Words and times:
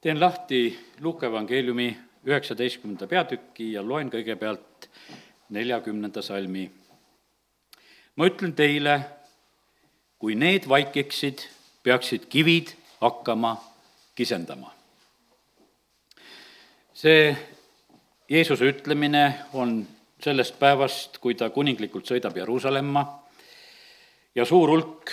teen 0.00 0.20
lahti 0.20 0.78
Luuka 1.00 1.26
evangeeliumi 1.26 1.98
üheksateistkümnenda 2.26 3.06
peatüki 3.10 3.72
ja 3.72 3.82
loen 3.82 4.10
kõigepealt 4.10 4.86
neljakümnenda 5.50 6.22
salmi. 6.22 6.70
ma 8.16 8.26
ütlen 8.26 8.52
teile, 8.52 9.00
kui 10.18 10.34
need 10.34 10.68
vaikiksid, 10.68 11.42
peaksid 11.82 12.26
kivid 12.28 12.74
hakkama 13.00 13.56
kisendama. 14.14 14.72
see 16.94 17.36
Jeesuse 18.28 18.64
ütlemine 18.64 19.34
on 19.52 19.86
sellest 20.20 20.58
päevast, 20.58 21.18
kui 21.18 21.34
ta 21.34 21.50
kuninglikult 21.50 22.06
sõidab 22.06 22.36
Jeruusalemma 22.36 23.04
ja 24.34 24.44
suur 24.44 24.68
hulk 24.68 25.10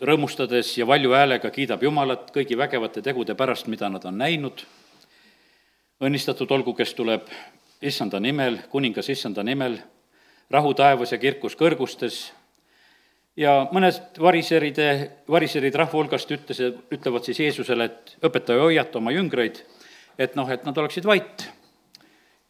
rõõmustades 0.00 0.72
ja 0.78 0.86
valju 0.86 1.12
häälega 1.12 1.50
kiidab 1.52 1.82
Jumalat 1.82 2.30
kõigi 2.34 2.56
vägevate 2.58 3.02
tegude 3.04 3.34
pärast, 3.36 3.68
mida 3.68 3.88
nad 3.88 4.04
on 4.04 4.18
näinud. 4.18 4.64
õnnistatud 6.00 6.50
olgu, 6.50 6.74
kes 6.74 6.94
tuleb 6.94 7.28
issanda 7.82 8.20
nimel, 8.20 8.58
kuningas 8.70 9.08
issanda 9.08 9.42
nimel, 9.42 9.78
rahu 10.50 10.74
taevas 10.74 11.12
ja 11.12 11.18
kirkus 11.18 11.56
kõrgustes 11.56 12.32
ja 13.36 13.68
mõned 13.72 14.00
variseride, 14.20 15.10
variserid 15.28 15.74
rahva 15.74 15.98
hulgast 15.98 16.30
ütles, 16.30 16.60
ütlevad 16.90 17.24
siis 17.24 17.40
Jeesusele, 17.40 17.84
et 17.84 18.16
õpetaja, 18.24 18.60
hoiata 18.60 18.98
oma 18.98 19.12
jüngreid, 19.12 19.62
et 20.18 20.34
noh, 20.36 20.48
et 20.50 20.64
nad 20.64 20.78
oleksid 20.78 21.04
vait. 21.04 21.48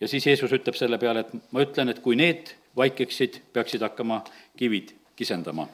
ja 0.00 0.08
siis 0.08 0.26
Jeesus 0.26 0.52
ütleb 0.52 0.74
selle 0.74 0.98
peale, 0.98 1.20
et 1.20 1.52
ma 1.52 1.66
ütlen, 1.66 1.88
et 1.88 1.98
kui 1.98 2.16
need 2.16 2.54
vaikiksid, 2.76 3.42
peaksid 3.52 3.82
hakkama 3.82 4.24
kivid 4.56 4.94
kisendama 5.16 5.68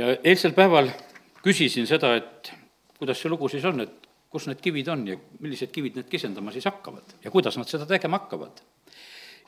ja 0.00 0.16
eilsel 0.24 0.54
päeval 0.56 0.88
küsisin 1.44 1.88
seda, 1.88 2.14
et 2.16 2.52
kuidas 2.98 3.20
see 3.20 3.30
lugu 3.32 3.48
siis 3.52 3.64
on, 3.68 3.82
et 3.84 4.08
kus 4.30 4.46
need 4.48 4.60
kivid 4.62 4.88
on 4.92 5.06
ja 5.08 5.16
millised 5.40 5.72
kivid 5.74 5.98
need 5.98 6.10
kisendama 6.10 6.52
siis 6.54 6.68
hakkavad 6.68 7.16
ja 7.24 7.32
kuidas 7.32 7.58
nad 7.58 7.68
seda 7.68 7.86
tegema 7.88 8.20
hakkavad. 8.20 8.62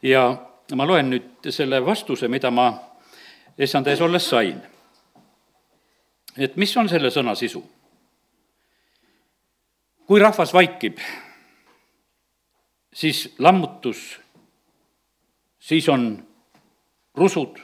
ja 0.02 0.24
ma 0.74 0.86
loen 0.86 1.10
nüüd 1.12 1.50
selle 1.50 1.80
vastuse, 1.84 2.28
mida 2.28 2.50
ma 2.50 2.72
issand 3.58 3.86
ees 3.86 4.00
olles 4.00 4.28
sain. 4.28 4.60
et 6.36 6.56
mis 6.56 6.76
on 6.76 6.88
selle 6.88 7.10
sõna 7.10 7.34
sisu? 7.38 7.62
kui 10.06 10.20
rahvas 10.20 10.52
vaikib, 10.52 10.98
siis 12.92 13.30
lammutus, 13.38 14.20
siis 15.58 15.88
on 15.88 16.10
rusud, 17.16 17.56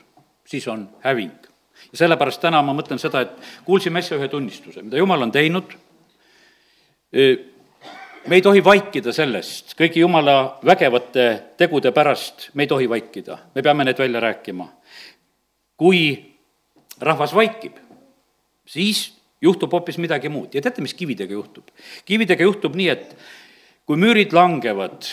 siis 0.47 0.69
on 0.69 0.89
häving 1.05 1.48
ja 1.93 2.01
sellepärast 2.03 2.41
täna 2.43 2.63
ma 2.63 2.75
mõtlen 2.77 3.01
seda, 3.01 3.23
et 3.25 3.65
kuulsime 3.67 4.03
äsja 4.03 4.19
ühe 4.19 4.29
tunnistuse, 4.29 4.83
mida 4.83 5.01
jumal 5.01 5.23
on 5.27 5.33
teinud, 5.33 5.77
me 8.29 8.37
ei 8.37 8.43
tohi 8.45 8.63
vaikida 8.65 9.13
sellest, 9.17 9.73
kõigi 9.79 10.03
jumala 10.03 10.59
vägevate 10.67 11.29
tegude 11.61 11.93
pärast 11.97 12.51
me 12.55 12.67
ei 12.67 12.71
tohi 12.71 12.89
vaikida, 12.91 13.39
me 13.55 13.65
peame 13.65 13.87
need 13.89 13.99
välja 13.99 14.21
rääkima. 14.21 14.69
kui 15.79 16.35
rahvas 17.01 17.35
vaikib, 17.35 17.77
siis 18.67 19.15
juhtub 19.41 19.73
hoopis 19.73 19.99
midagi 19.99 20.29
muud 20.29 20.55
ja 20.55 20.63
teate, 20.63 20.83
mis 20.83 20.95
kividega 20.95 21.33
juhtub? 21.33 21.71
kividega 22.05 22.43
juhtub 22.43 22.75
nii, 22.75 22.89
et 22.89 23.17
kui 23.87 23.97
müürid 23.97 24.35
langevad, 24.37 25.07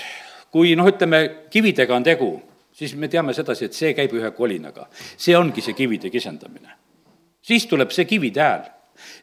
kui 0.52 0.76
noh, 0.76 0.88
ütleme, 0.90 1.48
kividega 1.50 1.96
on 1.96 2.04
tegu 2.04 2.30
siis 2.76 2.96
me 3.00 3.08
teame 3.08 3.34
sedasi, 3.34 3.70
et 3.70 3.78
see 3.78 3.94
käib 3.96 4.14
ühe 4.18 4.32
kolinaga. 4.36 4.88
see 5.18 5.38
ongi 5.38 5.62
see 5.62 5.74
kivide 5.74 6.10
kisendamine. 6.10 6.72
siis 7.42 7.68
tuleb 7.72 7.92
see 7.92 8.06
kivide 8.06 8.42
hääl 8.42 8.66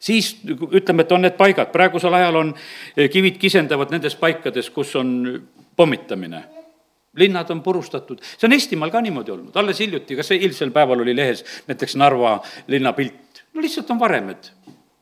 siis 0.00 0.36
ütleme, 0.72 1.02
et 1.02 1.12
on 1.12 1.22
need 1.24 1.36
paigad, 1.36 1.70
praegusel 1.72 2.14
ajal 2.14 2.36
on, 2.36 2.54
eh, 2.96 3.10
kivid 3.10 3.38
kisendavad 3.40 3.90
nendes 3.90 4.16
paikades, 4.16 4.70
kus 4.70 4.96
on 4.96 5.42
pommitamine. 5.76 6.44
linnad 7.16 7.50
on 7.50 7.60
purustatud, 7.60 8.22
see 8.24 8.46
on 8.48 8.52
Eestimaal 8.56 8.90
ka 8.90 9.00
niimoodi 9.00 9.30
olnud, 9.30 9.56
alles 9.56 9.80
hiljuti, 9.80 10.16
kas 10.16 10.30
eilsel 10.32 10.70
päeval 10.72 11.00
oli 11.00 11.12
lehes 11.16 11.44
näiteks 11.66 11.96
Narva 11.96 12.38
linna 12.66 12.92
pilt, 12.92 13.42
no 13.52 13.60
lihtsalt 13.60 13.90
on 13.90 13.98
varemed 14.00 14.48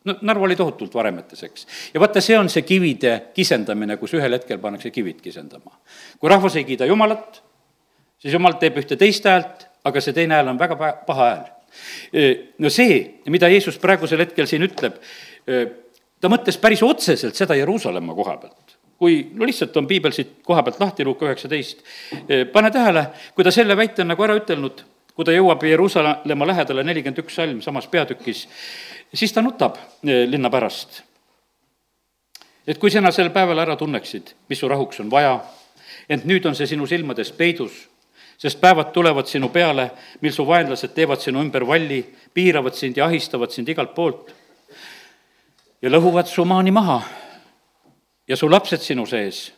no 0.04 0.16
Narva 0.20 0.44
oli 0.44 0.56
tohutult 0.56 0.94
varemetes, 0.94 1.42
eks. 1.42 1.66
ja 1.94 2.00
vaata, 2.00 2.20
see 2.20 2.38
on 2.38 2.48
see 2.50 2.62
kivide 2.66 3.12
kisendamine, 3.34 3.96
kus 3.96 4.14
ühel 4.18 4.34
hetkel 4.34 4.58
pannakse 4.58 4.90
kivid 4.90 5.20
kisendama. 5.22 5.76
kui 6.18 6.30
rahvas 6.30 6.56
ei 6.56 6.64
kiida 6.64 6.88
Jumalat, 6.90 7.42
siis 8.20 8.36
jumal 8.36 8.56
teeb 8.60 8.78
ühte 8.80 8.98
teist 9.00 9.26
häält, 9.28 9.66
aga 9.86 10.02
see 10.04 10.16
teine 10.16 10.36
hääl 10.36 10.52
on 10.52 10.60
väga 10.60 10.76
paha 11.06 11.28
hääl. 11.30 11.46
no 12.58 12.70
see, 12.70 12.98
mida 13.30 13.48
Jeesus 13.48 13.78
praegusel 13.78 14.24
hetkel 14.24 14.48
siin 14.50 14.66
ütleb, 14.66 14.98
ta 16.20 16.30
mõtles 16.32 16.58
päris 16.60 16.82
otseselt 16.84 17.38
seda 17.38 17.56
Jeruusalemma 17.58 18.14
koha 18.14 18.36
pealt. 18.42 18.76
kui, 19.00 19.30
no 19.32 19.46
lihtsalt 19.48 19.76
on 19.80 19.86
piibel 19.88 20.12
siit 20.12 20.40
koha 20.44 20.62
pealt 20.62 20.80
lahti, 20.80 21.04
Luuka 21.04 21.24
üheksateist, 21.24 21.84
pane 22.52 22.70
tähele, 22.70 23.06
kui 23.34 23.44
ta 23.44 23.52
selle 23.54 23.76
väite 23.76 24.02
on 24.04 24.10
nagu 24.12 24.24
ära 24.26 24.36
ütelnud, 24.36 24.82
kui 25.16 25.24
ta 25.24 25.32
jõuab 25.32 25.62
Jeruusalemma 25.64 26.48
lähedale, 26.50 26.84
nelikümmend 26.84 27.22
üks 27.22 27.38
salm 27.40 27.62
samas 27.64 27.88
peatükis, 27.88 28.42
siis 29.14 29.32
ta 29.32 29.40
nutab 29.42 29.78
linna 30.02 30.50
pärast. 30.52 31.02
et 32.66 32.78
kui 32.78 32.90
sina 32.90 33.10
sel 33.10 33.30
päeval 33.30 33.58
ära 33.58 33.76
tunneksid, 33.76 34.34
mis 34.48 34.60
su 34.60 34.68
rahuks 34.68 35.00
on 35.00 35.08
vaja, 35.10 35.40
ent 36.08 36.24
nüüd 36.28 36.44
on 36.46 36.54
see 36.54 36.68
sinu 36.68 36.86
silmades 36.86 37.32
peidus 37.32 37.88
sest 38.40 38.60
päevad 38.60 38.92
tulevad 38.92 39.28
sinu 39.28 39.50
peale, 39.52 39.90
mil 40.20 40.32
su 40.32 40.46
vaenlased 40.48 40.94
teevad 40.96 41.20
sinu 41.20 41.42
ümber 41.44 41.66
valli, 41.68 42.00
piiravad 42.34 42.74
sind 42.74 42.96
ja 42.96 43.04
ahistavad 43.04 43.52
sind 43.52 43.68
igalt 43.68 43.92
poolt 43.94 44.32
ja 45.82 45.92
lõhuvad 45.92 46.28
su 46.28 46.44
maani 46.48 46.72
maha 46.72 47.00
ja 48.28 48.36
su 48.36 48.48
lapsed 48.48 48.80
sinu 48.80 49.04
sees 49.06 49.50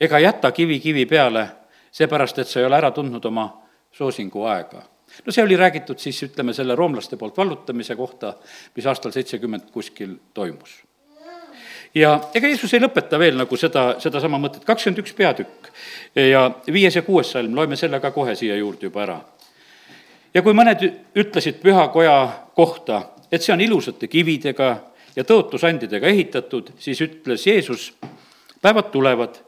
ega 0.00 0.18
jäta 0.22 0.50
kivi 0.52 0.80
kivi 0.80 1.06
peale, 1.06 1.46
seepärast 1.90 2.38
et 2.38 2.50
sa 2.50 2.60
ei 2.60 2.66
ole 2.66 2.78
ära 2.78 2.90
tundnud 2.94 3.24
oma 3.30 3.48
soosingu 3.92 4.44
aega. 4.50 4.82
no 5.26 5.32
see 5.32 5.44
oli 5.44 5.56
räägitud 5.56 5.98
siis, 5.98 6.22
ütleme, 6.22 6.52
selle 6.52 6.74
roomlaste 6.74 7.16
poolt 7.16 7.36
vallutamise 7.36 7.96
kohta, 7.96 8.34
mis 8.76 8.86
aastal 8.86 9.14
seitsekümmend 9.14 9.70
kuskil 9.70 10.18
toimus 10.34 10.87
ja 11.94 12.18
ega 12.34 12.48
Jeesus 12.48 12.74
ei 12.74 12.82
lõpeta 12.82 13.18
veel 13.18 13.36
nagu 13.38 13.56
seda, 13.56 13.94
sedasama 14.02 14.40
mõtet, 14.40 14.64
kakskümmend 14.66 15.02
üks 15.02 15.14
peatükk 15.16 15.70
ja 16.28 16.48
viies 16.72 16.96
ja 16.96 17.02
kuues 17.02 17.32
salm, 17.32 17.54
loeme 17.56 17.76
selle 17.76 18.00
ka 18.00 18.10
kohe 18.14 18.34
siia 18.36 18.56
juurde 18.56 18.88
juba 18.88 19.02
ära. 19.02 19.18
ja 20.34 20.42
kui 20.42 20.54
mõned 20.54 20.84
ütlesid 21.16 21.62
pühakoja 21.62 22.18
kohta, 22.56 23.02
et 23.32 23.42
see 23.42 23.52
on 23.52 23.60
ilusate 23.60 24.08
kividega 24.08 24.70
ja 25.16 25.24
tõotusandidega 25.24 26.06
ehitatud, 26.06 26.72
siis 26.78 27.00
ütles 27.00 27.46
Jeesus, 27.46 27.92
päevad 28.62 28.92
tulevad, 28.92 29.40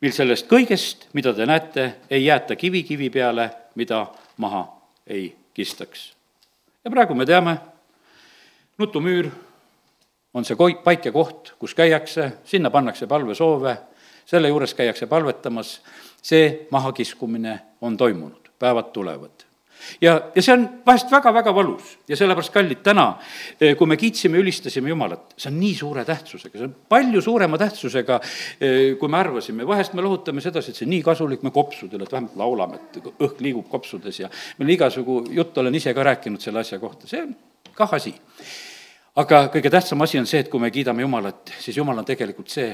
mil 0.00 0.12
sellest 0.14 0.46
kõigest, 0.50 1.08
mida 1.12 1.32
te 1.34 1.46
näete, 1.46 1.88
ei 2.10 2.24
jäeta 2.24 2.56
kivi 2.56 2.82
kivi 2.82 3.10
peale, 3.10 3.50
mida 3.74 4.06
maha 4.36 4.66
ei 5.06 5.34
kistaks. 5.54 6.12
ja 6.84 6.90
praegu 6.90 7.14
me 7.14 7.26
teame, 7.26 7.58
nutumüür 8.78 9.30
on 10.34 10.44
see 10.44 10.58
koi-, 10.58 10.78
paik 10.84 11.08
ja 11.08 11.12
koht, 11.14 11.54
kus 11.58 11.74
käiakse, 11.78 12.32
sinna 12.48 12.70
pannakse 12.70 13.08
palvesoove, 13.10 13.76
selle 14.28 14.52
juures 14.52 14.74
käiakse 14.76 15.08
palvetamas, 15.08 15.78
see 16.22 16.68
mahakiskumine 16.70 17.58
on 17.80 17.96
toimunud, 17.96 18.52
päevad 18.58 18.92
tulevad. 18.92 19.48
Ja, 20.02 20.16
ja 20.34 20.42
see 20.42 20.52
on 20.52 20.64
vahest 20.86 21.10
väga-väga 21.12 21.52
valus 21.54 21.92
ja 22.10 22.16
sellepärast, 22.18 22.50
kallid, 22.52 22.80
täna, 22.82 23.04
eh, 23.60 23.76
kui 23.78 23.86
me 23.86 23.96
kiitsime, 23.96 24.40
ülistasime 24.42 24.90
Jumalat, 24.90 25.36
see 25.38 25.52
on 25.52 25.60
nii 25.60 25.74
suure 25.78 26.02
tähtsusega, 26.04 26.58
see 26.58 26.66
on 26.66 26.74
palju 26.90 27.22
suurema 27.22 27.60
tähtsusega, 27.62 28.18
eh, 28.58 28.96
kui 28.98 29.08
me 29.08 29.20
arvasime, 29.20 29.66
vahest 29.66 29.94
me 29.94 30.02
lohutame 30.02 30.42
sedasi, 30.44 30.74
et 30.74 30.80
see 30.80 30.88
on 30.88 30.92
nii 30.96 31.04
kasulik, 31.06 31.46
me 31.46 31.54
kopsudel, 31.54 32.02
et 32.02 32.12
vähemalt 32.12 32.36
laulame, 32.36 32.82
et 32.82 32.98
õhk 33.14 33.38
liigub 33.46 33.70
kopsudes 33.70 34.18
ja 34.18 34.30
meil 34.58 34.74
igasugu 34.74 35.22
juttu 35.30 35.62
olen 35.62 35.78
ise 35.78 35.94
ka 35.94 36.10
rääkinud 36.10 36.42
selle 36.42 36.66
asja 36.66 36.82
kohta, 36.82 37.06
see 37.06 37.22
on 37.22 37.36
kah 37.78 37.94
asi 37.94 38.16
aga 39.18 39.48
kõige 39.50 39.70
tähtsam 39.70 40.02
asi 40.04 40.18
on 40.20 40.26
see, 40.26 40.44
et 40.44 40.50
kui 40.50 40.62
me 40.62 40.70
kiidame 40.70 41.02
Jumalat, 41.02 41.50
siis 41.58 41.76
Jumal 41.76 41.98
on 41.98 42.06
tegelikult 42.06 42.52
see, 42.52 42.70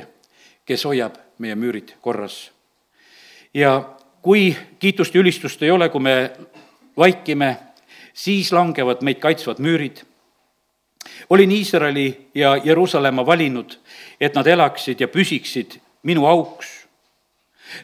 kes 0.64 0.84
hoiab 0.84 1.16
meie 1.40 1.56
müürid 1.56 1.96
korras. 2.04 2.50
ja 3.54 3.96
kui 4.22 4.56
kiitust 4.78 5.14
ja 5.14 5.20
ülistust 5.20 5.62
ei 5.62 5.70
ole, 5.70 5.88
kui 5.88 6.00
me 6.00 6.30
vaikime, 6.96 7.56
siis 8.12 8.52
langevad 8.52 9.02
meid 9.02 9.20
kaitsvad 9.20 9.58
müürid. 9.58 10.04
olin 11.30 11.52
Iisraeli 11.52 12.30
ja 12.34 12.56
Jeruusalemma 12.64 13.26
valinud, 13.26 13.78
et 14.20 14.34
nad 14.34 14.46
elaksid 14.46 15.00
ja 15.00 15.08
püsiksid 15.08 15.80
minu 16.02 16.26
auks. 16.26 16.86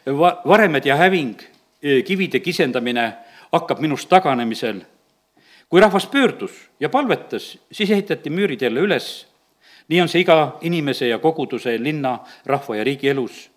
Va-, 0.05 0.41
varemed 0.45 0.85
ja 0.85 0.95
häving, 0.95 1.41
kivide 2.05 2.39
kisendamine 2.39 3.13
hakkab 3.51 3.79
minust 3.79 4.09
taganemisel 4.09 4.81
kui 5.71 5.79
rahvas 5.81 6.07
pöördus 6.07 6.69
ja 6.79 6.89
palvetas, 6.89 7.59
siis 7.71 7.91
ehitati 7.91 8.29
müürid 8.29 8.61
jälle 8.61 8.79
üles. 8.79 9.27
nii 9.87 10.01
on 10.01 10.09
see 10.09 10.21
iga 10.21 10.57
inimese 10.61 11.07
ja 11.07 11.17
koguduse, 11.19 11.77
linna, 11.83 12.19
rahva 12.45 12.75
ja 12.75 12.83
riigi 12.83 13.09
elus. 13.09 13.51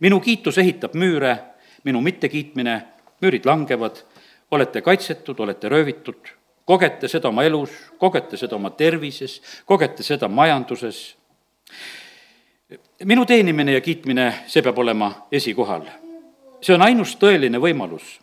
minu 0.00 0.20
kiitus 0.20 0.58
ehitab 0.58 0.94
müüre, 0.94 1.36
minu 1.84 2.00
mittekiitmine, 2.00 2.82
müürid 3.22 3.46
langevad, 3.46 3.96
olete 4.50 4.80
kaitsetud, 4.80 5.38
olete 5.38 5.68
röövitud, 5.68 6.30
kogete 6.64 7.08
seda 7.08 7.28
oma 7.28 7.42
elus, 7.42 7.70
kogete 7.98 8.36
seda 8.36 8.56
oma 8.56 8.70
tervises, 8.70 9.42
kogete 9.64 10.02
seda 10.02 10.28
majanduses. 10.28 11.16
minu 13.04 13.26
teenimine 13.26 13.72
ja 13.72 13.80
kiitmine, 13.80 14.34
see 14.46 14.62
peab 14.62 14.78
olema 14.78 15.26
esikohal. 15.32 15.82
see 16.62 16.74
on 16.74 16.82
ainus 16.82 17.16
tõeline 17.16 17.58
võimalus 17.58 18.20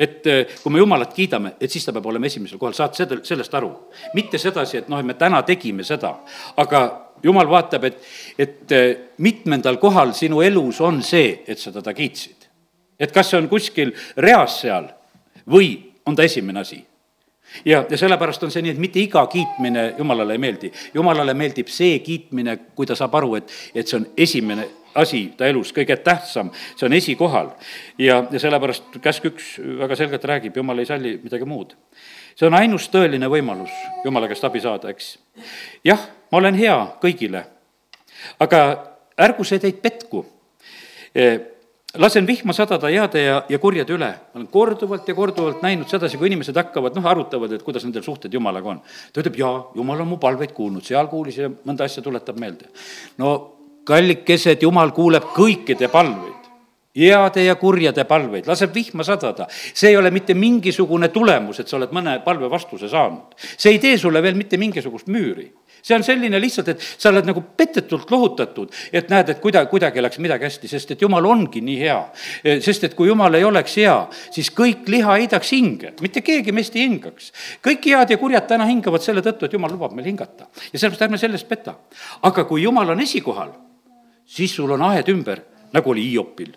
et 0.00 0.26
eh, 0.26 0.56
kui 0.62 0.72
me 0.72 0.80
Jumalat 0.80 1.12
kiidame, 1.14 1.54
et 1.60 1.70
siis 1.70 1.84
ta 1.84 1.92
peab 1.92 2.06
olema 2.08 2.28
esimesel 2.30 2.58
kohal, 2.58 2.74
saad 2.76 2.96
seda, 2.96 3.18
sellest 3.26 3.54
aru. 3.54 3.70
mitte 4.16 4.40
sedasi, 4.40 4.80
et 4.80 4.88
noh, 4.88 5.00
et 5.00 5.06
me 5.06 5.16
täna 5.20 5.42
tegime 5.46 5.84
seda, 5.84 6.14
aga 6.56 6.84
Jumal 7.22 7.50
vaatab, 7.50 7.84
et, 7.84 7.98
et 8.40 8.72
eh, 8.72 8.86
mitmendal 9.20 9.76
kohal 9.78 10.14
sinu 10.16 10.40
elus 10.40 10.80
on 10.80 11.02
see, 11.04 11.42
et 11.46 11.60
sa 11.60 11.72
teda 11.72 11.92
kiitsid. 11.94 12.48
et 13.00 13.12
kas 13.12 13.30
see 13.30 13.38
on 13.40 13.48
kuskil 13.48 13.92
reas 14.16 14.60
seal 14.60 14.88
või 15.48 15.74
on 16.06 16.16
ta 16.16 16.24
esimene 16.24 16.60
asi 16.60 16.80
ja, 17.64 17.84
ja 17.90 17.98
sellepärast 17.98 18.42
on 18.44 18.52
see 18.52 18.62
nii, 18.64 18.74
et 18.74 18.80
mitte 18.80 19.00
iga 19.00 19.26
kiitmine 19.26 19.94
Jumalale 19.98 20.36
ei 20.36 20.42
meeldi. 20.42 20.72
Jumalale 20.94 21.34
meeldib 21.34 21.68
see 21.72 21.98
kiitmine, 22.04 22.56
kui 22.76 22.86
ta 22.86 22.96
saab 22.96 23.14
aru, 23.20 23.34
et, 23.40 23.52
et 23.74 23.88
see 23.88 23.98
on 24.00 24.06
esimene 24.16 24.66
asi 24.94 25.22
ta 25.36 25.46
elus, 25.46 25.72
kõige 25.74 25.96
tähtsam, 26.04 26.50
see 26.76 26.86
on 26.86 26.96
esikohal. 26.96 27.52
ja, 27.98 28.24
ja 28.30 28.40
sellepärast 28.42 28.98
käsk 29.02 29.28
üks 29.30 29.52
väga 29.78 29.96
selgelt 29.96 30.24
räägib, 30.24 30.56
Jumal 30.56 30.78
ei 30.78 30.88
salli 30.88 31.18
midagi 31.22 31.44
muud. 31.44 31.76
see 32.34 32.46
on 32.46 32.54
ainus 32.54 32.88
tõeline 32.90 33.28
võimalus 33.30 33.70
Jumala 34.04 34.28
käest 34.28 34.44
abi 34.44 34.60
saada, 34.60 34.90
eks. 34.90 35.18
jah, 35.84 36.08
ma 36.32 36.38
olen 36.38 36.54
hea 36.54 36.76
kõigile, 37.02 37.44
aga 38.40 38.60
ärgu 39.18 39.44
see 39.44 39.58
teid 39.62 39.82
petku 39.82 40.24
lasen 41.98 42.26
vihma 42.26 42.52
sadada 42.54 42.88
heade 42.90 43.22
ja, 43.22 43.42
ja 43.48 43.58
kurjade 43.58 43.94
üle. 43.94 44.10
ma 44.10 44.38
olen 44.38 44.48
korduvalt 44.50 45.08
ja 45.08 45.14
korduvalt 45.14 45.62
näinud 45.62 45.90
sedasi, 45.90 46.18
kui 46.18 46.30
inimesed 46.30 46.56
hakkavad, 46.56 46.94
noh, 46.94 47.06
arutavad, 47.06 47.52
et 47.52 47.62
kuidas 47.66 47.84
nendel 47.84 48.04
suhted 48.06 48.32
Jumalaga 48.32 48.76
on. 48.76 48.82
ta 49.12 49.22
ütleb, 49.22 49.38
jaa, 49.38 49.70
Jumal 49.74 50.04
on 50.04 50.12
mu 50.12 50.18
palveid 50.22 50.52
kuulnud, 50.54 50.86
seal 50.86 51.10
kuulis 51.10 51.40
ja 51.40 51.50
mõnda 51.50 51.86
asja 51.86 52.02
tuletab 52.02 52.38
meelde. 52.38 52.70
no 53.18 53.59
kallikesed, 53.90 54.62
Jumal 54.62 54.94
kuuleb 54.96 55.32
kõikide 55.34 55.90
palveid 55.92 56.38
heade 57.00 57.44
ja 57.44 57.54
kurjade 57.54 58.02
palveid, 58.04 58.48
laseb 58.50 58.74
vihma 58.74 59.04
sadada. 59.06 59.46
see 59.50 59.92
ei 59.92 59.96
ole 59.96 60.10
mitte 60.10 60.34
mingisugune 60.34 61.08
tulemus, 61.08 61.60
et 61.60 61.68
sa 61.68 61.76
oled 61.76 61.92
mõne 61.94 62.18
palve 62.24 62.50
vastuse 62.50 62.88
saanud. 62.88 63.34
see 63.56 63.72
ei 63.72 63.78
tee 63.78 63.98
sulle 63.98 64.22
veel 64.22 64.34
mitte 64.34 64.56
mingisugust 64.58 65.06
müüri 65.06 65.52
see 65.82 65.96
on 65.96 66.04
selline 66.04 66.40
lihtsalt, 66.40 66.68
et 66.68 66.82
sa 66.82 67.08
oled 67.08 67.24
nagu 67.24 67.42
petetult 67.56 68.10
lohutatud, 68.10 68.72
et 68.92 69.08
näed, 69.08 69.30
et 69.32 69.40
kuidagi, 69.40 69.70
kuidagi 69.70 70.02
läks 70.02 70.20
midagi 70.20 70.44
hästi, 70.48 70.68
sest 70.68 70.90
et 70.94 71.00
jumal 71.00 71.24
ongi 71.24 71.62
nii 71.64 71.78
hea. 71.80 71.98
sest 72.60 72.84
et 72.84 72.94
kui 72.98 73.08
jumal 73.08 73.34
ei 73.34 73.44
oleks 73.44 73.78
hea, 73.80 73.96
siis 74.34 74.50
kõik 74.52 74.88
liha 74.92 75.16
heidaks 75.22 75.54
hinge, 75.56 75.94
mitte 76.04 76.20
keegi 76.26 76.52
meist 76.52 76.76
ei 76.76 76.88
hingaks. 76.88 77.32
kõik 77.64 77.86
head 77.86 78.10
ja 78.10 78.18
kurjad 78.18 78.46
täna 78.50 78.68
hingavad 78.68 79.02
selle 79.02 79.24
tõttu, 79.24 79.46
et 79.46 79.56
jumal 79.56 79.72
lubab 79.72 79.96
meil 79.96 80.10
hingata. 80.10 80.50
ja 80.72 80.78
sellepärast 80.78 81.08
ärme 81.08 81.18
sellest 81.18 81.48
peta. 81.48 81.78
aga 82.22 82.44
kui 82.44 82.62
jumal 82.62 82.90
on 82.90 83.00
esikohal, 83.00 83.54
siis 84.30 84.54
sul 84.54 84.70
on 84.70 84.82
aed 84.86 85.08
ümber, 85.10 85.42
nagu 85.72 85.90
oli 85.90 86.06
Hiopil. 86.10 86.52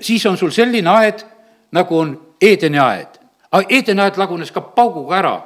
siis 0.00 0.26
on 0.26 0.36
sul 0.36 0.50
selline 0.50 0.90
aed, 0.90 1.24
nagu 1.72 1.98
on 1.98 2.16
Eedeni 2.40 2.78
aed. 2.78 3.18
aga 3.52 3.66
Eedeni 3.68 4.04
aed 4.04 4.18
lagunes 4.20 4.52
ka 4.52 4.60
pauguga 4.60 5.16
ära, 5.18 5.36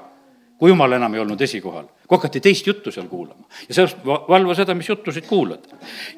kui 0.59 0.71
jumal 0.71 0.93
enam 0.93 1.15
ei 1.15 1.21
olnud 1.21 1.41
esikohal 1.41 1.87
kui 2.13 2.19
hakati 2.19 2.41
teist 2.45 2.67
juttu 2.67 2.91
seal 2.93 3.07
kuulama. 3.09 3.47
ja 3.69 3.75
sellest 3.75 4.05
valva 4.05 4.55
seda, 4.55 4.75
mis 4.75 4.89
juttusid 4.89 5.27
kuulad. 5.27 5.65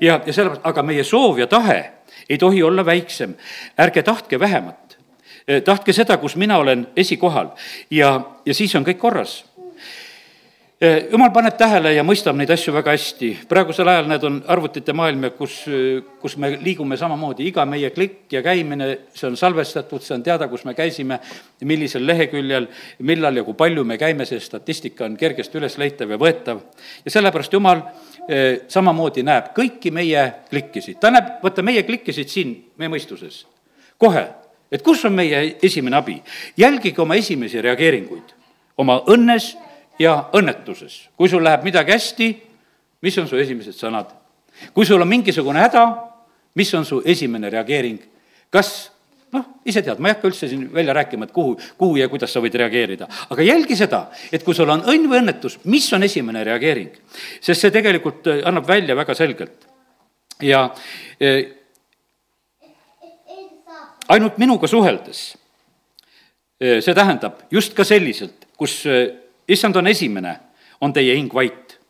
ja, 0.01 0.21
ja 0.27 0.33
sellepärast, 0.33 0.67
aga 0.67 0.83
meie 0.83 1.05
soov 1.05 1.39
ja 1.39 1.47
tahe 1.47 1.93
ei 2.29 2.39
tohi 2.39 2.63
olla 2.63 2.85
väiksem. 2.87 3.35
ärge 3.79 4.03
tahtke 4.03 4.41
vähemat. 4.41 4.99
tahtke 5.65 5.93
seda, 5.93 6.17
kus 6.17 6.37
mina 6.37 6.59
olen 6.59 6.87
esikohal 6.97 7.49
ja, 7.91 8.21
ja 8.47 8.55
siis 8.55 8.75
on 8.75 8.85
kõik 8.85 8.99
korras 8.99 9.45
jumal 10.85 11.31
paneb 11.33 11.55
tähele 11.59 11.93
ja 11.95 12.03
mõistab 12.07 12.37
neid 12.37 12.51
asju 12.51 12.73
väga 12.75 12.93
hästi. 12.95 13.29
praegusel 13.49 13.89
ajal 13.89 14.09
need 14.11 14.25
on 14.27 14.37
arvutite 14.51 14.93
maailm 14.93 15.25
ja 15.25 15.31
kus, 15.31 15.65
kus 16.21 16.37
me 16.37 16.51
liigume 16.61 16.97
samamoodi, 16.97 17.47
iga 17.49 17.65
meie 17.69 17.91
klikk 17.95 18.33
ja 18.33 18.43
käimine, 18.43 18.89
see 19.15 19.29
on 19.29 19.37
salvestatud, 19.37 20.03
see 20.03 20.17
on 20.17 20.23
teada, 20.27 20.49
kus 20.49 20.65
me 20.65 20.75
käisime, 20.75 21.21
millisel 21.65 22.07
leheküljel, 22.07 22.69
millal 23.07 23.37
ja 23.41 23.45
kui 23.47 23.57
palju 23.59 23.85
me 23.85 23.99
käime, 24.01 24.27
see 24.29 24.41
statistika 24.43 25.07
on 25.07 25.17
kergesti 25.17 25.61
ülesleitav 25.61 26.11
ja 26.11 26.19
võetav. 26.21 26.63
ja 27.05 27.11
sellepärast 27.11 27.53
Jumal 27.53 27.83
eh, 28.29 28.65
samamoodi 28.69 29.23
näeb 29.23 29.53
kõiki 29.57 29.93
meie 29.95 30.25
klikkisid, 30.51 30.99
ta 31.01 31.13
näeb, 31.15 31.37
vaata, 31.43 31.63
meie 31.63 31.83
klikkisid 31.83 32.29
siin 32.29 32.57
meie 32.77 32.93
mõistuses, 32.93 33.45
kohe, 33.99 34.27
et 34.73 34.83
kus 34.83 35.05
on 35.05 35.15
meie 35.15 35.57
esimene 35.63 35.97
abi. 35.97 36.23
jälgige 36.57 37.03
oma 37.03 37.15
esimesi 37.15 37.63
reageeringuid, 37.63 38.35
oma 38.77 39.03
õnnes 39.07 39.55
ja 39.99 40.31
õnnetuses. 40.35 41.09
kui 41.17 41.29
sul 41.29 41.45
läheb 41.45 41.65
midagi 41.65 41.93
hästi, 41.93 42.29
mis 43.03 43.19
on 43.19 43.29
su 43.29 43.37
esimesed 43.37 43.77
sõnad? 43.77 44.11
kui 44.75 44.87
sul 44.87 45.03
on 45.03 45.09
mingisugune 45.09 45.61
häda, 45.61 45.85
mis 46.55 46.75
on 46.75 46.85
su 46.85 47.03
esimene 47.05 47.51
reageering? 47.51 48.01
kas 48.51 48.91
noh, 49.35 49.47
ise 49.67 49.83
tead, 49.83 49.99
ma 49.99 50.11
ei 50.11 50.15
hakka 50.15 50.31
üldse 50.31 50.49
siin 50.51 50.67
välja 50.73 50.95
rääkima, 50.97 51.27
et 51.27 51.35
kuhu, 51.35 51.57
kuhu 51.79 51.99
ja 51.99 52.09
kuidas 52.13 52.33
sa 52.35 52.43
võid 52.43 52.55
reageerida. 52.59 53.09
aga 53.31 53.47
jälgi 53.47 53.77
seda, 53.79 54.07
et 54.33 54.45
kui 54.47 54.55
sul 54.55 54.71
on 54.71 54.85
õnn 54.91 55.09
või 55.11 55.21
õnnetus, 55.23 55.59
mis 55.71 55.91
on 55.97 56.07
esimene 56.07 56.45
reageering? 56.47 56.95
sest 57.41 57.65
see 57.65 57.75
tegelikult 57.75 58.31
äh, 58.31 58.43
annab 58.49 58.69
välja 58.69 58.97
väga 58.97 59.15
selgelt. 59.19 59.67
ja 60.43 60.69
eh, 61.21 61.43
ainult 64.09 64.39
minuga 64.39 64.71
suheldes, 64.71 65.27
äh, 66.63 66.81
see 66.85 66.95
tähendab 66.95 67.45
just 67.51 67.75
ka 67.75 67.87
selliselt, 67.87 68.47
kus 68.57 68.83
issand 69.49 69.77
on 69.77 69.87
esimene, 69.87 70.37
on 70.81 70.93
teie 70.93 71.17
hing 71.17 71.35
vait. 71.35 71.81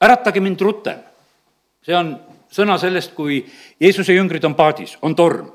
äratage 0.00 0.40
mind 0.40 0.60
rutem. 0.60 0.98
see 1.82 1.94
on 1.96 2.16
sõna 2.52 2.78
sellest, 2.78 3.14
kui 3.14 3.42
Jeesuse 3.80 4.14
jüngrid 4.14 4.44
on 4.44 4.54
paadis, 4.54 4.96
on 5.02 5.14
torm 5.16 5.50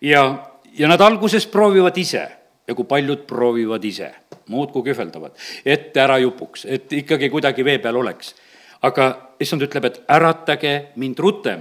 ja, 0.00 0.52
ja 0.74 0.88
nad 0.88 1.00
alguses 1.00 1.46
proovivad 1.46 1.96
ise 1.96 2.28
ja 2.68 2.74
kui 2.74 2.84
paljud 2.84 3.26
proovivad 3.26 3.84
ise, 3.84 4.10
muudkui 4.48 4.82
kühveldavad, 4.90 5.36
et 5.64 5.96
ära 5.96 6.18
jupuks, 6.18 6.64
et 6.64 6.92
ikkagi 6.92 7.30
kuidagi 7.30 7.64
vee 7.64 7.78
peal 7.78 7.96
oleks. 7.96 8.34
aga 8.82 9.34
issand 9.40 9.62
ütleb, 9.62 9.84
et 9.84 10.00
äratage 10.10 10.92
mind 10.96 11.18
rutem 11.18 11.60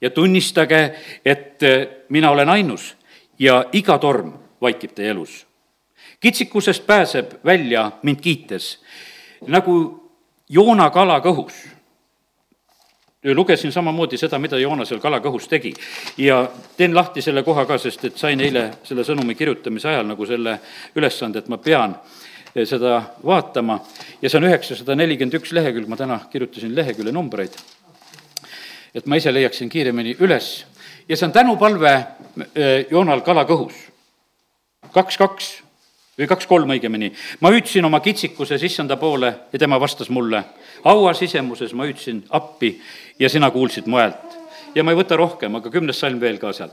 ja 0.00 0.10
tunnistage, 0.10 0.94
et 1.24 1.60
mina 2.08 2.30
olen 2.30 2.48
ainus 2.48 2.94
ja 3.38 3.64
iga 3.72 3.98
torm 3.98 4.32
vaikib 4.62 4.94
teie 4.94 5.10
elus 5.10 5.46
kitsikusest 6.24 6.86
pääseb 6.86 7.32
välja 7.44 7.90
mind 8.02 8.20
kiites, 8.20 8.78
nagu 9.46 9.74
Joona 10.48 10.90
kala 10.90 11.18
kõhus. 11.20 11.52
lugesin 13.24 13.72
samamoodi 13.72 14.16
seda, 14.20 14.38
mida 14.38 14.58
Joona 14.58 14.84
seal 14.84 15.00
kala 15.00 15.18
kõhus 15.20 15.48
tegi. 15.48 15.74
Ja 16.16 16.48
teen 16.76 16.94
lahti 16.94 17.22
selle 17.22 17.42
koha 17.42 17.64
ka, 17.66 17.78
sest 17.78 18.04
et 18.04 18.16
sain 18.16 18.40
eile 18.40 18.70
selle 18.84 19.04
sõnumi 19.04 19.34
kirjutamise 19.34 19.88
ajal 19.88 20.06
nagu 20.06 20.26
selle 20.26 20.58
ülesande, 20.96 21.38
et 21.38 21.48
ma 21.48 21.58
pean 21.58 21.96
seda 22.54 23.02
vaatama. 23.24 23.78
Ja 24.22 24.30
see 24.30 24.38
on 24.40 24.48
üheksasada 24.48 24.96
nelikümmend 24.96 25.36
üks 25.40 25.52
lehekülg, 25.52 25.88
ma 25.88 25.96
täna 25.96 26.20
kirjutasin 26.32 26.76
lehekülje 26.76 27.12
numbreid, 27.12 27.56
et 28.94 29.06
ma 29.06 29.16
ise 29.20 29.32
leiaksin 29.32 29.68
kiiremini 29.68 30.16
üles. 30.20 30.64
Ja 31.08 31.16
see 31.16 31.28
on 31.28 31.36
tänupalve 31.36 31.92
eh, 32.54 32.86
Joonal 32.90 33.20
kala 33.20 33.44
kõhus. 33.48 33.76
kaks, 34.92 35.16
kaks 35.16 35.63
või 36.18 36.28
kaks-kolm 36.30 36.70
õigemini. 36.70 37.12
ma 37.40 37.50
hüüdsin 37.50 37.84
oma 37.84 38.00
kitsikuse 38.00 38.58
sissanda 38.58 38.96
poole 38.96 39.34
ja 39.52 39.58
tema 39.58 39.80
vastas 39.80 40.10
mulle. 40.10 40.44
haua 40.84 41.14
sisemuses 41.14 41.72
ma 41.74 41.84
hüüdsin 41.84 42.24
appi 42.30 42.80
ja 43.18 43.28
sina 43.28 43.50
kuulsid 43.50 43.86
mu 43.86 43.96
häält. 43.96 44.38
ja 44.74 44.84
ma 44.84 44.90
ei 44.90 44.96
võta 44.96 45.16
rohkem, 45.16 45.54
aga 45.54 45.70
kümnes 45.70 46.00
salm 46.00 46.20
veel 46.20 46.38
ka 46.38 46.52
sealt. 46.52 46.72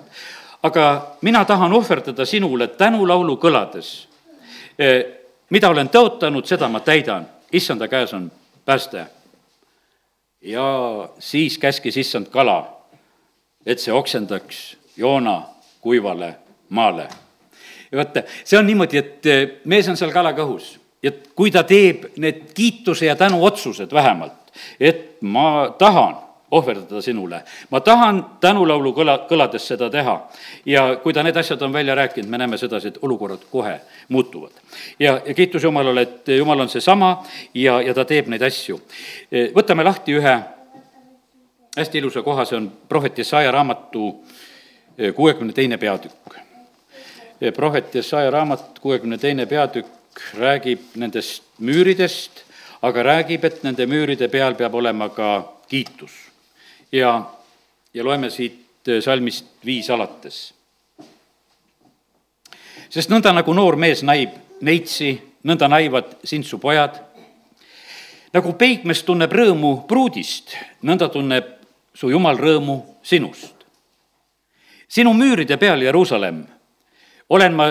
aga 0.63 1.17
mina 1.21 1.45
tahan 1.45 1.73
ohverdada 1.73 2.25
sinule 2.25 2.67
tänulaulu 2.67 3.37
kõlades. 3.37 4.07
E, 4.79 5.03
mida 5.49 5.69
olen 5.69 5.89
tõotanud, 5.89 6.45
seda 6.45 6.69
ma 6.69 6.79
täidan, 6.79 7.27
issanda 7.51 7.87
käes 7.87 8.13
on 8.13 8.31
pääste. 8.65 9.05
ja 10.41 11.09
siis 11.19 11.57
käskis 11.57 11.97
issand 11.97 12.29
kala, 12.29 12.77
et 13.65 13.79
see 13.79 13.93
oksendaks 13.93 14.77
Joona 14.97 15.41
kuivale 15.81 16.35
maale 16.69 17.07
ja 17.91 17.97
vaata, 17.97 18.23
see 18.43 18.59
on 18.59 18.67
niimoodi, 18.67 18.97
et 18.97 19.25
eh, 19.25 19.47
mees 19.65 19.89
on 19.89 19.97
seal 19.99 20.13
kalakõhus 20.13 20.77
ja 21.03 21.11
kui 21.35 21.51
ta 21.51 21.63
teeb 21.67 22.11
need 22.21 22.51
kiituse 22.53 23.05
ja 23.05 23.15
tänu 23.15 23.43
otsused 23.45 23.93
vähemalt, 23.93 24.53
et 24.79 25.21
ma 25.21 25.73
tahan 25.77 26.15
ohverdada 26.51 27.01
sinule. 27.01 27.43
ma 27.69 27.79
tahan 27.79 28.25
tänulaulu 28.39 28.93
kõla, 28.93 29.17
kõlades 29.29 29.67
seda 29.67 29.89
teha. 29.89 30.27
ja 30.65 30.95
kui 31.03 31.13
ta 31.13 31.23
need 31.23 31.37
asjad 31.37 31.61
on 31.61 31.73
välja 31.73 31.95
rääkinud, 31.95 32.29
me 32.29 32.37
näeme 32.37 32.57
sedasi, 32.57 32.87
et 32.87 32.97
olukorrad 33.01 33.39
kohe 33.51 33.79
muutuvad. 34.09 34.51
ja, 34.99 35.21
ja 35.25 35.33
kiitus 35.33 35.63
Jumalale, 35.63 36.01
et 36.01 36.27
Jumal 36.27 36.59
on 36.59 36.69
seesama 36.69 37.23
ja, 37.53 37.81
ja 37.81 37.93
ta 37.93 38.05
teeb 38.05 38.27
neid 38.27 38.41
asju. 38.41 38.81
Eh, 39.31 39.51
võtame 39.55 39.83
lahti 39.83 40.13
ühe 40.13 40.39
hästi 41.77 41.97
ilusa 41.97 42.21
koha, 42.21 42.45
see 42.45 42.57
on 42.57 42.71
prohvet 42.89 43.17
Jesaja 43.17 43.51
raamatu 43.51 44.23
eh, 44.97 45.13
kuuekümne 45.15 45.53
teine 45.53 45.77
peatükk 45.77 46.50
prohvet 47.49 47.95
Jesaja 47.95 48.29
raamat, 48.31 48.79
kuuekümne 48.79 49.17
teine 49.17 49.45
peatükk, 49.45 49.89
räägib 50.37 50.79
nendest 50.95 51.43
müüridest, 51.57 52.43
aga 52.81 53.03
räägib, 53.03 53.45
et 53.45 53.63
nende 53.63 53.85
müüride 53.89 54.27
peal 54.29 54.55
peab 54.55 54.75
olema 54.75 55.09
ka 55.09 55.53
kiitus. 55.69 56.11
ja, 56.91 57.31
ja 57.93 58.03
loeme 58.03 58.29
siit 58.29 58.61
salmist 58.99 59.45
viis 59.65 59.89
alates. 59.89 60.53
sest 62.89 63.09
nõnda, 63.09 63.33
nagu 63.33 63.53
noor 63.53 63.75
mees 63.75 64.03
näib 64.03 64.35
neitsi, 64.61 65.21
nõnda 65.43 65.67
näivad 65.67 66.17
sind 66.23 66.45
su 66.45 66.59
pojad. 66.59 66.99
nagu 68.33 68.53
peigmees 68.53 69.03
tunneb 69.03 69.31
rõõmu 69.31 69.87
pruudist, 69.87 70.55
nõnda 70.83 71.09
tunneb 71.09 71.45
su 71.93 72.09
jumal 72.09 72.37
rõõmu 72.37 72.81
sinust. 73.03 73.55
sinu 74.87 75.13
müüride 75.13 75.57
peal, 75.57 75.81
Jeruusalemm, 75.81 76.43
olen 77.31 77.53
ma 77.55 77.69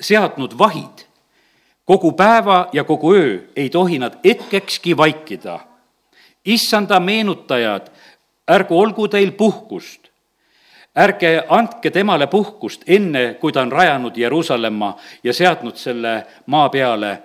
seadnud 0.00 0.54
vahid 0.58 1.06
kogu 1.86 2.12
päeva 2.12 2.68
ja 2.72 2.84
kogu 2.84 3.14
öö 3.14 3.38
ei 3.56 3.70
tohi 3.70 3.98
nad 3.98 4.18
hetkekski 4.24 4.96
vaikida. 4.96 5.60
issanda 6.44 7.00
meenutajad, 7.00 7.86
ärgu 8.50 8.80
olgu 8.80 9.08
teil 9.08 9.32
puhkust. 9.32 10.00
ärge 10.98 11.44
andke 11.48 11.90
temale 11.90 12.26
puhkust, 12.26 12.82
enne 12.86 13.34
kui 13.40 13.52
ta 13.52 13.60
on 13.60 13.72
rajanud 13.72 14.16
Jeruusalemma 14.16 14.96
ja 15.24 15.32
seadnud 15.32 15.76
selle 15.76 16.26
maa 16.46 16.68
peale 16.68 17.22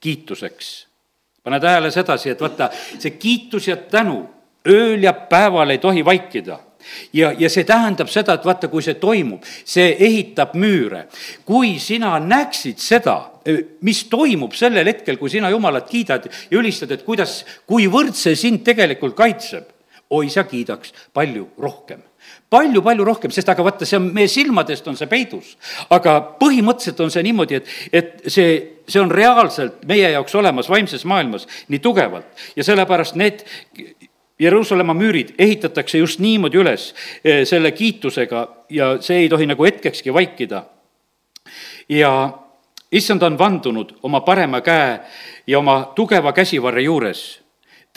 kiituseks. 0.00 0.88
pane 1.42 1.60
tähele 1.60 1.90
sedasi, 1.90 2.30
et 2.30 2.40
vaata, 2.40 2.70
see 2.98 3.10
kiitus 3.10 3.68
ja 3.68 3.76
tänu 3.76 4.28
ööl 4.68 5.02
ja 5.02 5.12
päeval 5.12 5.70
ei 5.70 5.78
tohi 5.78 6.04
vaikida 6.04 6.58
ja, 7.12 7.32
ja 7.38 7.50
see 7.50 7.64
tähendab 7.68 8.10
seda, 8.12 8.36
et 8.36 8.46
vaata, 8.46 8.70
kui 8.72 8.84
see 8.84 8.98
toimub, 9.00 9.44
see 9.64 9.94
ehitab 9.98 10.54
müüre. 10.58 11.06
kui 11.44 11.78
sina 11.78 12.18
näeksid 12.20 12.78
seda, 12.82 13.16
mis 13.86 14.04
toimub 14.10 14.54
sellel 14.56 14.86
hetkel, 14.86 15.16
kui 15.16 15.30
sina 15.30 15.50
Jumalat 15.50 15.88
kiidad 15.90 16.28
ja 16.28 16.58
ülistad, 16.58 16.92
et 16.92 17.04
kuidas, 17.06 17.44
kuivõrd 17.66 18.14
see 18.14 18.36
sind 18.36 18.64
tegelikult 18.66 19.16
kaitseb, 19.16 19.70
oi, 20.10 20.28
sa 20.30 20.44
kiidaks 20.44 20.94
palju 21.14 21.48
rohkem 21.58 22.02
palju-palju 22.50 23.04
rohkem, 23.06 23.32
sest 23.34 23.48
aga 23.52 23.64
vaata, 23.64 23.86
see 23.86 23.98
on 23.98 24.08
meie 24.14 24.28
silmadest 24.30 24.88
on 24.90 24.98
see 24.98 25.08
peidus. 25.10 25.54
aga 25.94 26.16
põhimõtteliselt 26.40 27.02
on 27.04 27.12
see 27.14 27.22
niimoodi, 27.26 27.60
et, 27.60 27.70
et 27.92 28.26
see, 28.26 28.56
see 28.90 29.02
on 29.02 29.12
reaalselt 29.14 29.84
meie 29.88 30.10
jaoks 30.16 30.34
olemas 30.38 30.70
vaimses 30.70 31.06
maailmas 31.08 31.46
nii 31.70 31.82
tugevalt 31.82 32.44
ja 32.58 32.66
sellepärast 32.66 33.18
need 33.20 33.44
Jeruusalemma 34.40 34.94
müürid 34.94 35.34
ehitatakse 35.38 35.98
just 35.98 36.20
niimoodi 36.20 36.56
üles 36.56 36.94
eh, 37.24 37.44
selle 37.44 37.74
kiitusega 37.76 38.46
ja 38.70 38.94
see 39.04 39.24
ei 39.24 39.28
tohi 39.28 39.46
nagu 39.46 39.64
hetkekski 39.64 40.14
vaikida. 40.14 40.64
ja 41.88 42.38
issand 42.92 43.22
on 43.22 43.38
vandunud 43.38 43.92
oma 44.02 44.20
parema 44.20 44.60
käe 44.60 45.00
ja 45.46 45.58
oma 45.58 45.92
tugeva 45.94 46.32
käsivarre 46.32 46.82
juures. 46.82 47.40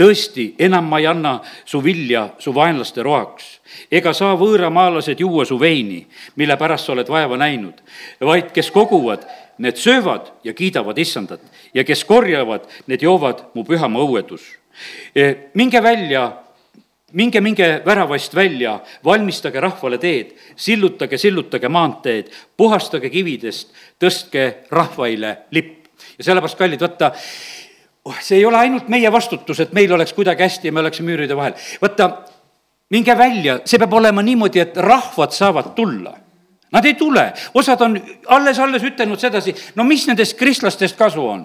tõesti, 0.02 0.56
enam 0.60 0.88
ma 0.90 0.98
ei 1.00 1.06
anna 1.08 1.40
su 1.66 1.84
vilja 1.84 2.30
su 2.40 2.52
vaenlaste 2.56 3.04
roaks, 3.04 3.62
ega 3.92 4.14
saa 4.14 4.34
võõramaalased 4.36 5.20
juua 5.20 5.46
su 5.46 5.60
veini, 5.60 6.08
mille 6.36 6.58
pärast 6.58 6.86
sa 6.86 6.96
oled 6.96 7.10
vaeva 7.10 7.38
näinud, 7.38 7.78
vaid 8.20 8.50
kes 8.52 8.72
koguvad, 8.72 9.28
need 9.58 9.78
söövad 9.78 10.32
ja 10.44 10.54
kiidavad 10.54 10.98
issandat 10.98 11.42
ja 11.74 11.84
kes 11.84 12.04
korjavad, 12.10 12.66
need 12.88 13.06
joovad 13.06 13.46
mu 13.54 13.64
pühama 13.64 14.02
õuedus 14.02 14.63
minge 15.54 15.84
välja, 15.84 16.24
minge, 17.12 17.42
minge 17.42 17.82
väravast 17.86 18.36
välja, 18.36 18.80
valmistage 19.06 19.62
rahvale 19.62 19.98
teed, 19.98 20.34
sillutage, 20.56 21.18
sillutage 21.18 21.70
maanteed, 21.70 22.32
puhastage 22.58 23.10
kividest, 23.14 23.74
tõstke 24.02 24.68
rahvaile 24.72 25.38
lipp. 25.52 25.80
ja 26.18 26.24
sellepärast, 26.24 26.58
kallid, 26.58 26.82
vaata, 26.82 27.14
oh, 28.06 28.18
see 28.22 28.38
ei 28.38 28.46
ole 28.46 28.58
ainult 28.58 28.90
meie 28.90 29.12
vastutus, 29.12 29.60
et 29.60 29.74
meil 29.74 29.94
oleks 29.94 30.14
kuidagi 30.14 30.44
hästi 30.44 30.68
ja 30.68 30.74
me 30.74 30.82
oleksime 30.84 31.12
müüride 31.12 31.38
vahel. 31.38 31.54
vaata, 31.82 32.10
minge 32.90 33.18
välja, 33.18 33.60
see 33.66 33.80
peab 33.80 33.94
olema 33.94 34.22
niimoodi, 34.22 34.60
et 34.60 34.78
rahvad 34.78 35.32
saavad 35.32 35.74
tulla 35.76 36.18
Nad 36.74 36.86
ei 36.86 36.94
tule, 36.98 37.34
osad 37.54 37.82
on 37.86 38.00
alles-alles 38.34 38.84
ütelnud 38.84 39.22
sedasi, 39.22 39.54
no 39.78 39.86
mis 39.86 40.08
nendest 40.10 40.34
kristlastest 40.40 40.98
kasu 40.98 41.22
on 41.22 41.44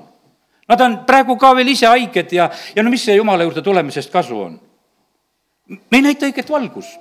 Nad 0.68 0.80
on 0.84 0.98
praegu 1.08 1.36
ka 1.40 1.54
veel 1.56 1.72
ise 1.72 1.86
haiged 1.88 2.32
ja, 2.32 2.50
ja 2.76 2.82
no 2.82 2.90
mis 2.90 3.04
see 3.04 3.16
jumala 3.16 3.46
juurde 3.46 3.62
tulemisest 3.64 4.12
kasu 4.12 4.40
on? 4.40 4.58
me 5.68 5.98
ei 5.98 6.02
näita 6.02 6.24
õiget 6.28 6.48
valgust. 6.50 7.00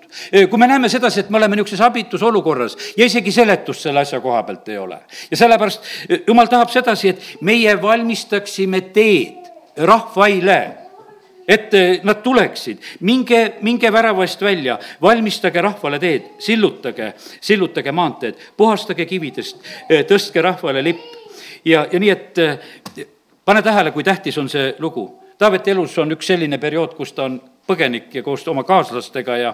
kui 0.49 0.59
me 0.59 0.67
näeme 0.67 0.89
sedasi, 0.89 1.21
et 1.23 1.29
me 1.29 1.37
oleme 1.39 1.55
niisuguses 1.55 1.81
abitus 1.85 2.23
olukorras 2.23 2.75
ja 2.97 3.05
isegi 3.07 3.31
seletust 3.31 3.85
selle 3.85 4.03
asja 4.03 4.19
koha 4.19 4.41
pealt 4.43 4.67
ei 4.69 4.77
ole. 4.77 4.99
ja 5.31 5.37
sellepärast 5.37 5.87
jumal 6.27 6.51
tahab 6.51 6.71
sedasi, 6.73 7.09
et 7.09 7.29
meie 7.41 7.77
valmistaksime 7.81 8.81
teed 8.95 9.47
rahvaile 9.77 10.59
et 11.47 11.71
nad 12.03 12.19
tuleksid, 12.23 12.81
minge, 13.07 13.53
minge 13.63 13.91
väravast 13.91 14.41
välja, 14.43 14.75
valmistage 15.01 15.61
rahvale 15.63 15.99
teed, 15.99 16.25
sillutage, 16.43 17.13
sillutage 17.39 17.91
maanteed, 17.95 18.41
puhastage 18.57 19.05
kividest, 19.07 19.61
tõstke 20.09 20.43
rahvale 20.43 20.83
lipp. 20.83 21.05
ja, 21.65 21.87
ja 21.91 21.99
nii, 21.99 22.09
et 22.09 23.15
pane 23.47 23.61
tähele, 23.63 23.91
kui 23.95 24.03
tähtis 24.03 24.37
on 24.37 24.49
see 24.51 24.75
lugu. 24.79 25.07
Taaveti 25.37 25.71
elus 25.71 25.93
on 26.01 26.11
üks 26.11 26.27
selline 26.27 26.57
periood, 26.59 26.97
kus 26.97 27.13
ta 27.15 27.27
on 27.29 27.37
põgenik 27.67 28.11
ja 28.15 28.23
koos 28.23 28.43
oma 28.47 28.63
kaaslastega 28.67 29.37
ja, 29.37 29.53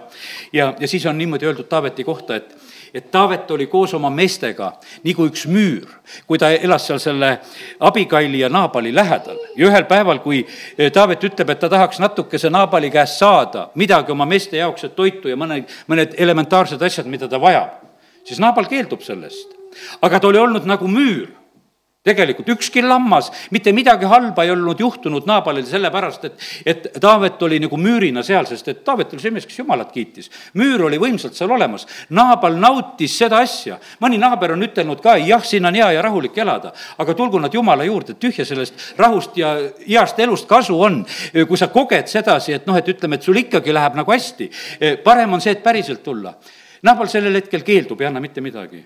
ja, 0.53 0.71
ja 0.79 0.87
siis 0.87 1.05
on 1.05 1.17
niimoodi 1.17 1.45
öeldud 1.45 1.69
Taaveti 1.69 2.05
kohta, 2.07 2.39
et 2.41 2.55
et 2.93 3.11
Taavet 3.11 3.51
oli 3.51 3.65
koos 3.67 3.93
oma 3.97 4.09
meestega 4.13 4.67
nagu 5.05 5.25
üks 5.25 5.47
müür, 5.49 5.87
kui 6.29 6.37
ta 6.37 6.51
elas 6.53 6.85
seal 6.87 7.01
selle 7.01 7.31
Abigaili 7.79 8.43
ja 8.43 8.49
Naabali 8.49 8.93
lähedal. 8.95 9.37
ja 9.55 9.67
ühel 9.67 9.85
päeval, 9.89 10.19
kui 10.19 10.43
eh, 10.77 10.91
Taavet 10.91 11.23
ütleb, 11.23 11.49
et 11.49 11.59
ta 11.59 11.69
tahaks 11.69 11.99
natukese 11.99 12.49
Naabali 12.49 12.91
käest 12.93 13.17
saada 13.17 13.69
midagi 13.75 14.11
oma 14.11 14.25
meeste 14.25 14.57
jaoks, 14.57 14.83
et 14.83 14.95
toitu 14.95 15.29
ja 15.29 15.35
mõne, 15.35 15.63
mõned 15.87 16.13
elementaarsed 16.17 16.81
asjad, 16.81 17.09
mida 17.09 17.27
ta 17.27 17.41
vajab, 17.41 17.81
siis 18.23 18.39
Naabal 18.39 18.69
keeldub 18.69 19.01
sellest. 19.01 19.57
aga 20.01 20.19
ta 20.19 20.27
oli 20.27 20.37
olnud 20.37 20.65
nagu 20.69 20.87
müür 20.87 21.42
tegelikult 22.03 22.49
ükski 22.49 22.81
lammas, 22.83 23.29
mitte 23.51 23.71
midagi 23.71 24.05
halba 24.11 24.43
ei 24.43 24.51
olnud 24.51 24.79
juhtunud 24.79 25.23
Naabalil 25.27 25.63
sellepärast, 25.63 26.25
et, 26.27 26.47
et 26.65 26.87
Taavet 27.01 27.41
oli 27.47 27.61
nagu 27.63 27.77
müürina 27.79 28.23
seal, 28.27 28.43
sest 28.49 28.67
et 28.67 28.81
Taavet 28.83 29.13
oli 29.13 29.23
see 29.23 29.31
mees, 29.31 29.45
kes 29.47 29.61
Jumalat 29.61 29.93
kiitis. 29.93 30.27
müür 30.59 30.83
oli 30.89 30.99
võimsalt 30.99 31.37
seal 31.37 31.51
olemas, 31.55 31.87
Naabal 32.11 32.57
nautis 32.59 33.15
seda 33.17 33.39
asja. 33.39 33.77
mõni 34.03 34.19
naaber 34.19 34.51
on 34.57 34.65
ütelnud 34.67 34.99
ka, 35.03 35.15
jah, 35.23 35.43
siin 35.47 35.65
on 35.65 35.79
hea 35.79 35.93
ja 35.95 36.01
rahulik 36.03 36.37
elada, 36.37 36.73
aga 36.99 37.15
tulgu 37.15 37.39
nad 37.39 37.53
Jumala 37.53 37.87
juurde, 37.87 38.17
tühja 38.19 38.45
sellest 38.45 38.99
rahust 38.99 39.37
ja 39.39 39.53
heast 39.87 40.19
elust 40.19 40.49
kasu 40.49 40.75
on, 40.81 41.05
kui 41.47 41.57
sa 41.57 41.69
koged 41.71 42.11
sedasi, 42.11 42.57
et 42.57 42.67
noh, 42.67 42.75
et 42.75 42.89
ütleme, 42.91 43.15
et 43.15 43.23
sul 43.23 43.39
ikkagi 43.39 43.71
läheb 43.73 43.95
nagu 43.95 44.11
hästi. 44.11 44.49
parem 45.03 45.33
on 45.33 45.41
see, 45.41 45.55
et 45.55 45.63
päriselt 45.63 46.03
tulla. 46.03 46.35
Naabal 46.83 47.07
sellel 47.07 47.39
hetkel 47.39 47.63
keeldub, 47.63 48.01
ei 48.01 48.11
anna 48.11 48.19
mitte 48.19 48.43
midagi 48.43 48.83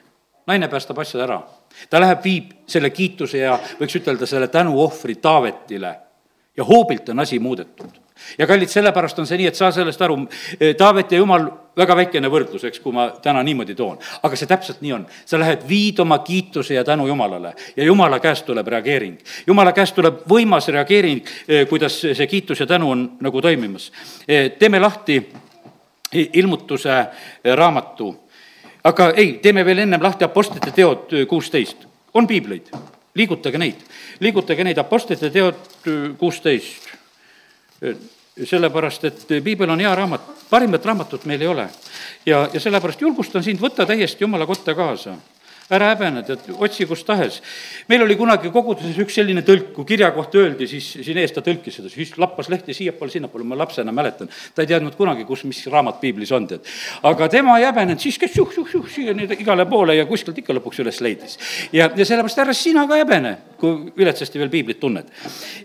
naine 0.47 0.67
päästab 0.67 0.99
asjad 0.99 1.23
ära. 1.27 1.41
ta 1.89 1.99
läheb, 2.01 2.23
viib 2.23 2.51
selle 2.67 2.89
kiituse 2.89 3.37
ja 3.43 3.59
võiks 3.79 3.95
ütelda 3.99 4.25
selle 4.25 4.47
tänuohvri 4.47 5.15
Taavetile 5.15 5.95
ja 6.57 6.63
hoobilt 6.63 7.09
on 7.09 7.19
asi 7.19 7.39
muudetud. 7.39 7.89
ja 8.37 8.47
kallid, 8.47 8.69
sellepärast 8.69 9.19
on 9.19 9.27
see 9.27 9.37
nii, 9.37 9.47
et 9.47 9.55
saa 9.55 9.71
sellest 9.71 10.01
aru, 10.01 10.17
Taavet 10.77 11.11
ja 11.11 11.17
Jumal, 11.17 11.45
väga 11.77 11.95
väikene 11.95 12.29
võrdlus, 12.33 12.63
eks, 12.65 12.79
kui 12.81 12.95
ma 12.95 13.11
täna 13.21 13.43
niimoodi 13.45 13.75
toon, 13.77 13.99
aga 14.23 14.39
see 14.39 14.49
täpselt 14.49 14.81
nii 14.81 14.93
on. 14.95 15.05
sa 15.25 15.39
lähed, 15.39 15.67
viid 15.69 15.99
oma 15.99 16.19
kiituse 16.25 16.73
ja 16.73 16.83
tänu 16.83 17.07
Jumalale 17.07 17.53
ja 17.75 17.83
Jumala 17.83 18.19
käest 18.19 18.45
tuleb 18.45 18.67
reageering. 18.67 19.19
Jumala 19.47 19.73
käest 19.73 19.95
tuleb 19.95 20.23
võimas 20.29 20.71
reageering, 20.73 21.27
kuidas 21.69 21.99
see 22.01 22.27
kiitus 22.27 22.59
ja 22.59 22.67
tänu 22.67 22.91
on 22.91 23.09
nagu 23.21 23.41
toimimas. 23.41 23.91
teeme 24.59 24.79
lahti 24.79 25.19
ilmutuse 26.13 27.05
raamatu 27.55 28.15
aga 28.87 29.11
ei, 29.15 29.37
teeme 29.43 29.65
veel 29.65 29.83
ennem 29.85 30.03
lahti 30.03 30.25
Apostlite 30.27 30.71
teod 30.75 31.13
äh, 31.13 31.25
kuusteist. 31.27 31.87
on 32.13 32.27
piibleid, 32.27 32.69
liigutage 33.15 33.57
neid, 33.57 33.81
liigutage 34.19 34.63
neid, 34.63 34.77
Apostlite 34.77 35.29
teod 35.31 35.55
äh, 35.87 36.13
kuusteist. 36.17 36.87
Äh, 37.83 37.97
sellepärast, 38.37 39.05
et 39.09 39.31
piibel 39.43 39.69
on 39.73 39.79
hea 39.81 39.89
raamat, 39.97 40.27
parimat 40.49 40.83
raamatut 40.85 41.23
meil 41.25 41.41
ei 41.41 41.47
ole. 41.47 41.69
ja, 42.25 42.49
ja 42.53 42.59
sellepärast 42.59 43.01
julgustan 43.01 43.43
sind, 43.43 43.61
võtta 43.61 43.85
täiesti 43.85 44.23
jumala 44.23 44.45
kotta 44.45 44.75
kaasa 44.77 45.15
ära 45.73 45.89
häbene, 45.91 46.21
tead, 46.23 46.45
otsi 46.63 46.85
kus 46.87 47.01
tahes. 47.03 47.41
meil 47.89 48.03
oli 48.05 48.15
kunagi 48.15 48.49
koguduses 48.53 48.95
üks 49.03 49.17
selline 49.19 49.41
tõlk, 49.43 49.73
kui 49.75 49.87
kirja 49.89 50.09
kohta 50.15 50.39
öeldi, 50.39 50.67
siis 50.69 50.85
siin 51.03 51.17
ees 51.19 51.33
ta 51.35 51.41
tõlkis 51.43 51.79
seda, 51.79 51.89
siis 51.91 52.13
lappas 52.17 52.47
lehti 52.51 52.75
siiapoole, 52.75 53.11
sinnapoole, 53.11 53.43
ma 53.43 53.57
lapsena 53.59 53.91
mäletan. 53.91 54.29
ta 54.55 54.63
ei 54.63 54.69
teadnud 54.71 54.95
kunagi, 54.95 55.25
kus, 55.27 55.43
mis 55.43 55.59
raamat 55.67 55.99
piiblis 55.99 56.31
on, 56.31 56.47
tead. 56.47 56.63
aga 57.03 57.27
tema 57.31 57.57
ei 57.59 57.67
häbenenud, 57.67 57.99
siis 57.99 58.19
käis 58.21 58.37
juh-juh-juh 58.37 58.87
siia 58.93 59.15
nüüd 59.17 59.33
igale 59.35 59.65
poole 59.67 59.97
ja 59.97 60.05
kuskilt 60.07 60.39
ikka 60.39 60.55
lõpuks 60.55 60.79
üles 60.83 61.01
leidis. 61.03 61.35
ja, 61.75 61.89
ja 61.91 62.05
sellepärast 62.05 62.43
ära 62.45 62.55
sina 62.55 62.85
ka 62.87 63.01
häbene, 63.01 63.33
kui 63.59 63.91
viletsasti 63.97 64.39
veel 64.39 64.53
piiblit 64.53 64.79
tunned. 64.79 65.11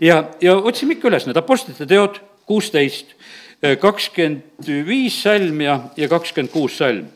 ja, 0.00 0.24
ja 0.42 0.56
otsime 0.58 0.98
ikka 0.98 1.12
üles 1.12 1.28
need 1.28 1.38
Apostlite 1.38 1.86
teod 1.86 2.18
kuusteist, 2.46 3.14
kakskümmend 3.62 4.66
viis 4.88 5.20
salm 5.22 5.62
ja, 5.62 5.78
ja 5.96 6.10
kakskümmend 6.10 6.50
kuus 6.50 6.80
salm, 6.82 7.06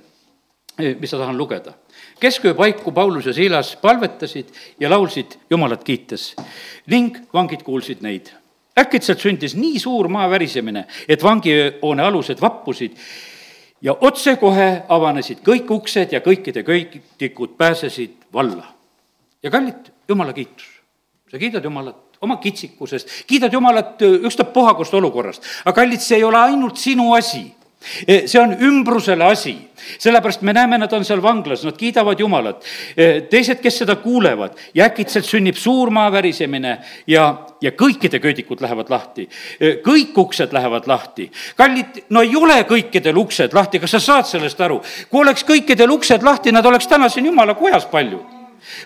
mis 0.78 1.11
ma 1.11 1.19
tahan 1.19 1.35
lugeda 1.35 1.75
kesköö 2.20 2.54
paiku 2.54 2.92
Paulus 2.92 3.26
ja 3.26 3.32
Siilas 3.32 3.76
palvetasid 3.76 4.49
ja 4.80 4.90
laulsid 4.90 5.26
Jumalat 5.50 5.85
kiites 5.85 6.37
ning 6.87 7.16
vangid 7.32 7.62
kuulsid 7.62 8.00
neid. 8.00 8.26
äkitselt 8.78 9.20
sündis 9.20 9.54
nii 9.56 9.78
suur 9.80 10.08
maa 10.08 10.30
värisemine, 10.30 10.85
et 11.08 11.23
vangihoone 11.23 12.02
alused 12.02 12.40
vappusid 12.40 12.96
ja 13.80 13.96
otsekohe 14.00 14.82
avanesid 14.88 15.40
kõik 15.44 15.70
uksed 15.70 16.12
ja 16.12 16.20
kõikide 16.20 16.62
köitikud 16.62 17.56
pääsesid 17.56 18.28
valla. 18.32 18.66
ja 19.42 19.50
kallid, 19.50 19.92
jumala 20.08 20.32
kiitus, 20.32 20.68
sa 21.30 21.38
kiidad 21.38 21.64
Jumalat 21.64 22.18
oma 22.20 22.37
kitsikusest, 22.37 23.08
kiidad 23.26 23.52
Jumalat 23.52 24.02
ükstapuha 24.02 24.75
kust 24.75 24.94
olukorrast, 24.94 25.44
aga 25.64 25.80
kallid, 25.80 26.00
see 26.00 26.16
ei 26.16 26.25
ole 26.25 26.38
ainult 26.38 26.76
sinu 26.76 27.12
asi 27.14 27.46
see 28.26 28.40
on 28.40 28.54
ümbrusele 28.62 29.25
asi, 29.25 29.54
sellepärast 29.99 30.42
me 30.42 30.52
näeme, 30.56 30.78
nad 30.78 30.92
on 30.92 31.04
seal 31.04 31.23
vanglas, 31.23 31.64
nad 31.64 31.76
kiidavad 31.78 32.21
Jumalat. 32.21 32.64
E, 32.97 33.09
teised, 33.30 33.61
kes 33.62 33.83
seda 33.83 33.97
kuulevad 34.02 34.56
ja 34.75 34.88
äkitselt 34.88 35.28
sünnib 35.28 35.59
suur 35.61 35.90
maa 35.95 36.09
värisemine 36.12 36.76
ja, 37.06 37.26
ja 37.62 37.73
kõikide 37.78 38.21
köödikud 38.23 38.62
lähevad 38.64 38.90
lahti. 38.90 39.28
E, 39.61 39.76
kõik 39.85 40.16
uksed 40.26 40.54
lähevad 40.56 40.88
lahti. 40.90 41.30
kallid, 41.56 42.06
no 42.11 42.25
ei 42.26 42.37
ole 42.37 42.62
kõikidel 42.68 43.21
uksed 43.23 43.54
lahti, 43.54 43.83
kas 43.83 43.97
sa 43.99 44.00
saad 44.00 44.30
sellest 44.30 44.61
aru? 44.61 44.80
kui 45.11 45.21
oleks 45.21 45.45
kõikidel 45.47 45.92
uksed 45.92 46.25
lahti, 46.26 46.52
nad 46.52 46.66
oleks 46.66 46.88
täna 46.88 47.09
siin 47.12 47.26
Jumala 47.30 47.54
kojas 47.54 47.87
paljud 47.92 48.36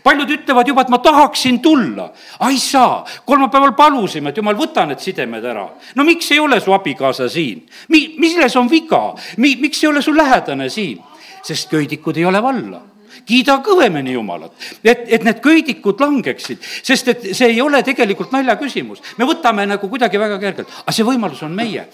paljud 0.02 0.30
ütlevad 0.30 0.68
juba, 0.68 0.82
et 0.82 0.92
ma 0.92 0.98
tahaksin 0.98 1.60
tulla. 1.60 2.10
ei 2.48 2.58
saa, 2.58 3.04
kolmapäeval 3.24 3.72
palusime, 3.72 4.30
et 4.30 4.36
jumal, 4.36 4.56
võta 4.58 4.86
need 4.86 5.00
sidemed 5.00 5.44
ära. 5.44 5.68
no 5.94 6.04
miks 6.04 6.30
ei 6.32 6.40
ole 6.40 6.60
su 6.60 6.72
abikaasa 6.72 7.28
siin? 7.28 7.66
Mi-, 7.88 8.14
milles 8.18 8.56
on 8.56 8.70
viga? 8.70 9.14
Mi-, 9.36 9.56
miks 9.60 9.84
ei 9.84 9.88
ole 9.88 10.02
su 10.02 10.16
lähedane 10.16 10.68
siin? 10.68 11.00
sest 11.42 11.70
köidikud 11.70 12.16
ei 12.20 12.24
ole 12.28 12.42
valla 12.42 12.82
kiida 13.30 13.58
kõvemini 13.64 14.14
Jumalat, 14.16 14.52
et, 14.84 15.04
et 15.06 15.24
need 15.26 15.40
köidikud 15.44 16.00
langeksid, 16.02 16.60
sest 16.82 17.10
et 17.12 17.26
see 17.36 17.52
ei 17.54 17.60
ole 17.62 17.82
tegelikult 17.86 18.32
nalja 18.34 18.56
küsimus. 18.60 19.02
me 19.18 19.28
võtame 19.28 19.66
nagu 19.70 19.88
kuidagi 19.88 20.18
väga 20.18 20.38
kergelt, 20.42 20.70
aga 20.82 20.94
see 20.94 21.06
võimalus 21.06 21.42
on 21.46 21.54
meie. 21.54 21.86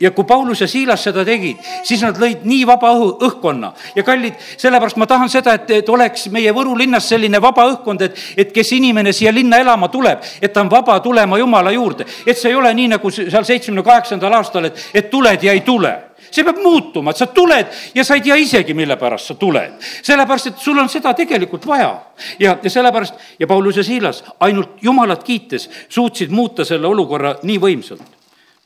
ja 0.00 0.10
kui 0.10 0.24
Paulus 0.28 0.60
ja 0.60 0.68
Siilas 0.70 1.04
seda 1.06 1.24
tegid, 1.24 1.62
siis 1.86 2.02
nad 2.04 2.18
lõid 2.20 2.44
nii 2.44 2.64
vaba 2.68 2.92
õhu, 2.96 3.10
õhkkonna 3.28 3.72
ja 3.96 4.04
kallid, 4.06 4.36
sellepärast 4.56 5.00
ma 5.00 5.08
tahan 5.08 5.32
seda, 5.32 5.56
et, 5.56 5.70
et 5.80 5.88
oleks 5.88 6.28
meie 6.34 6.52
Võru 6.56 6.76
linnas 6.78 7.08
selline 7.08 7.40
vaba 7.42 7.66
õhkkond, 7.72 8.02
et, 8.06 8.24
et 8.36 8.52
kes 8.52 8.72
inimene 8.76 9.12
siia 9.16 9.32
linna 9.32 9.60
elama 9.62 9.88
tuleb, 9.92 10.24
et 10.40 10.52
ta 10.52 10.64
on 10.64 10.72
vaba 10.72 10.98
tulema 11.04 11.38
Jumala 11.38 11.72
juurde, 11.74 12.06
et 12.26 12.36
see 12.38 12.52
ei 12.52 12.58
ole 12.58 12.72
nii 12.74 12.92
nagu 12.96 13.12
seal 13.12 13.44
seitsmekümne 13.44 13.84
kaheksandal 13.86 14.38
aastal, 14.40 14.70
et, 14.70 14.90
et 14.94 15.10
tuled 15.10 15.42
ja 15.42 15.56
ei 15.56 15.64
tule 15.66 15.94
see 16.36 16.46
peab 16.46 16.60
muutuma, 16.62 17.12
et 17.12 17.20
sa 17.20 17.28
tuled 17.32 17.72
ja 17.94 18.04
sa 18.04 18.16
ei 18.16 18.24
tea 18.24 18.36
isegi, 18.40 18.74
mille 18.76 18.96
pärast 19.00 19.32
sa 19.32 19.38
tuled. 19.40 19.76
sellepärast, 20.02 20.52
et 20.52 20.58
sul 20.62 20.78
on 20.78 20.88
seda 20.92 21.14
tegelikult 21.16 21.66
vaja. 21.66 21.92
ja, 22.38 22.56
ja 22.62 22.70
sellepärast 22.70 23.14
ja 23.40 23.46
Paulus 23.46 23.76
ja 23.76 23.84
Siilas 23.84 24.24
ainult 24.40 24.82
Jumalat 24.82 25.24
kiites 25.24 25.70
suutsid 25.88 26.30
muuta 26.30 26.64
selle 26.64 26.86
olukorra 26.86 27.36
nii 27.42 27.60
võimsalt. 27.60 28.02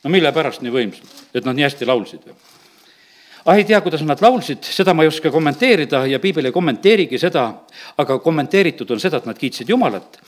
no 0.05 0.11
mille 0.11 0.33
pärast 0.33 0.63
nii 0.63 0.73
võimsalt, 0.73 1.29
et 1.35 1.45
nad 1.45 1.57
nii 1.57 1.69
hästi 1.69 1.87
laulsid 1.87 2.27
või? 2.27 2.39
ah, 3.45 3.57
ei 3.57 3.65
tea, 3.65 3.81
kuidas 3.81 4.03
nad 4.05 4.21
laulsid, 4.23 4.65
seda 4.65 4.95
ma 4.95 5.05
ei 5.05 5.11
oska 5.11 5.31
kommenteerida 5.31 6.05
ja 6.07 6.21
piibel 6.21 6.51
ei 6.51 6.53
kommenteerigi 6.53 7.19
seda, 7.19 7.47
aga 7.99 8.19
kommenteeritud 8.19 8.91
on 8.91 9.01
seda, 9.01 9.21
et 9.21 9.29
nad 9.29 9.39
kiitsid 9.39 9.69
Jumalat. 9.69 10.21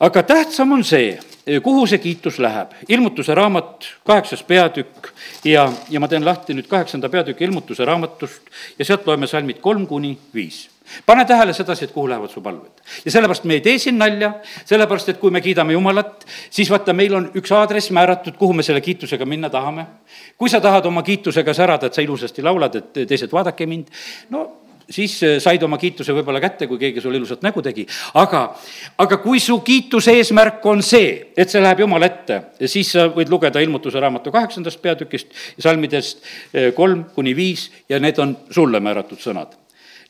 aga 0.00 0.22
tähtsam 0.22 0.72
on 0.72 0.84
see, 0.84 1.18
kuhu 1.62 1.86
see 1.86 1.98
kiitus 1.98 2.38
läheb. 2.38 2.74
ilmutuse 2.88 3.34
raamat, 3.34 3.86
kaheksas 4.06 4.42
peatükk 4.42 5.10
ja, 5.44 5.72
ja 5.90 6.00
ma 6.00 6.08
teen 6.08 6.24
lahti 6.24 6.54
nüüd 6.54 6.68
kaheksanda 6.70 7.08
peatüki 7.08 7.44
ilmutuse 7.44 7.84
raamatust 7.84 8.42
ja 8.78 8.84
sealt 8.84 9.06
loeme 9.06 9.26
salmid 9.26 9.58
kolm 9.60 9.86
kuni 9.86 10.16
viis 10.34 10.68
pane 11.06 11.24
tähele 11.24 11.52
sedasi, 11.52 11.84
et 11.84 11.92
kuhu 11.92 12.08
lähevad 12.08 12.30
su 12.30 12.40
palved. 12.40 12.82
ja 13.04 13.10
sellepärast 13.10 13.44
me 13.44 13.54
ei 13.54 13.60
tee 13.60 13.78
siin 13.78 13.98
nalja, 13.98 14.32
sellepärast 14.64 15.08
et 15.08 15.18
kui 15.18 15.30
me 15.30 15.40
kiidame 15.40 15.72
Jumalat, 15.72 16.26
siis 16.50 16.70
vaata, 16.70 16.92
meil 16.92 17.14
on 17.14 17.30
üks 17.38 17.52
aadress 17.54 17.90
määratud, 17.90 18.36
kuhu 18.38 18.52
me 18.52 18.62
selle 18.62 18.80
kiitusega 18.80 19.26
minna 19.26 19.50
tahame. 19.50 19.86
kui 20.38 20.50
sa 20.50 20.60
tahad 20.60 20.86
oma 20.86 21.02
kiitusega 21.02 21.54
särada, 21.54 21.86
et 21.86 21.94
sa 21.94 22.02
ilusasti 22.02 22.42
laulad, 22.42 22.74
et 22.74 23.06
teised 23.08 23.32
vaadake 23.32 23.66
mind, 23.66 23.88
no 24.30 24.61
siis 24.90 25.16
äh, 25.22 25.38
said 25.42 25.62
oma 25.62 25.78
kiituse 25.78 26.14
võib-olla 26.16 26.40
kätte, 26.42 26.66
kui 26.70 26.80
keegi 26.80 27.00
sulle 27.00 27.20
ilusat 27.20 27.42
nägu 27.42 27.62
tegi. 27.62 27.86
aga, 28.14 28.42
aga 28.98 29.18
kui 29.22 29.40
su 29.40 29.58
kiituse 29.64 30.16
eesmärk 30.18 30.64
on 30.66 30.82
see, 30.82 31.32
et 31.36 31.50
see 31.50 31.62
läheb 31.62 31.84
Jumala 31.84 32.08
ette, 32.10 32.40
siis 32.66 32.92
sa 32.96 33.08
võid 33.12 33.32
lugeda 33.32 33.60
ilmutuse 33.60 34.00
raamatu 34.00 34.32
kaheksandast 34.34 34.82
peatükist, 34.82 35.34
salmidest 35.58 36.22
äh, 36.22 36.70
kolm 36.74 37.04
kuni 37.14 37.36
viis 37.36 37.70
ja 37.88 38.00
need 38.02 38.18
on 38.22 38.36
sulle 38.50 38.80
määratud 38.80 39.20
sõnad. 39.20 39.58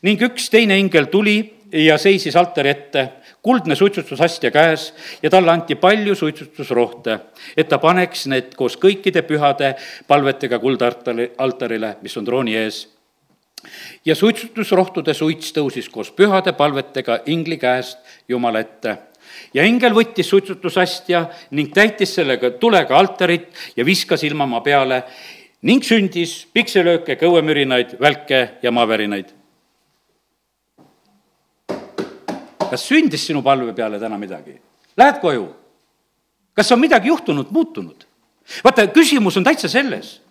ning 0.03 0.21
üks 0.21 0.49
teine 0.51 0.77
ingel 0.79 1.05
tuli 1.11 1.37
ja 1.73 1.97
seisis 1.97 2.35
altari 2.35 2.69
ette, 2.69 3.07
kuldne 3.41 3.75
suitsutusastja 3.75 4.51
käes 4.51 4.93
ja 5.23 5.29
talle 5.29 5.51
anti 5.51 5.75
palju 5.75 6.15
suitsutusrohte, 6.15 7.19
et 7.57 7.67
ta 7.69 7.79
paneks 7.81 8.27
need 8.31 8.53
koos 8.55 8.77
kõikide 8.77 9.23
pühade 9.27 9.73
palvetega 10.07 10.59
kuldaltarile, 10.59 11.95
mis 12.01 12.17
on 12.17 12.25
trooni 12.25 12.55
ees 12.59 12.85
ja 14.05 14.15
suitsutusrohtude 14.15 15.13
suits 15.13 15.53
tõusis 15.55 15.89
koos 15.91 16.11
pühade 16.11 16.53
palvetega 16.57 17.21
ingli 17.25 17.57
käest 17.57 17.99
Jumala 18.27 18.59
ette. 18.59 18.97
ja 19.53 19.63
ingel 19.63 19.93
võttis 19.93 20.29
suitsutusastja 20.29 21.25
ning 21.51 21.73
täitis 21.73 22.15
sellega 22.15 22.51
tulega 22.59 22.97
altarit 22.97 23.47
ja 23.75 23.85
viskas 23.85 24.23
ilmamaa 24.23 24.61
peale 24.61 25.03
ning 25.61 25.83
sündis 25.83 26.43
pikselööke, 26.53 27.15
kõuemürinaid, 27.15 27.97
välke 27.99 28.59
ja 28.61 28.71
maavärinaid. 28.71 29.33
kas 32.69 32.87
sündis 32.87 33.27
sinu 33.27 33.41
palve 33.41 33.73
peale 33.73 33.99
täna 33.99 34.17
midagi? 34.17 34.59
Lähed 34.97 35.21
koju? 35.21 35.47
kas 36.53 36.71
on 36.71 36.79
midagi 36.79 37.07
juhtunud, 37.07 37.47
muutunud? 37.51 38.05
vaata, 38.63 38.87
küsimus 38.87 39.37
on 39.37 39.43
täitsa 39.43 39.69
selles. 39.69 40.21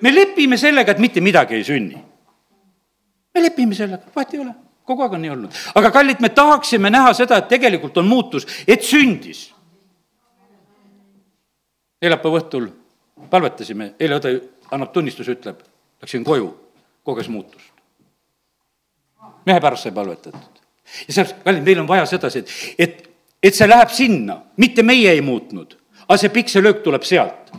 me 0.00 0.14
lepime 0.14 0.56
sellega, 0.56 0.92
et 0.92 0.98
mitte 0.98 1.20
midagi 1.20 1.54
ei 1.54 1.64
sünni 1.64 2.11
me 3.34 3.42
lepime 3.42 3.74
sellega, 3.74 4.12
vahet 4.14 4.34
ei 4.34 4.40
ole, 4.42 4.54
kogu 4.88 5.04
aeg 5.04 5.16
on 5.16 5.22
nii 5.24 5.32
olnud. 5.32 5.58
aga 5.74 5.90
kallid, 5.94 6.20
me 6.20 6.28
tahaksime 6.28 6.90
näha 6.90 7.12
seda, 7.16 7.38
et 7.40 7.48
tegelikult 7.48 7.98
on 8.02 8.08
muutus, 8.08 8.46
et 8.66 8.84
sündis. 8.86 9.50
neljapäeva 12.02 12.40
õhtul 12.42 12.70
palvetasime, 13.30 13.92
eile 14.00 14.18
õde 14.18 14.34
annab 14.74 14.92
tunnistuse, 14.92 15.36
ütleb, 15.36 15.60
läksin 16.02 16.24
koju, 16.24 16.48
koges 17.04 17.28
muutust. 17.28 17.70
mehe 19.46 19.60
pärast 19.60 19.88
sai 19.88 19.92
palvetatud. 19.92 20.62
ja 21.06 21.14
sellepärast, 21.14 21.44
kallid, 21.44 21.64
meil 21.64 21.84
on 21.84 21.88
vaja 21.88 22.06
sedasi, 22.06 22.38
et, 22.38 22.56
et, 22.78 23.10
et 23.42 23.54
see 23.54 23.68
läheb 23.68 23.90
sinna, 23.90 24.42
mitte 24.56 24.82
meie 24.82 25.12
ei 25.12 25.20
muutnud, 25.20 25.76
aga 26.08 26.18
see 26.18 26.34
pikselöök 26.34 26.82
tuleb 26.82 27.06
sealt 27.06 27.52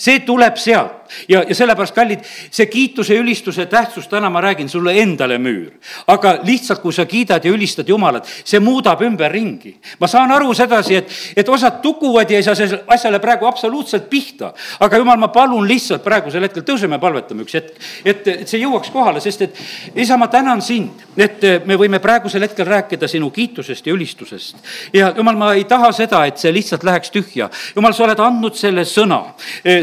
see 0.00 0.20
tuleb 0.24 0.56
sealt 0.60 0.99
ja, 1.28 1.42
ja 1.48 1.54
sellepärast, 1.54 1.94
kallid, 1.94 2.24
see 2.50 2.66
kiituse 2.70 3.14
ja 3.14 3.20
ülistuse 3.20 3.66
tähtsus, 3.66 4.08
täna 4.08 4.30
ma 4.30 4.40
räägin 4.40 4.68
sulle 4.68 4.94
endale 5.02 5.38
müür. 5.38 5.72
aga 6.06 6.38
lihtsalt, 6.42 6.80
kui 6.82 6.92
sa 6.92 7.04
kiidad 7.06 7.44
ja 7.44 7.52
ülistad 7.52 7.88
Jumalat, 7.88 8.26
see 8.44 8.60
muudab 8.60 9.02
ümberringi. 9.02 9.76
ma 10.00 10.06
saan 10.06 10.30
aru 10.30 10.54
sedasi, 10.54 10.96
et, 10.96 11.10
et 11.36 11.48
osad 11.48 11.80
tukuvad 11.82 12.30
ja 12.30 12.36
ei 12.36 12.42
saa 12.42 12.54
sellele 12.54 12.84
asjale 12.86 13.18
praegu 13.18 13.46
absoluutselt 13.46 14.10
pihta. 14.10 14.52
aga 14.80 14.96
jumal, 14.96 15.18
ma 15.18 15.28
palun 15.28 15.68
lihtsalt 15.68 16.04
praegusel 16.04 16.42
hetkel, 16.42 16.64
tõuseme, 16.66 17.00
palvetame 17.00 17.44
üks 17.46 17.54
hetk, 17.58 17.80
et, 18.04 18.26
et 18.28 18.48
see 18.48 18.62
jõuaks 18.62 18.90
kohale, 18.92 19.20
sest 19.20 19.42
et 19.42 19.62
isa, 19.94 20.16
ma 20.16 20.28
tänan 20.28 20.62
sind, 20.62 21.04
et 21.16 21.42
me 21.66 21.76
võime 21.76 22.00
praegusel 22.00 22.42
hetkel 22.46 22.66
rääkida 22.66 23.08
sinu 23.08 23.30
kiitusest 23.30 23.86
ja 23.86 23.94
ülistusest. 23.94 24.56
ja 24.92 25.12
jumal, 25.16 25.36
ma 25.36 25.52
ei 25.54 25.64
taha 25.64 25.92
seda, 25.92 26.24
et 26.26 26.38
see 26.38 26.52
lihtsalt 26.54 26.84
läheks 26.84 27.10
tühja. 27.10 27.50
jumal, 27.76 27.94
sa 27.94 28.04
oled 28.04 28.20
andnud 28.20 28.56
selle 28.56 28.84
sõna 28.88 29.20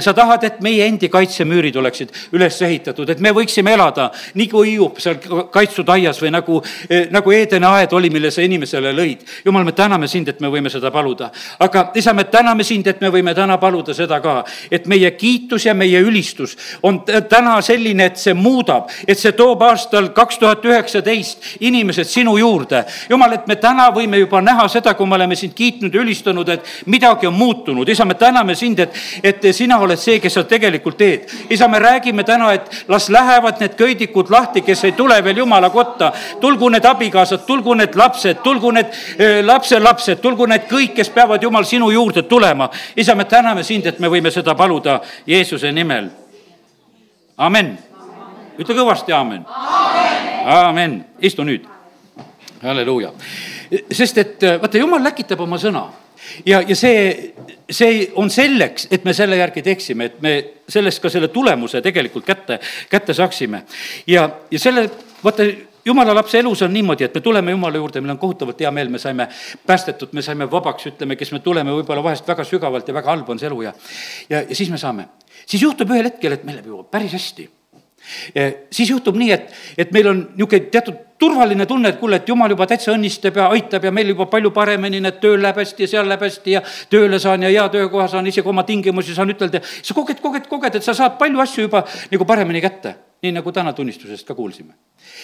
sa 0.01 0.13
tahad, 0.13 0.43
et 0.47 0.61
meie 0.61 0.85
endi 0.87 1.09
kaitsemüürid 1.17 1.75
oleksid 1.75 2.13
üles 2.37 2.61
ehitatud, 2.61 3.09
et 3.09 3.21
me 3.23 3.33
võiksime 3.35 3.73
elada 3.73 4.09
nii 4.37 4.47
kui 4.51 4.71
Hiiub 4.71 4.99
seal 5.01 5.19
kaitstud 5.53 5.89
aias 5.93 6.19
või 6.21 6.31
nagu, 6.33 6.61
eh, 6.89 7.07
nagu 7.13 7.33
Eedeni 7.33 7.65
aed 7.65 7.93
oli, 7.97 8.09
mille 8.13 8.31
sa 8.31 8.41
inimesele 8.45 8.93
lõid. 8.95 9.25
jumal, 9.45 9.65
me 9.65 9.71
täname 9.71 10.07
sind, 10.07 10.27
et 10.27 10.39
me 10.41 10.47
võime 10.47 10.69
seda 10.69 10.91
paluda. 10.91 11.31
aga 11.59 11.91
isa, 11.95 12.13
me 12.13 12.23
täname 12.23 12.63
sind, 12.63 12.87
et 12.87 13.01
me 13.01 13.09
võime 13.09 13.35
täna 13.35 13.57
paluda 13.57 13.93
seda 13.93 14.19
ka, 14.21 14.43
et 14.71 14.87
meie 14.87 15.11
kiitus 15.11 15.65
ja 15.65 15.73
meie 15.73 16.01
ülistus 16.01 16.55
on 16.83 17.01
täna 17.29 17.61
selline, 17.61 18.05
et 18.05 18.17
see 18.17 18.33
muudab, 18.33 18.89
et 19.07 19.19
see 19.19 19.31
toob 19.31 19.61
aastal 19.61 20.09
kaks 20.15 20.37
tuhat 20.37 20.65
üheksateist 20.65 21.57
inimesed 21.59 22.07
sinu 22.07 22.37
juurde. 22.37 22.85
jumal, 23.09 23.33
et 23.33 23.47
me 23.47 23.55
täna 23.55 23.89
võime 23.91 24.19
juba 24.19 24.41
näha 24.41 24.67
seda, 24.67 24.93
kui 24.93 25.07
me 25.07 25.15
oleme 25.15 25.35
sind 25.35 25.53
kiitnud 25.53 25.93
ja 25.93 26.01
ülistanud, 26.01 26.49
et 26.49 26.65
midagi 26.85 27.27
on 27.27 27.33
muutunud. 27.33 27.89
isa, 27.89 28.05
me 28.05 28.13
täname 28.13 28.55
sind, 28.55 28.79
et, 28.79 28.93
et 29.23 29.53
sina 29.53 29.79
oled 29.79 29.99
see, 29.99 30.19
kes 30.19 30.33
sa 30.33 30.43
tegelikult 30.43 30.97
teed. 30.97 31.06
Isa, 31.49 31.67
me 31.67 31.79
räägime 31.79 32.23
täna, 32.23 32.51
et 32.53 32.85
las 32.87 33.09
lähevad 33.09 33.59
need 33.59 33.75
köidikud 33.77 34.29
lahti, 34.29 34.61
kes 34.61 34.83
ei 34.87 34.91
tule 34.91 35.17
veel 35.23 35.37
jumala 35.37 35.69
kotta. 35.69 36.11
tulgu 36.39 36.69
need 36.69 36.85
abikaasad, 36.85 37.45
tulgu 37.45 37.73
need 37.73 37.95
lapsed, 37.95 38.41
tulgu 38.43 38.71
need 38.71 38.93
lapselapsed, 39.45 40.21
tulgu 40.21 40.45
need 40.45 40.67
kõik, 40.69 40.93
kes 40.95 41.09
peavad 41.09 41.43
jumal 41.43 41.63
sinu 41.63 41.91
juurde 41.91 42.23
tulema. 42.23 42.69
isa, 42.95 43.15
me 43.15 43.25
täname 43.25 43.63
sind, 43.63 43.85
et 43.85 43.99
me 43.99 44.07
võime 44.07 44.31
seda 44.31 44.55
paluda 44.55 45.01
Jeesuse 45.27 45.71
nimel. 45.71 46.09
amen. 47.37 47.77
ütle 48.57 48.75
kõvasti 48.75 49.13
amen. 49.13 49.45
amen, 50.45 51.05
istu 51.19 51.43
nüüd. 51.43 51.65
halleluuja. 52.63 53.11
sest 53.91 54.17
et 54.17 54.43
vaata, 54.61 54.77
jumal 54.77 55.03
läkitab 55.03 55.39
oma 55.39 55.57
sõna 55.57 55.87
ja, 56.45 56.61
ja 56.67 56.75
see, 56.75 57.33
see 57.69 58.11
on 58.15 58.29
selleks, 58.29 58.87
et 58.91 59.05
me 59.05 59.13
selle 59.13 59.37
järgi 59.39 59.63
teeksime, 59.65 60.05
et 60.11 60.21
me 60.21 60.33
sellest 60.69 61.01
ka 61.03 61.09
selle 61.09 61.27
tulemuse 61.33 61.81
tegelikult 61.81 62.25
kätte, 62.25 62.59
kätte 62.89 63.13
saaksime. 63.13 63.63
ja, 64.07 64.29
ja 64.51 64.59
selle, 64.59 64.89
vaata, 65.23 65.47
jumala 65.85 66.15
lapse 66.15 66.39
elus 66.39 66.61
on 66.61 66.73
niimoodi, 66.73 67.07
et 67.07 67.15
me 67.15 67.21
tuleme 67.21 67.51
Jumala 67.51 67.77
juurde, 67.77 68.01
meil 68.01 68.15
on 68.15 68.19
kohutavalt 68.21 68.59
hea 68.59 68.71
meel, 68.71 68.89
me 68.89 68.99
saime 68.99 69.27
päästetud, 69.67 70.13
me 70.13 70.21
saime 70.21 70.49
vabaks, 70.51 70.89
ütleme, 70.91 71.15
kes 71.15 71.31
me 71.31 71.39
tuleme 71.43 71.75
võib-olla 71.79 72.03
vahest 72.03 72.27
väga 72.27 72.43
sügavalt 72.47 72.87
ja 72.87 72.95
väga 72.97 73.13
halb 73.13 73.29
on 73.29 73.39
see 73.39 73.47
elu 73.47 73.61
ja 73.69 73.73
ja, 74.29 74.41
ja 74.41 74.55
siis 74.55 74.69
me 74.69 74.77
saame. 74.77 75.07
siis 75.45 75.63
juhtub 75.63 75.91
ühel 75.91 76.11
hetkel, 76.11 76.35
et 76.35 76.43
meil 76.43 76.59
läheb 76.59 76.73
ju 76.73 76.83
päris 76.91 77.15
hästi 77.15 77.47
siis 78.71 78.89
juhtub 78.89 79.17
nii, 79.19 79.31
et, 79.35 79.53
et 79.77 79.91
meil 79.91 80.07
on 80.11 80.23
niisugune 80.35 80.71
teatud 80.71 81.03
turvaline 81.19 81.65
tunne, 81.65 81.89
et 81.89 81.99
kuule, 81.99 82.19
et 82.21 82.29
jumal 82.29 82.51
juba 82.53 82.67
täitsa 82.69 82.93
õnnistab 82.93 83.39
ja 83.39 83.47
aitab 83.53 83.87
ja 83.87 83.91
meil 83.93 84.11
juba 84.13 84.27
palju 84.29 84.51
paremini, 84.53 85.01
need 85.01 85.19
tööl 85.21 85.41
läheb 85.41 85.59
hästi 85.61 85.85
ja 85.85 85.91
seal 85.93 86.09
läheb 86.09 86.25
hästi 86.27 86.55
ja 86.55 86.61
tööle 86.91 87.19
saan 87.19 87.45
ja 87.45 87.51
hea 87.51 87.65
töökoha 87.73 88.07
saan, 88.11 88.29
isegi 88.29 88.49
oma 88.49 88.63
tingimusi 88.67 89.15
saan 89.17 89.33
ütelda. 89.33 89.61
sa 89.61 89.97
koged, 89.97 90.21
koged, 90.21 90.47
koged, 90.49 90.77
et 90.77 90.85
sa 90.85 90.93
saad 90.97 91.17
palju 91.19 91.41
asju 91.43 91.67
juba 91.67 91.83
nagu 92.11 92.29
paremini 92.29 92.61
kätte, 92.61 92.95
nii 93.25 93.33
nagu 93.39 93.51
täna 93.51 93.73
tunnistusest 93.73 94.27
ka 94.27 94.35
kuulsime. 94.37 94.73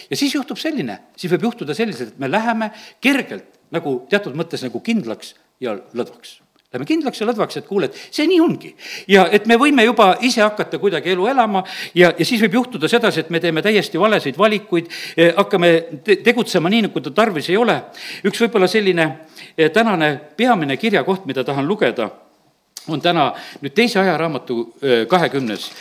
ja 0.09 0.17
siis 0.17 0.33
juhtub 0.35 0.57
selline, 0.57 0.99
siis 1.17 1.31
võib 1.33 1.49
juhtuda 1.49 1.77
selliselt, 1.77 2.15
et 2.15 2.19
me 2.19 2.31
läheme 2.31 2.71
kergelt 3.01 3.59
nagu 3.71 4.01
teatud 4.09 4.35
mõttes 4.37 4.65
nagu 4.65 4.81
kindlaks 4.81 5.35
ja 5.61 5.77
lõdvaks 5.93 6.42
Lähme 6.73 6.87
kindlaks 6.89 7.21
ja 7.21 7.27
lõdvaks, 7.29 7.59
et 7.59 7.67
kuule, 7.69 7.85
et 7.85 7.97
see 8.09 8.25
nii 8.25 8.39
ongi. 8.41 8.71
ja 9.07 9.27
et 9.29 9.45
me 9.45 9.59
võime 9.61 9.83
juba 9.85 10.15
ise 10.25 10.41
hakata 10.41 10.79
kuidagi 10.81 11.11
elu 11.13 11.27
elama 11.29 11.61
ja, 11.93 12.09
ja 12.17 12.25
siis 12.25 12.41
võib 12.41 12.57
juhtuda 12.57 12.89
sedasi, 12.89 13.21
et 13.21 13.29
me 13.29 13.39
teeme 13.39 13.61
täiesti 13.61 14.01
valesid 14.01 14.37
valikuid, 14.37 14.89
eh, 15.17 15.35
hakkame 15.37 15.69
te 16.03 16.17
tegutsema 16.25 16.71
nii, 16.73 16.87
nagu 16.87 17.03
ta 17.05 17.13
tarvis 17.13 17.51
ei 17.53 17.59
ole. 17.61 17.77
üks 18.25 18.41
võib-olla 18.41 18.67
selline 18.67 19.05
eh, 19.55 19.69
tänane 19.69 20.15
peamine 20.37 20.77
kirjakoht, 20.81 21.27
mida 21.29 21.43
tahan 21.45 21.69
lugeda, 21.69 22.09
on 22.87 23.01
täna 23.01 23.31
nüüd 23.61 23.73
teise 23.75 23.99
ajaraamatu 23.99 24.59
eh, 24.81 25.07
kahekümnes 25.07 25.71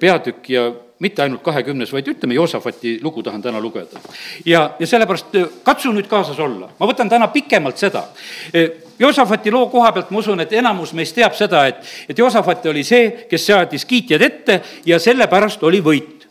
peatükk 0.00 0.50
ja 0.50 0.70
mitte 1.02 1.22
ainult 1.22 1.42
kahekümnes, 1.42 1.90
vaid 1.92 2.06
ütleme, 2.06 2.34
Joosafati 2.34 3.00
lugu 3.02 3.22
tahan 3.22 3.42
täna 3.42 3.60
lugeda. 3.60 4.00
ja, 4.46 4.70
ja 4.78 4.86
sellepärast 4.86 5.34
katsu 5.66 5.90
nüüd 5.92 6.06
kaasas 6.10 6.38
olla, 6.38 6.68
ma 6.78 6.86
võtan 6.86 7.10
täna 7.10 7.26
pikemalt 7.32 7.80
seda. 7.80 8.04
Joosafati 8.98 9.50
loo 9.50 9.66
koha 9.72 9.90
pealt 9.92 10.12
ma 10.14 10.20
usun, 10.22 10.40
et 10.44 10.52
enamus 10.54 10.92
meist 10.94 11.16
teab 11.18 11.34
seda, 11.34 11.64
et, 11.66 11.82
et 12.08 12.18
Joosafat 12.18 12.66
oli 12.70 12.84
see, 12.86 13.26
kes 13.30 13.48
seadis 13.50 13.84
kiitjad 13.88 14.22
ette 14.22 14.60
ja 14.86 15.00
sellepärast 15.02 15.62
oli 15.66 15.82
võit. 15.82 16.28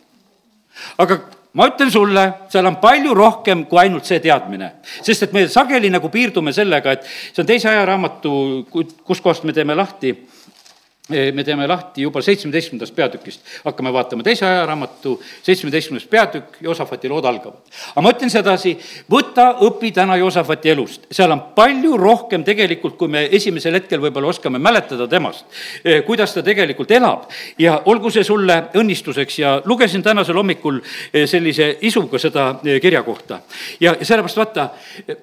aga 0.98 1.20
ma 1.54 1.68
ütlen 1.68 1.90
sulle, 1.92 2.24
seal 2.52 2.66
on 2.66 2.78
palju 2.80 3.14
rohkem 3.16 3.66
kui 3.68 3.82
ainult 3.82 4.08
see 4.08 4.20
teadmine. 4.24 4.72
sest 5.02 5.28
et 5.28 5.32
me 5.32 5.46
sageli 5.48 5.90
nagu 5.92 6.08
piirdume 6.08 6.52
sellega, 6.52 6.92
et 6.92 7.04
see 7.04 7.42
on 7.42 7.48
teise 7.48 7.68
ajaraamatu, 7.68 8.32
kuskohast 9.04 9.44
me 9.44 9.52
teeme 9.52 9.76
lahti 9.76 10.14
me 11.10 11.44
teeme 11.44 11.66
lahti 11.66 12.02
juba 12.02 12.20
seitsmeteistkümnendast 12.22 12.94
peatükist, 12.94 13.40
hakkame 13.64 13.90
vaatama 13.92 14.22
teise 14.22 14.46
ajaraamatu 14.46 15.16
seitsmeteistkümnes 15.42 16.04
peatükk, 16.06 16.56
Joosafati 16.60 17.08
lood 17.08 17.24
algavad. 17.24 17.58
aga 17.90 18.02
ma 18.02 18.10
ütlen 18.12 18.30
sedasi, 18.30 18.76
võta, 19.10 19.48
õpi 19.66 19.90
täna 19.92 20.14
Joosafati 20.16 20.70
elust, 20.70 21.08
seal 21.10 21.32
on 21.34 21.40
palju 21.56 21.96
rohkem 21.98 22.44
tegelikult, 22.46 22.94
kui 23.00 23.10
me 23.10 23.24
esimesel 23.34 23.74
hetkel 23.74 23.98
võib-olla 24.00 24.30
oskame 24.30 24.60
mäletada 24.62 25.08
temast, 25.10 25.44
kuidas 26.06 26.34
ta 26.36 26.42
tegelikult 26.46 26.90
elab. 26.94 27.24
Ja 27.58 27.80
olgu 27.90 28.10
see 28.10 28.22
sulle 28.24 28.58
õnnistuseks 28.78 29.38
ja 29.40 29.56
lugesin 29.64 30.02
tänasel 30.02 30.38
hommikul 30.38 30.78
sellise 31.26 31.78
isuga 31.80 32.18
seda 32.18 32.44
kirja 32.62 33.02
kohta. 33.02 33.40
ja, 33.80 33.96
ja 33.98 34.06
sellepärast 34.06 34.36
vaata, 34.36 34.68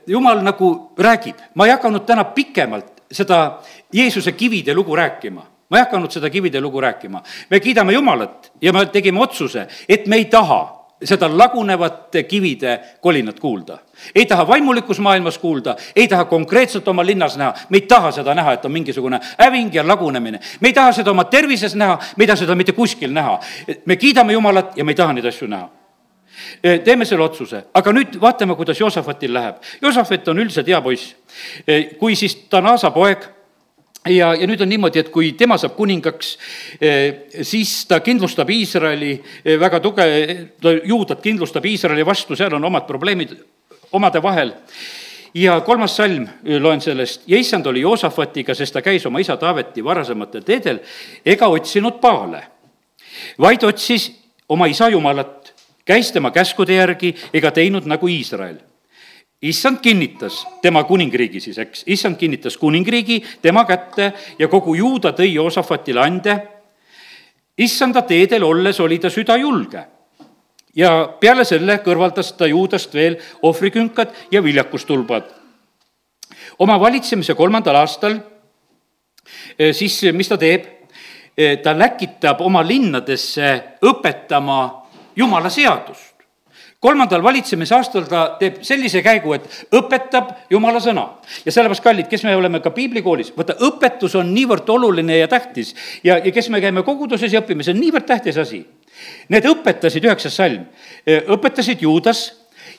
jumal 0.08 0.44
nagu 0.44 0.92
räägib, 0.98 1.40
ma 1.56 1.66
ei 1.66 1.72
hakanud 1.72 2.06
täna 2.06 2.28
pikemalt 2.36 3.00
seda 3.12 3.62
Jeesuse 3.94 4.32
kivide 4.32 4.74
lugu 4.76 4.96
rääkima 4.96 5.48
ma 5.70 5.78
ei 5.78 5.84
hakanud 5.84 6.12
seda 6.12 6.30
kivide 6.30 6.62
lugu 6.62 6.82
rääkima. 6.82 7.24
me 7.50 7.60
kiidame 7.60 7.94
Jumalat 7.94 8.52
ja 8.62 8.74
me 8.74 8.86
tegime 8.86 9.22
otsuse, 9.22 9.68
et 9.90 10.08
me 10.08 10.16
ei 10.16 10.26
taha 10.26 10.80
seda 11.04 11.30
lagunevate 11.38 12.24
kivide 12.24 12.80
kolinat 13.02 13.40
kuulda. 13.40 13.78
ei 14.16 14.26
taha 14.26 14.48
vaimulikus 14.48 15.00
maailmas 15.00 15.38
kuulda, 15.38 15.76
ei 15.96 16.08
taha 16.08 16.26
konkreetselt 16.26 16.88
oma 16.88 17.06
linnas 17.06 17.38
näha, 17.38 17.54
me 17.70 17.78
ei 17.78 17.82
taha 17.82 18.12
seda 18.12 18.36
näha, 18.36 18.54
et 18.54 18.66
on 18.66 18.72
mingisugune 18.72 19.20
häving 19.38 19.76
ja 19.76 19.88
lagunemine. 19.88 20.40
me 20.60 20.68
ei 20.68 20.74
taha 20.74 20.92
seda 20.92 21.12
oma 21.12 21.24
tervises 21.24 21.76
näha, 21.76 22.00
me 22.18 22.24
ei 22.24 22.28
taha 22.28 22.38
seda 22.38 22.56
mitte 22.56 22.72
kuskil 22.72 23.14
näha. 23.14 23.40
me 23.86 23.96
kiidame 23.96 24.34
Jumalat 24.34 24.78
ja 24.78 24.86
me 24.86 24.92
ei 24.92 24.96
taha 24.96 25.14
neid 25.14 25.26
asju 25.26 25.48
näha 25.48 25.70
teeme 26.84 27.06
selle 27.06 27.24
otsuse, 27.24 27.66
aga 27.74 27.92
nüüd 27.92 28.16
vaatame, 28.22 28.56
kuidas 28.56 28.80
Joosafatil 28.80 29.34
läheb. 29.34 29.58
Joosafat 29.82 30.28
on 30.32 30.40
üldiselt 30.40 30.68
hea 30.68 30.82
poiss. 30.82 31.16
kui 32.00 32.16
siis 32.16 32.36
ta 32.50 32.58
on 32.58 32.68
Aasa 32.68 32.92
poeg 32.92 33.26
ja, 34.10 34.34
ja 34.36 34.48
nüüd 34.48 34.62
on 34.64 34.70
niimoodi, 34.70 35.02
et 35.02 35.12
kui 35.14 35.32
tema 35.38 35.58
saab 35.60 35.76
kuningaks, 35.78 36.34
eh, 36.82 37.44
siis 37.46 37.86
ta 37.90 38.00
kindlustab 38.04 38.50
Iisraeli 38.50 39.12
eh, 39.16 39.58
väga 39.60 39.80
tuge-, 39.84 40.38
juudat 40.88 41.22
kindlustab 41.24 41.66
Iisraeli 41.66 42.06
vastu, 42.06 42.38
seal 42.38 42.56
on 42.58 42.70
omad 42.70 42.88
probleemid 42.88 43.36
omade 43.92 44.22
vahel. 44.24 44.54
Ja 45.34 45.60
kolmas 45.62 45.96
salm, 45.98 46.26
eh, 46.44 46.58
loen 46.62 46.82
sellest, 46.82 47.28
ja 47.30 47.38
issand 47.38 47.68
oli 47.70 47.84
Joosafatiga, 47.86 48.56
sest 48.58 48.78
ta 48.78 48.86
käis 48.86 49.06
oma 49.06 49.22
isa 49.22 49.38
Taaveti 49.38 49.84
varasematel 49.86 50.46
teedel 50.48 50.82
ega 51.26 51.48
otsinud 51.48 52.00
Paale, 52.02 52.44
vaid 53.40 53.64
otsis 53.68 54.12
oma 54.50 54.70
isa 54.70 54.90
Jumalat, 54.90 55.54
käis 55.86 56.12
tema 56.12 56.32
käskude 56.32 56.78
järgi 56.78 57.14
ega 57.34 57.52
teinud 57.52 57.86
nagu 57.90 58.08
Iisrael 58.08 58.69
issand 59.42 59.80
kinnitas 59.82 60.42
tema 60.62 60.84
kuningriigi 60.84 61.40
siis, 61.40 61.58
eks, 61.58 61.84
issand 61.88 62.18
kinnitas 62.20 62.58
kuningriigi 62.58 63.22
tema 63.42 63.64
kätte 63.66 64.12
ja 64.40 64.48
kogu 64.48 64.76
juuda 64.76 65.14
tõi 65.16 65.34
Joosafatile 65.34 66.02
ande. 66.02 66.36
issanda 67.58 68.02
teedel 68.02 68.44
olles 68.44 68.80
oli 68.80 69.00
ta 69.00 69.10
süda 69.10 69.38
julge 69.38 69.86
ja 70.76 70.92
peale 71.20 71.46
selle 71.46 71.80
kõrvaldas 71.86 72.34
ta 72.38 72.48
juudast 72.48 72.94
veel 72.94 73.18
ohvrikünkad 73.42 74.12
ja 74.32 74.44
viljakustulbad. 74.44 75.24
oma 76.60 76.80
valitsemise 76.80 77.34
kolmandal 77.34 77.76
aastal 77.76 78.20
eh, 79.60 79.74
siis, 79.74 80.04
mis 80.14 80.28
ta 80.28 80.38
teeb? 80.38 80.66
Eh, 81.38 81.58
ta 81.64 81.72
läkitab 81.78 82.42
oma 82.42 82.60
linnadesse 82.68 83.78
õpetama 83.82 84.84
jumala 85.16 85.50
seadust 85.50 86.09
kolmandal 86.80 87.24
valitsemisaastal 87.24 88.06
ta 88.08 88.22
teeb 88.40 88.62
sellise 88.64 89.02
käigu, 89.04 89.34
et 89.36 89.48
õpetab 89.76 90.32
jumala 90.52 90.80
sõna. 90.84 91.06
ja 91.46 91.52
sellepärast, 91.52 91.84
kallid, 91.84 92.08
kes 92.08 92.24
me 92.24 92.36
oleme 92.36 92.62
ka 92.64 92.72
piiblikoolis, 92.72 93.34
vaata, 93.38 93.58
õpetus 93.68 94.16
on 94.16 94.32
niivõrd 94.34 94.70
oluline 94.70 95.18
ja 95.18 95.28
tähtis 95.28 95.76
ja, 96.04 96.18
ja 96.18 96.32
kes 96.32 96.50
me 96.50 96.62
käime 96.62 96.84
koguduses 96.88 97.34
ja 97.34 97.44
õpime, 97.44 97.64
see 97.64 97.76
on 97.76 97.82
niivõrd 97.84 98.08
tähtis 98.08 98.38
asi. 98.40 98.64
Need 99.30 99.48
õpetasid, 99.48 100.06
üheksas 100.08 100.36
salm, 100.36 100.66
õpetasid 101.08 101.84
Juudas 101.84 102.24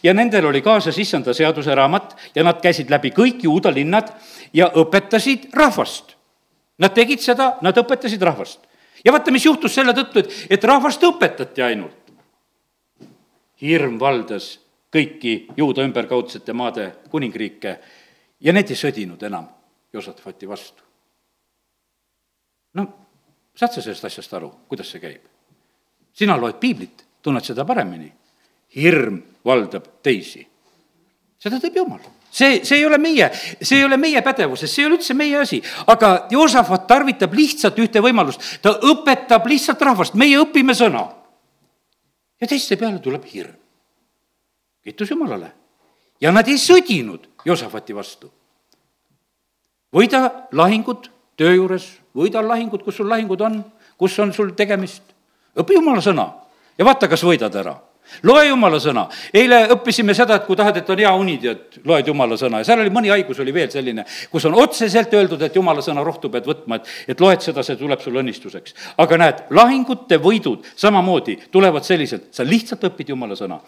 ja 0.03 0.15
nendel 0.17 0.49
oli 0.49 0.61
kaasas 0.65 0.99
issanda 0.99 1.35
seaduse 1.37 1.75
raamat 1.75 2.17
ja 2.35 2.45
nad 2.45 2.61
käisid 2.61 2.91
läbi 2.93 3.13
kõik 3.17 3.45
juuda 3.45 3.73
linnad 3.73 4.13
ja 4.57 4.71
õpetasid 4.81 5.51
rahvast. 5.57 6.17
Nad 6.81 6.97
tegid 6.97 7.21
seda, 7.21 7.55
nad 7.61 7.77
õpetasid 7.77 8.23
rahvast. 8.25 8.61
ja 9.05 9.13
vaata, 9.13 9.33
mis 9.33 9.45
juhtus 9.45 9.75
selle 9.75 9.93
tõttu, 9.93 10.25
et, 10.25 10.47
et 10.57 10.65
rahvast 10.65 11.03
õpetati 11.05 11.65
ainult 11.65 12.01
hirm 13.61 13.99
valdas 14.01 14.59
kõiki 14.93 15.35
juuda 15.57 15.85
ümberkaudsete 15.87 16.53
maade 16.53 16.87
kuningriike 17.11 17.77
ja 18.41 18.53
need 18.53 18.71
ei 18.71 18.79
sõdinud 18.79 19.23
enam 19.27 19.49
Josafati 19.93 20.49
vastu. 20.49 20.83
no 22.75 22.87
saad 23.55 23.75
sa 23.75 23.83
sellest 23.83 24.05
asjast 24.09 24.35
aru, 24.35 24.51
kuidas 24.69 24.91
see 24.91 25.03
käib? 25.03 25.27
sina 26.13 26.37
loed 26.37 26.59
piiblit, 26.61 27.05
tunned 27.23 27.45
seda 27.45 27.65
paremini. 27.65 28.13
hirm 28.77 29.21
valdab 29.45 30.03
teisi. 30.03 30.47
seda 31.39 31.61
teeb 31.61 31.77
Jumal. 31.77 32.01
see, 32.31 32.65
see 32.65 32.79
ei 32.79 32.87
ole 32.87 32.99
meie, 32.99 33.31
see 33.63 33.79
ei 33.79 33.85
ole 33.85 33.97
meie 33.97 34.23
pädevuses, 34.23 34.75
see 34.75 34.83
ei 34.83 34.87
ole 34.87 34.99
üldse 34.99 35.15
meie 35.15 35.39
asi. 35.39 35.63
aga 35.87 36.27
Joosafat 36.31 36.87
tarvitab 36.87 37.35
lihtsalt 37.35 37.79
ühte 37.79 38.01
võimalust, 38.01 38.59
ta 38.63 38.79
õpetab 38.81 39.47
lihtsalt 39.47 39.83
rahvast, 39.83 40.15
meie 40.15 40.39
õpime 40.41 40.75
sõna 40.75 41.20
ja 42.41 42.47
teiste 42.47 42.77
peale 42.77 42.99
tuleb 42.99 43.25
hirm. 43.25 43.55
kiitus 44.83 45.11
Jumalale. 45.11 45.53
ja 46.21 46.33
nad 46.33 46.49
ei 46.49 46.59
sõdinud 46.59 47.29
Josafati 47.45 47.95
vastu. 47.95 48.33
võida 49.93 50.49
lahingud 50.53 51.11
töö 51.37 51.55
juures, 51.55 52.01
võida 52.15 52.43
lahingud, 52.47 52.83
kus 52.83 52.97
sul 52.97 53.09
lahingud 53.09 53.41
on, 53.41 53.65
kus 53.99 54.19
on 54.19 54.33
sul 54.33 54.51
tegemist. 54.51 55.03
õpi 55.57 55.75
Jumala 55.75 56.01
sõna 56.01 56.33
ja 56.79 56.85
vaata, 56.85 57.09
kas 57.09 57.25
võidad 57.25 57.55
ära 57.55 57.90
loe 58.27 58.47
jumala 58.49 58.81
sõna. 58.83 59.07
eile 59.35 59.63
õppisime 59.75 60.15
seda, 60.17 60.37
et 60.41 60.47
kui 60.47 60.59
tahad, 60.59 60.77
et 60.81 60.91
on 60.91 60.99
hea 60.99 61.13
uni, 61.15 61.37
tead, 61.43 61.81
loed 61.85 62.11
jumala 62.13 62.37
sõna 62.41 62.61
ja 62.61 62.69
seal 62.69 62.83
oli 62.85 62.93
mõni 62.95 63.13
haigus 63.13 63.41
oli 63.41 63.55
veel 63.55 63.71
selline, 63.71 64.05
kus 64.31 64.47
on 64.51 64.57
otseselt 64.61 65.15
öeldud, 65.15 65.43
et 65.43 65.57
jumala 65.57 65.85
sõna 65.85 66.05
rohtu 66.07 66.31
pead 66.33 66.49
võtma, 66.49 66.81
et, 66.81 66.93
et 67.15 67.21
loed 67.21 67.45
seda, 67.45 67.65
see 67.67 67.79
tuleb 67.81 68.03
sulle 68.05 68.23
õnnistuseks. 68.25 68.77
aga 68.99 69.21
näed, 69.21 69.43
lahingute 69.51 70.21
võidud 70.23 70.69
samamoodi 70.77 71.39
tulevad 71.51 71.87
selliselt, 71.87 72.31
sa 72.35 72.47
lihtsalt 72.47 72.85
õpid 72.91 73.15
jumala 73.15 73.39
sõna. 73.39 73.61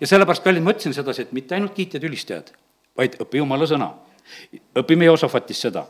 ja 0.00 0.06
sellepärast, 0.06 0.44
kallid, 0.44 0.64
ma 0.64 0.74
ütlesin 0.76 0.96
sedasi, 0.96 1.28
et 1.28 1.32
mitte 1.36 1.54
ainult 1.54 1.74
kiitjad, 1.76 2.04
ülistajad, 2.04 2.52
vaid 2.96 3.16
õpi 3.22 3.42
jumala 3.42 3.66
sõna. 3.66 3.94
õpime 4.78 5.08
Joosafatist 5.10 5.68
seda 5.68 5.86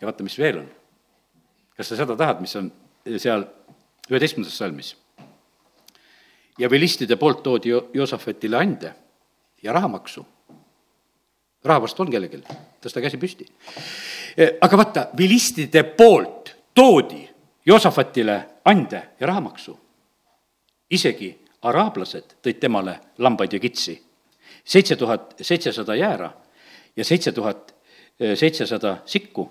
ja 0.00 0.06
vaata, 0.06 0.22
mis 0.22 0.38
veel 0.38 0.62
on. 0.62 0.70
kas 1.76 1.90
sa 1.90 1.98
seda 1.98 2.16
tahad, 2.18 2.40
mis 2.42 2.54
on 2.58 2.70
seal 3.16 3.46
üheteistkümnendas 4.10 4.58
salmis? 4.58 4.94
Ja 6.58 6.70
vilistide 6.70 7.16
poolt 7.16 7.42
toodi 7.42 7.68
Jo-, 7.68 7.90
Joosafetile 7.94 8.56
ande 8.56 8.94
ja 9.62 9.72
rahamaksu. 9.72 10.26
raha 11.64 11.82
vast 11.82 12.00
on 12.00 12.10
kellelgi, 12.10 12.42
tõsta 12.80 13.00
käsi 13.00 13.18
püsti. 13.18 13.46
aga 14.60 14.76
vaata, 14.76 15.08
vilistide 15.16 15.82
poolt 15.82 16.56
toodi 16.74 17.28
Joosafatile 17.66 18.48
ande 18.64 19.02
ja 19.20 19.26
rahamaksu. 19.26 19.78
isegi 20.90 21.38
araablased 21.62 22.38
tõid 22.42 22.60
temale 22.60 23.00
lambaid 23.18 23.52
ja 23.52 23.58
kitsi. 23.58 24.02
seitse 24.64 24.96
tuhat 24.96 25.34
seitsesada 25.40 25.94
jäära 25.94 26.32
ja 26.96 27.04
seitse 27.04 27.32
tuhat 27.32 27.74
seitsesada 28.34 28.96
sikku 29.04 29.50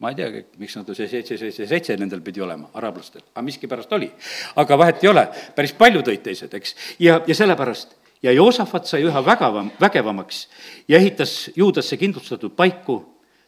ma 0.00 0.10
ei 0.10 0.16
teagi, 0.16 0.44
miks 0.60 0.76
nad 0.78 0.88
see 0.96 1.08
seitse, 1.08 1.36
seitse, 1.36 1.66
seitse 1.68 1.96
nendel 2.00 2.22
pidi 2.24 2.40
olema, 2.40 2.70
araablastel, 2.80 3.22
aga 3.34 3.44
miskipärast 3.44 3.92
oli. 3.92 4.08
aga 4.56 4.78
vahet 4.80 5.04
ei 5.04 5.10
ole, 5.12 5.26
päris 5.56 5.74
palju 5.76 6.02
tõid 6.06 6.22
teised, 6.24 6.54
eks, 6.56 6.76
ja, 7.04 7.20
ja 7.26 7.36
sellepärast. 7.36 7.96
Ja 8.20 8.34
Joosafat 8.36 8.84
sai 8.84 9.00
üha 9.08 9.20
vägevam, 9.24 9.70
vägevamaks 9.80 10.42
ja 10.88 10.98
ehitas 10.98 11.50
Juudasse 11.56 11.96
kindlustatud 11.96 12.52
paiku, 12.52 12.98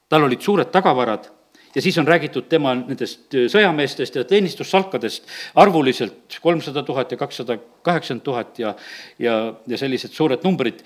tal 0.09 0.25
olid 0.25 0.41
suured 0.41 0.71
tagavarad. 0.73 1.29
Ja 1.75 1.83
siis 1.83 1.97
on 2.01 2.09
räägitud 2.09 2.49
tema 2.53 2.75
nendest 2.77 3.33
sõjameestest 3.33 4.17
ja 4.17 4.25
teenistussalkadest 4.29 5.29
arvuliselt 5.61 6.39
kolmsada 6.45 6.83
tuhat 6.85 7.13
ja 7.13 7.21
kakssada 7.21 7.57
kaheksakümmend 7.85 8.25
tuhat 8.25 8.59
ja, 8.61 8.75
ja, 9.19 9.37
ja 9.67 9.81
sellised 9.81 10.13
suured 10.13 10.45
numbrid 10.45 10.81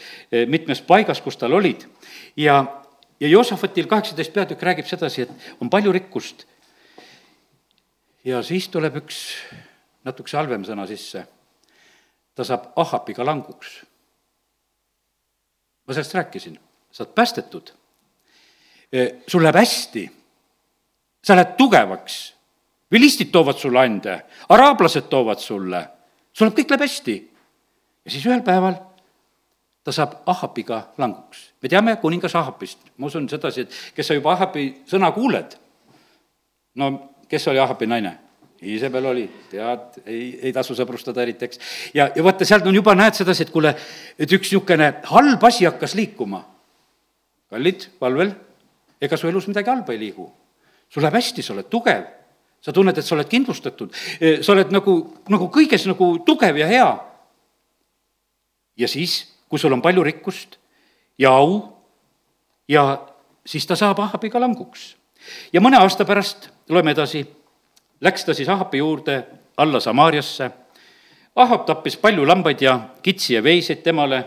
mitmes 0.47 0.83
paigas, 0.87 1.23
kus 1.23 1.39
tal 1.39 1.59
olid. 1.59 1.87
ja, 2.39 2.61
ja 3.21 3.29
Joosafatil 3.29 3.87
kaheksateist 3.87 4.33
peatükk 4.33 4.63
räägib 4.63 4.87
sedasi, 4.87 5.23
et 5.23 5.31
on 5.61 5.71
palju 5.71 5.93
rikkust. 5.93 6.47
ja 8.25 8.43
siis 8.43 8.69
tuleb 8.69 8.97
üks 8.97 9.37
natukese 10.05 10.37
halvem 10.37 10.65
sõna 10.65 10.87
sisse. 10.87 11.27
ta 12.35 12.45
saab 12.45 12.73
Ahapiga 12.77 13.25
languks. 13.25 13.85
ma 15.87 15.95
sellest 15.95 16.15
rääkisin, 16.15 16.59
sa 16.91 17.05
oled 17.05 17.15
päästetud. 17.15 17.73
sul 19.29 19.43
läheb 19.43 19.57
hästi 19.57 20.11
sa 21.27 21.35
lähed 21.35 21.57
tugevaks. 21.59 22.35
vilistid 22.91 23.33
toovad 23.35 23.59
sulle 23.59 23.81
ande, 23.83 24.13
araablased 24.49 25.09
toovad 25.11 25.41
sulle, 25.43 25.81
sul 26.33 26.53
kõik 26.55 26.71
läheb 26.71 26.85
hästi. 26.87 27.17
ja 28.05 28.11
siis 28.11 28.27
ühel 28.27 28.45
päeval 28.47 28.79
ta 29.87 29.95
saab 29.95 30.19
Ahabiga 30.27 30.81
languks. 30.99 31.53
me 31.63 31.71
teame 31.71 31.97
kuningas 32.03 32.35
Ahabist, 32.35 32.79
ma 32.99 33.07
usun 33.07 33.29
sedasi, 33.31 33.67
et 33.67 33.81
kes 33.95 34.11
sa 34.11 34.19
juba 34.19 34.35
Ahabi 34.35 34.69
sõna 34.91 35.13
kuuled, 35.15 35.55
no 36.75 36.93
kes 37.31 37.49
oli 37.53 37.63
Ahabi 37.63 37.91
naine? 37.91 38.17
Iisabel 38.67 39.05
oli, 39.05 39.27
tead, 39.51 39.99
ei, 40.09 40.31
ei 40.49 40.53
tasu 40.53 40.75
sõbrustada 40.75 41.21
eriti, 41.23 41.45
eks. 41.45 41.61
ja, 41.95 42.09
ja 42.17 42.23
vaata, 42.25 42.47
sealt 42.49 42.65
on 42.67 42.75
juba, 42.75 42.95
näed 42.97 43.15
sedasi, 43.15 43.45
et 43.45 43.53
kuule, 43.53 43.75
et 44.17 44.33
üks 44.33 44.49
niisugune 44.49 44.89
halb 45.11 45.45
asi 45.45 45.69
hakkas 45.69 45.95
liikuma. 45.95 46.41
kallid, 47.53 47.85
palvel, 48.01 48.33
ega 49.01 49.17
su 49.21 49.29
elus 49.29 49.47
midagi 49.47 49.71
halba 49.71 49.93
ei 49.93 50.01
liigu 50.01 50.27
sul 50.89 51.03
läheb 51.03 51.19
hästi, 51.19 51.43
sa 51.43 51.55
oled 51.55 51.69
tugev, 51.71 52.05
sa 52.63 52.75
tunned, 52.75 52.99
et 52.99 53.07
sa 53.07 53.15
oled 53.17 53.31
kindlustatud, 53.31 53.95
sa 54.43 54.55
oled 54.55 54.73
nagu, 54.75 54.97
nagu 55.33 55.49
kõiges 55.53 55.87
nagu 55.91 56.13
tugev 56.27 56.59
ja 56.61 56.69
hea. 56.71 56.91
ja 58.77 58.89
siis, 58.89 59.36
kui 59.49 59.59
sul 59.59 59.73
on 59.73 59.83
palju 59.83 60.03
rikkust 60.03 60.59
ja 61.19 61.31
au 61.31 61.63
ja 62.69 63.07
siis 63.47 63.67
ta 63.67 63.77
saab 63.77 63.99
Ahabiga 63.99 64.41
languks. 64.41 64.97
ja 65.53 65.61
mõne 65.61 65.79
aasta 65.81 66.05
pärast, 66.05 66.51
loeme 66.69 66.91
edasi, 66.91 67.27
läks 68.01 68.25
ta 68.25 68.35
siis 68.35 68.49
Ahabi 68.49 68.79
juurde 68.79 69.25
alla 69.57 69.81
Samaariasse, 69.81 70.51
Ahab 71.37 71.67
tappis 71.67 71.97
palju 71.97 72.27
lambaid 72.27 72.63
ja 72.63 72.79
kitsi 73.03 73.35
ja 73.35 73.43
veiseid 73.43 73.83
temale 73.83 74.25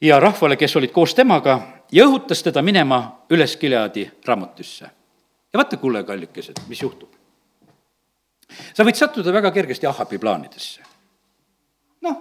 ja 0.00 0.20
rahvale, 0.20 0.56
kes 0.56 0.76
olid 0.76 0.92
koos 0.92 1.14
temaga, 1.14 1.58
ja 1.92 2.06
õhutas 2.08 2.42
teda 2.42 2.62
minema 2.62 3.26
üles 3.30 3.56
Gileadi 3.60 4.06
raamatusse 4.26 4.90
ja 5.52 5.58
vaata, 5.58 5.76
kuule, 5.76 6.04
kallikesed, 6.04 6.62
mis 6.68 6.82
juhtub. 6.82 7.10
sa 8.74 8.84
võid 8.86 8.98
sattuda 8.98 9.32
väga 9.32 9.50
kergesti 9.50 9.86
Ahabi 9.86 10.18
plaanidesse. 10.18 10.82
noh, 12.00 12.16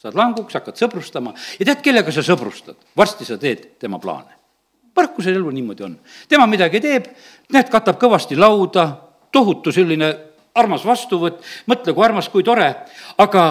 saad 0.00 0.16
languks, 0.16 0.56
hakkad 0.56 0.78
sõbrustama 0.80 1.34
ja 1.58 1.66
tead, 1.68 1.82
kellega 1.84 2.12
sa 2.14 2.24
sõbrustad? 2.24 2.78
varsti 2.96 3.28
sa 3.28 3.38
teed 3.40 3.76
tema 3.80 4.00
plaane. 4.00 4.32
paraku 4.94 5.22
see 5.22 5.34
elu 5.34 5.50
niimoodi 5.50 5.86
on. 5.86 5.98
tema 6.28 6.46
midagi 6.46 6.80
teeb, 6.80 7.08
näed, 7.52 7.70
katab 7.70 8.00
kõvasti 8.00 8.38
lauda, 8.38 8.90
tohutu 9.32 9.72
selline 9.72 10.10
armas 10.54 10.84
vastuvõtt, 10.84 11.44
mõtle, 11.70 11.94
kui 11.94 12.04
armas, 12.04 12.28
kui 12.28 12.44
tore, 12.44 12.74
aga 13.18 13.44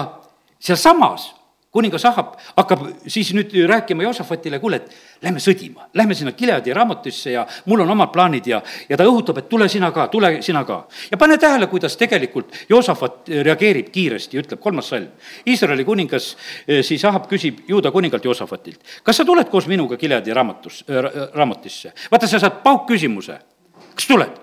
sealsamas 0.60 1.30
kuningas 1.70 2.04
Ahab 2.08 2.34
hakkab 2.56 2.82
siis 3.06 3.30
nüüd 3.34 3.52
rääkima 3.70 4.02
Joosafatile, 4.02 4.58
kuule, 4.58 4.80
et 4.80 5.22
lähme 5.22 5.38
sõdima, 5.42 5.86
lähme 5.94 6.16
sinna 6.18 6.32
Gileadi 6.32 6.74
raamatusse 6.74 7.34
ja 7.36 7.44
mul 7.70 7.84
on 7.84 7.90
omad 7.94 8.10
plaanid 8.12 8.46
ja, 8.50 8.58
ja 8.88 8.98
ta 8.98 9.06
õhutab, 9.06 9.38
et 9.38 9.48
tule 9.48 9.68
sina 9.70 9.92
ka, 9.94 10.08
tule 10.10 10.32
sina 10.42 10.64
ka. 10.66 10.80
ja 11.10 11.18
pane 11.20 11.38
tähele, 11.38 11.70
kuidas 11.70 11.96
tegelikult 12.00 12.56
Joosafat 12.68 13.30
reageerib 13.46 13.92
kiiresti, 13.94 14.42
ütleb 14.42 14.60
kolmas 14.60 14.90
salm. 14.90 15.08
Iisraeli 15.46 15.86
kuningas 15.86 16.32
eh, 16.66 16.82
siis 16.86 17.04
Ahab 17.04 17.30
küsib 17.30 17.62
juuda 17.68 17.94
kuningalt 17.94 18.24
Joosafatilt, 18.24 18.82
kas 19.06 19.22
sa 19.22 19.24
tuled 19.24 19.48
koos 19.50 19.70
minuga 19.70 19.98
Gileadi 20.00 20.34
raamatus 20.34 20.84
äh,, 20.90 21.10
raamatisse? 21.34 21.94
vaata, 22.10 22.26
sa 22.26 22.42
saad 22.42 22.62
paukküsimuse, 22.66 23.38
kas 23.94 24.10
tuled? 24.10 24.38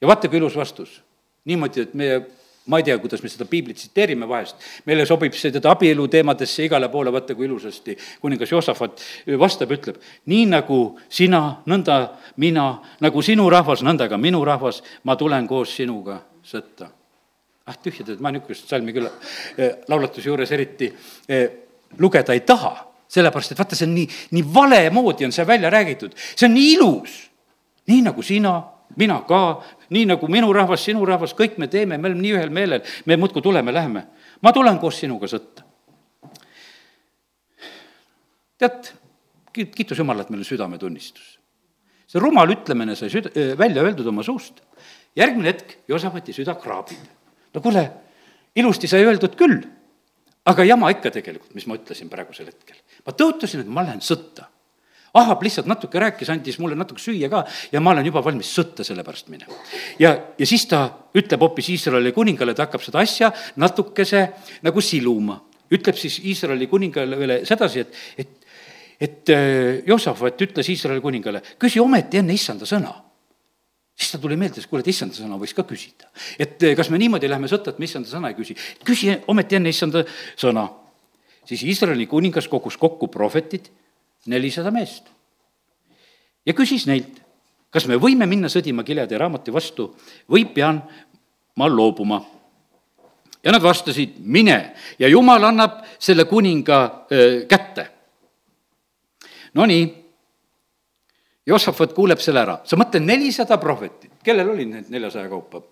ja 0.00 0.06
vaata, 0.06 0.28
kui 0.30 0.38
ilus 0.38 0.56
vastus. 0.56 1.02
niimoodi, 1.44 1.80
et 1.80 1.94
meie 1.94 2.22
ma 2.68 2.78
ei 2.78 2.84
tea, 2.84 2.98
kuidas 3.00 3.22
me 3.24 3.30
seda 3.32 3.46
piiblit 3.48 3.78
tsiteerime 3.80 4.28
vahest, 4.28 4.56
meile 4.86 5.06
sobib 5.08 5.36
see 5.36 5.52
teda 5.54 5.72
abielu 5.72 6.04
teemadesse 6.12 6.66
igale 6.66 6.90
poole, 6.92 7.12
vaata 7.12 7.36
kui 7.36 7.48
ilusasti 7.48 7.96
kuningas 8.20 8.52
Joosafat 8.52 9.02
vastab, 9.40 9.72
ütleb, 9.74 10.00
nii 10.28 10.44
nagu 10.52 10.80
sina, 11.08 11.42
nõnda 11.68 11.98
mina, 12.44 12.68
nagu 13.04 13.24
sinu 13.24 13.48
rahvas, 13.52 13.82
nõnda 13.86 14.08
ka 14.10 14.20
minu 14.20 14.44
rahvas, 14.46 14.82
ma 15.08 15.16
tulen 15.16 15.48
koos 15.48 15.74
sinuga 15.80 16.20
sõtta. 16.44 16.92
ah 17.68 17.76
tühjad, 17.76 18.14
et 18.14 18.20
ma 18.24 18.30
niisugust 18.32 18.70
salmi 18.70 18.94
küll 18.96 19.04
eh, 19.08 19.82
laulatuse 19.92 20.24
juures 20.24 20.52
eriti 20.56 20.86
eh, 21.28 21.50
lugeda 22.00 22.32
ei 22.32 22.40
taha, 22.40 22.72
sellepärast 23.08 23.52
et 23.52 23.58
vaata, 23.58 23.76
see 23.76 23.84
on 23.84 23.94
nii, 23.96 24.08
nii 24.36 24.44
vale 24.54 24.80
moodi 24.90 25.26
on 25.28 25.32
see 25.32 25.44
välja 25.46 25.68
räägitud, 25.72 26.16
see 26.16 26.48
on 26.48 26.54
nii 26.56 26.72
ilus, 26.78 27.18
nii 27.92 28.00
nagu 28.08 28.24
sina 28.24 28.54
mina 28.96 29.20
ka, 29.28 29.40
nii 29.94 30.06
nagu 30.08 30.28
minu 30.30 30.52
rahvas, 30.54 30.84
sinu 30.86 31.04
rahvas, 31.06 31.34
kõik 31.36 31.58
me 31.60 31.68
teeme, 31.70 31.98
me 31.98 32.10
oleme 32.10 32.22
nii 32.22 32.34
ühel 32.36 32.52
meelel, 32.54 32.84
me 33.06 33.18
muudkui 33.20 33.42
tuleme, 33.44 33.72
läheme. 33.74 34.06
ma 34.42 34.52
tulen 34.52 34.78
koos 34.78 35.00
sinuga 35.00 35.26
sõtta. 35.26 35.62
tead, 38.58 38.92
kiitus 39.52 39.98
Jumalale, 39.98 40.26
et 40.26 40.30
meil 40.30 40.42
on 40.42 40.48
südametunnistus. 40.48 41.38
see 42.08 42.20
rumal 42.20 42.50
ütlemine 42.50 42.96
sai 42.96 43.10
süda, 43.12 43.30
välja 43.58 43.82
öeldud 43.82 44.06
oma 44.06 44.22
suust. 44.22 44.62
järgmine 45.16 45.48
hetk 45.48 45.78
Josafati 45.88 46.32
süda 46.32 46.54
kraabib. 46.54 47.08
no 47.54 47.60
kuule, 47.60 47.90
ilusti 48.56 48.88
sai 48.88 49.04
öeldud 49.04 49.36
küll, 49.36 49.62
aga 50.44 50.64
jama 50.64 50.90
ikka 50.90 51.10
tegelikult, 51.10 51.54
mis 51.54 51.66
ma 51.66 51.76
ütlesin 51.76 52.08
praegusel 52.08 52.46
hetkel. 52.46 52.76
ma 53.06 53.12
tõotasin, 53.12 53.60
et 53.60 53.68
ma 53.68 53.84
lähen 53.84 54.00
sõtta 54.00 54.48
Ahab 55.18 55.42
lihtsalt 55.42 55.66
natuke 55.70 56.00
rääkis, 56.00 56.30
andis 56.30 56.58
mulle 56.62 56.78
natuke 56.78 57.02
süüa 57.02 57.30
ka 57.32 57.42
ja 57.72 57.82
ma 57.82 57.92
olen 57.94 58.06
juba 58.06 58.22
valmis 58.24 58.50
sõtta 58.54 58.86
selle 58.86 59.04
pärast 59.06 59.30
minema. 59.32 59.54
ja, 59.98 60.14
ja 60.38 60.46
siis 60.46 60.66
ta 60.70 60.84
ütleb 61.18 61.42
hoopis 61.42 61.72
Iisraeli 61.74 62.12
kuningale, 62.16 62.54
ta 62.54 62.68
hakkab 62.68 62.84
seda 62.84 63.02
asja 63.02 63.32
natukese 63.56 64.28
nagu 64.62 64.80
siluma. 64.80 65.40
ütleb 65.74 65.98
siis 65.98 66.20
Iisraeli 66.24 66.66
kuningale 66.66 67.18
veel 67.18 67.34
sedasi, 67.48 67.80
et, 67.80 67.98
et, 68.18 68.54
et 69.00 69.34
äh, 69.34 69.82
Joosafat 69.86 70.40
ütles 70.46 70.70
Iisraeli 70.70 71.04
kuningale, 71.04 71.42
küsi 71.58 71.80
ometi 71.80 72.22
enne 72.22 72.36
issanda 72.38 72.68
sõna 72.68 72.94
siis 73.98 74.12
ta 74.12 74.20
tuli 74.22 74.36
meelde, 74.38 74.62
et 74.62 74.70
kuule, 74.70 74.84
et 74.84 74.92
issanda 74.92 75.16
sõna 75.16 75.38
võiks 75.40 75.56
ka 75.56 75.64
küsida. 75.66 76.06
et 76.38 76.62
äh, 76.62 76.76
kas 76.78 76.90
me 76.90 76.98
niimoodi 77.02 77.28
lähme 77.28 77.50
sõtta, 77.50 77.74
et 77.74 77.82
me 77.82 77.88
issanda 77.88 78.08
sõna 78.08 78.30
ei 78.30 78.38
küsi. 78.38 78.54
küsi 78.86 79.16
ometi 79.26 79.58
enne 79.58 79.74
issanda 79.74 80.04
sõna. 80.36 80.68
siis 81.44 81.64
Iisraeli 81.66 82.06
kuningas 82.06 82.48
kogus 82.48 82.76
kokku 82.76 83.08
prohvetid 83.08 83.70
nelisada 84.26 84.70
meest. 84.70 85.04
ja 86.46 86.54
küsis 86.54 86.86
neilt, 86.86 87.20
kas 87.70 87.86
me 87.86 87.98
võime 88.00 88.26
minna 88.26 88.48
sõdima 88.48 88.84
Gileadi 88.84 89.18
raamatu 89.18 89.52
vastu 89.52 89.92
või 90.30 90.44
pean 90.54 90.82
ma 91.56 91.68
loobuma. 91.68 92.20
ja 93.42 93.52
nad 93.52 93.62
vastasid, 93.62 94.18
mine 94.18 94.74
ja 94.98 95.08
jumal 95.08 95.44
annab 95.44 95.84
selle 95.98 96.24
kuninga 96.24 97.06
kätte. 97.48 97.90
Nonii, 99.54 100.04
Joosafat 101.48 101.94
kuuleb 101.96 102.20
selle 102.20 102.42
ära, 102.44 102.58
sa 102.64 102.76
mõtle 102.76 103.00
nelisada 103.00 103.56
prohvetit, 103.56 104.18
kellel 104.24 104.50
oli 104.52 104.66
need 104.68 104.90
neljasaja 104.92 105.30
kaupa? 105.32 105.62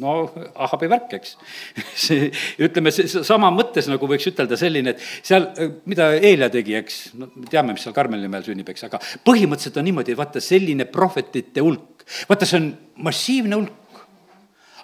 No 0.00 0.14
Ahabi 0.54 0.88
värk, 0.90 1.16
eks. 1.18 1.34
see, 2.06 2.30
ütleme, 2.62 2.92
see 2.94 3.24
sama 3.26 3.50
mõttes 3.54 3.88
nagu 3.90 4.08
võiks 4.10 4.28
ütelda 4.30 4.58
selline, 4.60 4.94
et 4.94 5.26
seal, 5.26 5.50
mida 5.90 6.10
Eelia 6.18 6.50
tegi, 6.52 6.76
eks, 6.80 7.00
no 7.20 7.30
me 7.34 7.50
teame, 7.50 7.76
mis 7.76 7.84
seal 7.86 7.96
Karmeli 7.96 8.30
mäel 8.32 8.46
sünnib, 8.46 8.70
eks, 8.72 8.88
aga 8.88 9.02
põhimõtteliselt 9.26 9.80
on 9.80 9.88
niimoodi, 9.90 10.16
vaata, 10.18 10.42
selline 10.44 10.88
prohvetite 10.90 11.64
hulk, 11.64 12.06
vaata, 12.30 12.48
see 12.48 12.62
on 12.62 12.72
massiivne 13.06 13.60
hulk. 13.60 14.06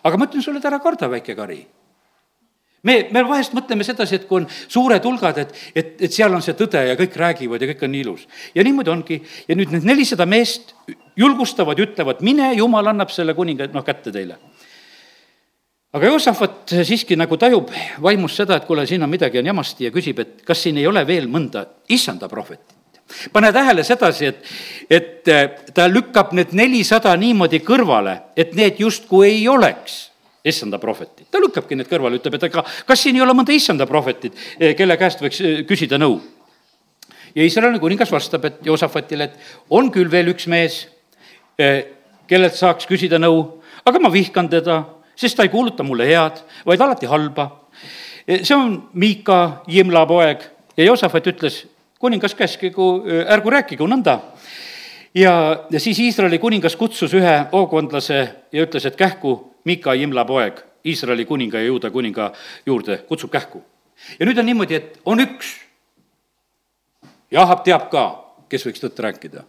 aga 0.07 0.21
ma 0.21 0.29
ütlen 0.29 0.45
sulle, 0.45 0.63
et 0.63 0.71
ära 0.71 0.79
karda, 0.83 1.11
väike 1.11 1.35
kari 1.39 1.65
me, 2.87 2.97
me 3.13 3.23
vahest 3.27 3.55
mõtleme 3.57 3.87
sedasi, 3.87 4.21
et 4.21 4.27
kui 4.29 4.43
on 4.43 4.49
suured 4.51 5.07
hulgad, 5.07 5.41
et, 5.43 5.55
et, 5.75 5.95
et 6.07 6.13
seal 6.13 6.35
on 6.35 6.45
see 6.45 6.57
tõde 6.59 6.83
ja 6.91 6.97
kõik 6.99 7.17
räägivad 7.21 7.63
ja 7.63 7.71
kõik 7.73 7.85
on 7.87 7.95
nii 7.95 8.05
ilus. 8.07 8.27
ja 8.55 8.65
niimoodi 8.67 8.93
ongi. 8.93 9.21
ja 9.49 9.57
nüüd 9.59 9.73
need 9.75 9.89
nelisada 9.89 10.27
meest 10.29 10.75
julgustavad 11.19 11.79
ja 11.79 11.87
ütlevad, 11.89 12.23
mine, 12.27 12.53
jumal 12.59 12.93
annab 12.93 13.13
selle 13.15 13.35
kuninga, 13.35 13.71
noh, 13.75 13.85
kätte 13.87 14.13
teile. 14.15 14.39
Aga 15.97 16.13
Joosafat 16.13 16.77
siiski 16.85 17.17
nagu 17.17 17.39
tajub 17.41 17.71
vaimus 18.05 18.37
seda, 18.37 18.59
et 18.59 18.67
kuule, 18.69 18.87
siin 18.87 19.03
on 19.03 19.11
midagi 19.11 19.41
on 19.41 19.53
jamasti 19.53 19.89
ja 19.89 19.93
küsib, 19.95 20.21
et 20.21 20.43
kas 20.47 20.67
siin 20.67 20.77
ei 20.81 20.89
ole 20.89 21.07
veel 21.09 21.29
mõnda 21.31 21.65
issanda 21.93 22.29
prohvetit 22.29 22.75
pane 23.33 23.53
tähele 23.55 23.85
sedasi, 23.87 24.27
et, 24.27 24.41
et 24.91 25.71
ta 25.75 25.87
lükkab 25.87 26.33
need 26.35 26.51
nelisada 26.59 27.13
niimoodi 27.17 27.61
kõrvale, 27.63 28.17
et 28.37 28.55
need 28.59 28.81
justkui 28.83 29.29
ei 29.29 29.45
oleks 29.49 30.01
issanda 30.47 30.79
prohvetit. 30.83 31.29
ta 31.31 31.39
lükkabki 31.43 31.79
need 31.79 31.91
kõrvale, 31.91 32.19
ütleb, 32.19 32.35
et 32.39 32.49
aga 32.49 32.65
kas 32.87 33.03
siin 33.03 33.19
ei 33.19 33.23
ole 33.23 33.35
mõnda 33.35 33.55
issanda 33.55 33.87
prohvetit, 33.87 34.35
eh, 34.59 34.75
kelle 34.79 34.97
käest 34.99 35.23
võiks 35.23 35.41
eh, 35.41 35.63
küsida 35.69 35.99
nõu? 36.03 36.19
ja 37.35 37.45
Iisraeli 37.45 37.79
kuningas 37.79 38.11
vastab, 38.11 38.45
et 38.49 38.59
Joosafatile, 38.67 39.25
et 39.25 39.71
on 39.71 39.91
küll 39.93 40.11
veel 40.11 40.33
üks 40.33 40.47
mees, 40.49 40.87
kellelt 42.27 42.57
saaks 42.57 42.89
küsida 42.89 43.19
nõu, 43.21 43.43
aga 43.85 44.01
ma 44.01 44.09
vihkan 44.13 44.49
teda, 44.49 44.79
sest 45.17 45.37
ta 45.37 45.47
ei 45.47 45.53
kuuluta 45.53 45.83
mulle 45.83 46.07
head, 46.09 46.43
vaid 46.67 46.81
alati 46.81 47.07
halba. 47.07 47.51
see 48.27 48.57
on 48.57 48.89
Miika, 48.93 49.63
Jimla 49.67 50.07
poeg 50.07 50.43
ja 50.77 50.85
Joosafat 50.85 51.27
ütles, 51.27 51.67
kuningas 51.99 52.35
käskigu, 52.35 53.05
ärgu 53.29 53.51
rääkigu 53.51 53.87
nõnda 53.87 54.21
ja, 55.17 55.65
ja 55.71 55.81
siis 55.81 55.99
Iisraeli 55.99 56.39
kuningas 56.39 56.77
kutsus 56.77 57.15
ühe 57.15 57.37
hoogkondlase 57.53 58.19
ja 58.53 58.67
ütles, 58.67 58.87
et 58.87 58.97
kähku 58.97 59.39
Mika 59.65 59.95
Imla 59.95 60.25
poeg, 60.25 60.61
Iisraeli 60.87 61.25
kuninga 61.25 61.59
ja 61.59 61.71
Juuda 61.71 61.91
kuninga 61.91 62.33
juurde, 62.67 62.99
kutsub 63.09 63.31
kähku. 63.31 63.65
ja 64.19 64.27
nüüd 64.27 64.39
on 64.39 64.47
niimoodi, 64.47 64.75
et 64.75 65.01
on 65.05 65.21
üks. 65.21 65.57
ja 67.31 67.43
Ahab 67.43 67.65
teab 67.65 67.89
ka, 67.91 68.05
kes 68.49 68.67
võiks 68.67 68.83
tõtt 68.83 69.01
rääkida. 69.01 69.45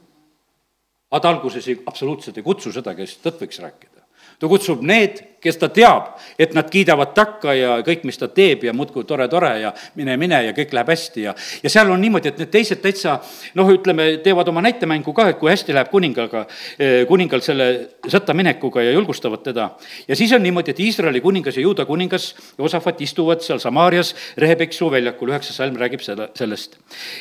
aga 1.12 1.22
ta 1.22 1.30
alguses 1.30 1.68
ei, 1.68 1.82
absoluutselt 1.86 2.38
ei 2.38 2.44
kutsu 2.44 2.72
seda, 2.72 2.96
kes 2.96 3.20
tõtt 3.24 3.42
võiks 3.44 3.60
rääkida 3.60 3.97
ta 4.40 4.48
kutsub 4.50 4.84
need, 4.86 5.24
kes 5.42 5.58
ta 5.58 5.70
teab, 5.74 6.12
et 6.40 6.54
nad 6.58 6.68
kiidavad 6.70 7.14
takka 7.18 7.54
ja 7.56 7.78
kõik, 7.86 8.04
mis 8.08 8.18
ta 8.20 8.28
teeb 8.30 8.66
ja 8.66 8.74
muudkui 8.76 9.06
tore, 9.08 9.28
tore 9.30 9.50
ja 9.62 9.72
mine, 9.98 10.18
mine 10.20 10.40
ja 10.48 10.54
kõik 10.56 10.74
läheb 10.76 10.90
hästi 10.92 11.26
ja, 11.28 11.34
ja 11.64 11.72
seal 11.72 11.90
on 11.94 12.02
niimoodi, 12.02 12.32
et 12.32 12.42
need 12.42 12.52
teised 12.54 12.82
täitsa 12.84 13.18
noh, 13.58 13.70
ütleme, 13.74 14.10
teevad 14.26 14.50
oma 14.52 14.62
näitemängu 14.66 15.14
ka, 15.18 15.30
et 15.32 15.40
kui 15.42 15.52
hästi 15.52 15.76
läheb 15.78 15.92
kuningaga, 15.94 16.44
eh, 16.78 17.00
kuningal 17.10 17.42
selle 17.46 17.70
sõtta 18.06 18.36
minekuga 18.38 18.86
ja 18.86 18.94
julgustavad 18.98 19.46
teda. 19.46 19.70
ja 20.08 20.18
siis 20.18 20.34
on 20.38 20.44
niimoodi, 20.46 20.74
et 20.74 20.82
Iisraeli 20.86 21.22
kuningas 21.22 21.58
ja 21.58 21.66
Juuda 21.66 21.86
kuningas 21.90 22.34
ja 22.58 22.66
Osafat 22.66 23.02
istuvad 23.02 23.46
seal 23.46 23.62
Samaarias 23.64 24.14
Rehepeksu 24.38 24.92
väljakul, 24.92 25.34
üheksas 25.34 25.62
salm 25.62 25.78
räägib 25.78 26.06
selle, 26.06 26.32
sellest. 26.38 26.78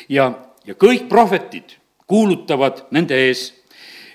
ja, 0.09 0.31
ja 0.65 0.73
kõik 0.73 1.07
prohvetid 1.09 1.77
kuulutavad 2.07 2.85
nende 2.95 3.17
ees, 3.27 3.51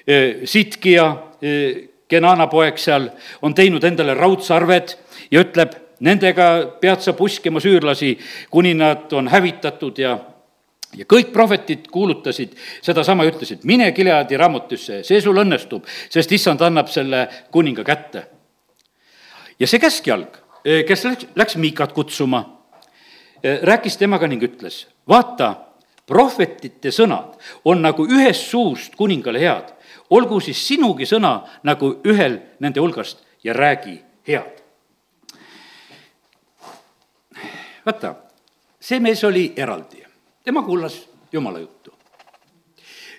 eh, 0.07 0.43
Sitkia 0.49 1.09
eh, 1.43 1.92
Kenana 2.13 2.47
poeg 2.53 2.77
seal 2.81 3.09
on 3.43 3.55
teinud 3.57 3.85
endale 3.89 4.15
raudsarved 4.19 4.97
ja 5.33 5.41
ütleb, 5.41 5.73
nendega 6.05 6.49
pead 6.83 7.01
sa 7.05 7.15
puskima 7.17 7.63
süürlasi, 7.63 8.17
kuni 8.53 8.75
nad 8.77 9.13
on 9.17 9.31
hävitatud 9.33 9.99
ja 10.03 10.19
ja 10.93 11.07
kõik 11.09 11.31
prohvetid 11.33 11.87
kuulutasid 11.89 12.53
sedasama 12.85 13.25
ütlesid, 13.25 13.63
mine 13.65 13.87
Gileadi 13.97 14.37
raamatusse, 14.37 14.99
see 15.09 15.21
sul 15.25 15.41
õnnestub, 15.41 15.87
sest 16.13 16.35
issand 16.37 16.61
annab 16.61 16.91
selle 16.93 17.23
kuninga 17.51 17.85
kätte. 17.85 18.27
ja 19.59 19.67
see 19.67 19.81
käskjalg, 19.81 20.37
eh, 20.65 20.85
kes 20.85 21.05
läks, 21.05 21.27
läks 21.35 21.57
Miikat 21.57 21.93
kutsuma, 21.93 22.45
rääkis 23.43 23.97
temaga 23.97 24.27
ning 24.29 24.43
ütles, 24.43 24.87
vaata, 25.09 25.55
prohvetite 26.07 26.93
sõnad 26.93 27.39
on 27.65 27.83
nagu 27.83 28.07
ühest 28.07 28.51
suust 28.51 28.97
kuningale 28.99 29.41
head 29.41 29.73
olgu 30.13 30.41
siis 30.45 30.61
sinugi 30.69 31.07
sõna 31.09 31.37
nagu 31.67 31.95
ühel 32.09 32.39
nende 32.61 32.81
hulgast 32.81 33.23
ja 33.45 33.55
räägi 33.57 33.97
head. 34.29 34.61
vaata, 37.87 38.15
see 38.81 39.01
mees 39.03 39.25
oli 39.25 39.53
eraldi, 39.57 40.05
tema 40.45 40.63
kuulas 40.63 41.01
jumala 41.33 41.59
juttu. 41.59 41.95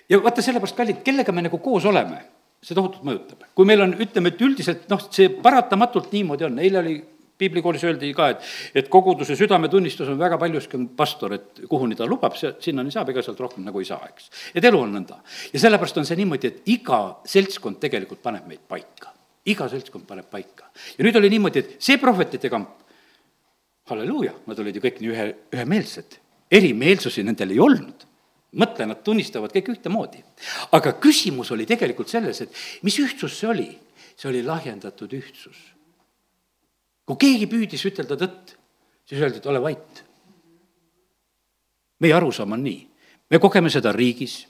ja 0.08 0.22
vaata, 0.22 0.42
sellepärast, 0.42 0.76
kallid, 0.76 1.02
kellega 1.04 1.32
me 1.32 1.42
nagu 1.42 1.58
koos 1.58 1.84
oleme, 1.84 2.22
see 2.62 2.76
tohutult 2.76 3.04
mõjutab. 3.04 3.48
kui 3.54 3.66
meil 3.66 3.82
on, 3.84 3.96
ütleme, 4.00 4.32
et 4.32 4.40
üldiselt 4.40 4.88
noh, 4.88 5.02
see 5.10 5.28
paratamatult 5.28 6.12
niimoodi 6.12 6.48
on, 6.48 6.58
eile 6.58 6.78
oli 6.78 6.96
piiblikoolis 7.38 7.84
öeldi 7.88 8.12
ka, 8.14 8.28
et, 8.34 8.44
et 8.78 8.88
koguduse 8.92 9.36
südametunnistus 9.38 10.10
on 10.12 10.18
väga 10.20 10.38
paljuski 10.38 10.78
on 10.78 10.86
pastor, 10.96 11.34
et 11.36 11.64
kuhuni 11.70 11.98
ta 11.98 12.06
lubab, 12.06 12.36
see, 12.38 12.52
sinnani 12.62 12.94
saab, 12.94 13.10
ega 13.10 13.24
sealt 13.24 13.40
rohkem 13.42 13.66
nagu 13.66 13.82
ei 13.82 13.88
saa, 13.88 14.06
eks. 14.10 14.30
et 14.54 14.64
elu 14.64 14.80
on 14.80 14.94
nõnda. 14.94 15.18
ja 15.52 15.62
sellepärast 15.62 15.98
on 16.02 16.08
see 16.08 16.20
niimoodi, 16.20 16.52
et 16.52 16.72
iga 16.76 17.00
seltskond 17.28 17.80
tegelikult 17.82 18.22
paneb 18.22 18.46
meid 18.50 18.62
paika. 18.68 19.12
iga 19.50 19.68
seltskond 19.72 20.06
paneb 20.06 20.30
paika. 20.30 20.70
ja 20.98 21.06
nüüd 21.06 21.18
oli 21.20 21.32
niimoodi, 21.34 21.64
et 21.64 21.76
see 21.82 21.98
prohvetite 22.02 22.50
kamp, 22.52 22.80
halleluuja, 23.90 24.32
nad 24.46 24.58
olid 24.62 24.78
ju 24.78 24.86
kõik 24.86 25.02
nii 25.02 25.12
ühe, 25.12 25.28
ühemeelsed. 25.56 26.20
erimeelsusi 26.54 27.26
nendel 27.26 27.56
ei 27.56 27.62
olnud 27.62 28.10
mõtle, 28.54 28.86
nad 28.86 29.00
tunnistavad 29.02 29.50
kõik 29.50 29.72
ühtemoodi. 29.74 30.22
aga 30.70 30.94
küsimus 31.02 31.50
oli 31.50 31.66
tegelikult 31.66 32.08
selles, 32.08 32.40
et 32.46 32.84
mis 32.86 32.98
ühtsus 33.02 33.40
see 33.40 33.50
oli? 33.50 33.70
see 34.14 34.28
oli 34.30 34.44
lahjendatud 34.46 35.10
ühtsus 35.10 35.73
kui 37.08 37.20
keegi 37.20 37.48
püüdis 37.50 37.84
ütelda 37.88 38.16
tõtt, 38.20 38.56
siis 39.08 39.20
öeldi, 39.20 39.40
et 39.42 39.46
ole 39.52 39.62
vait. 39.62 40.02
meie 42.00 42.12
arusaam 42.12 42.52
on 42.52 42.60
nii, 42.60 42.80
me 43.30 43.38
kogeme 43.40 43.70
seda 43.72 43.92
riigis, 43.94 44.42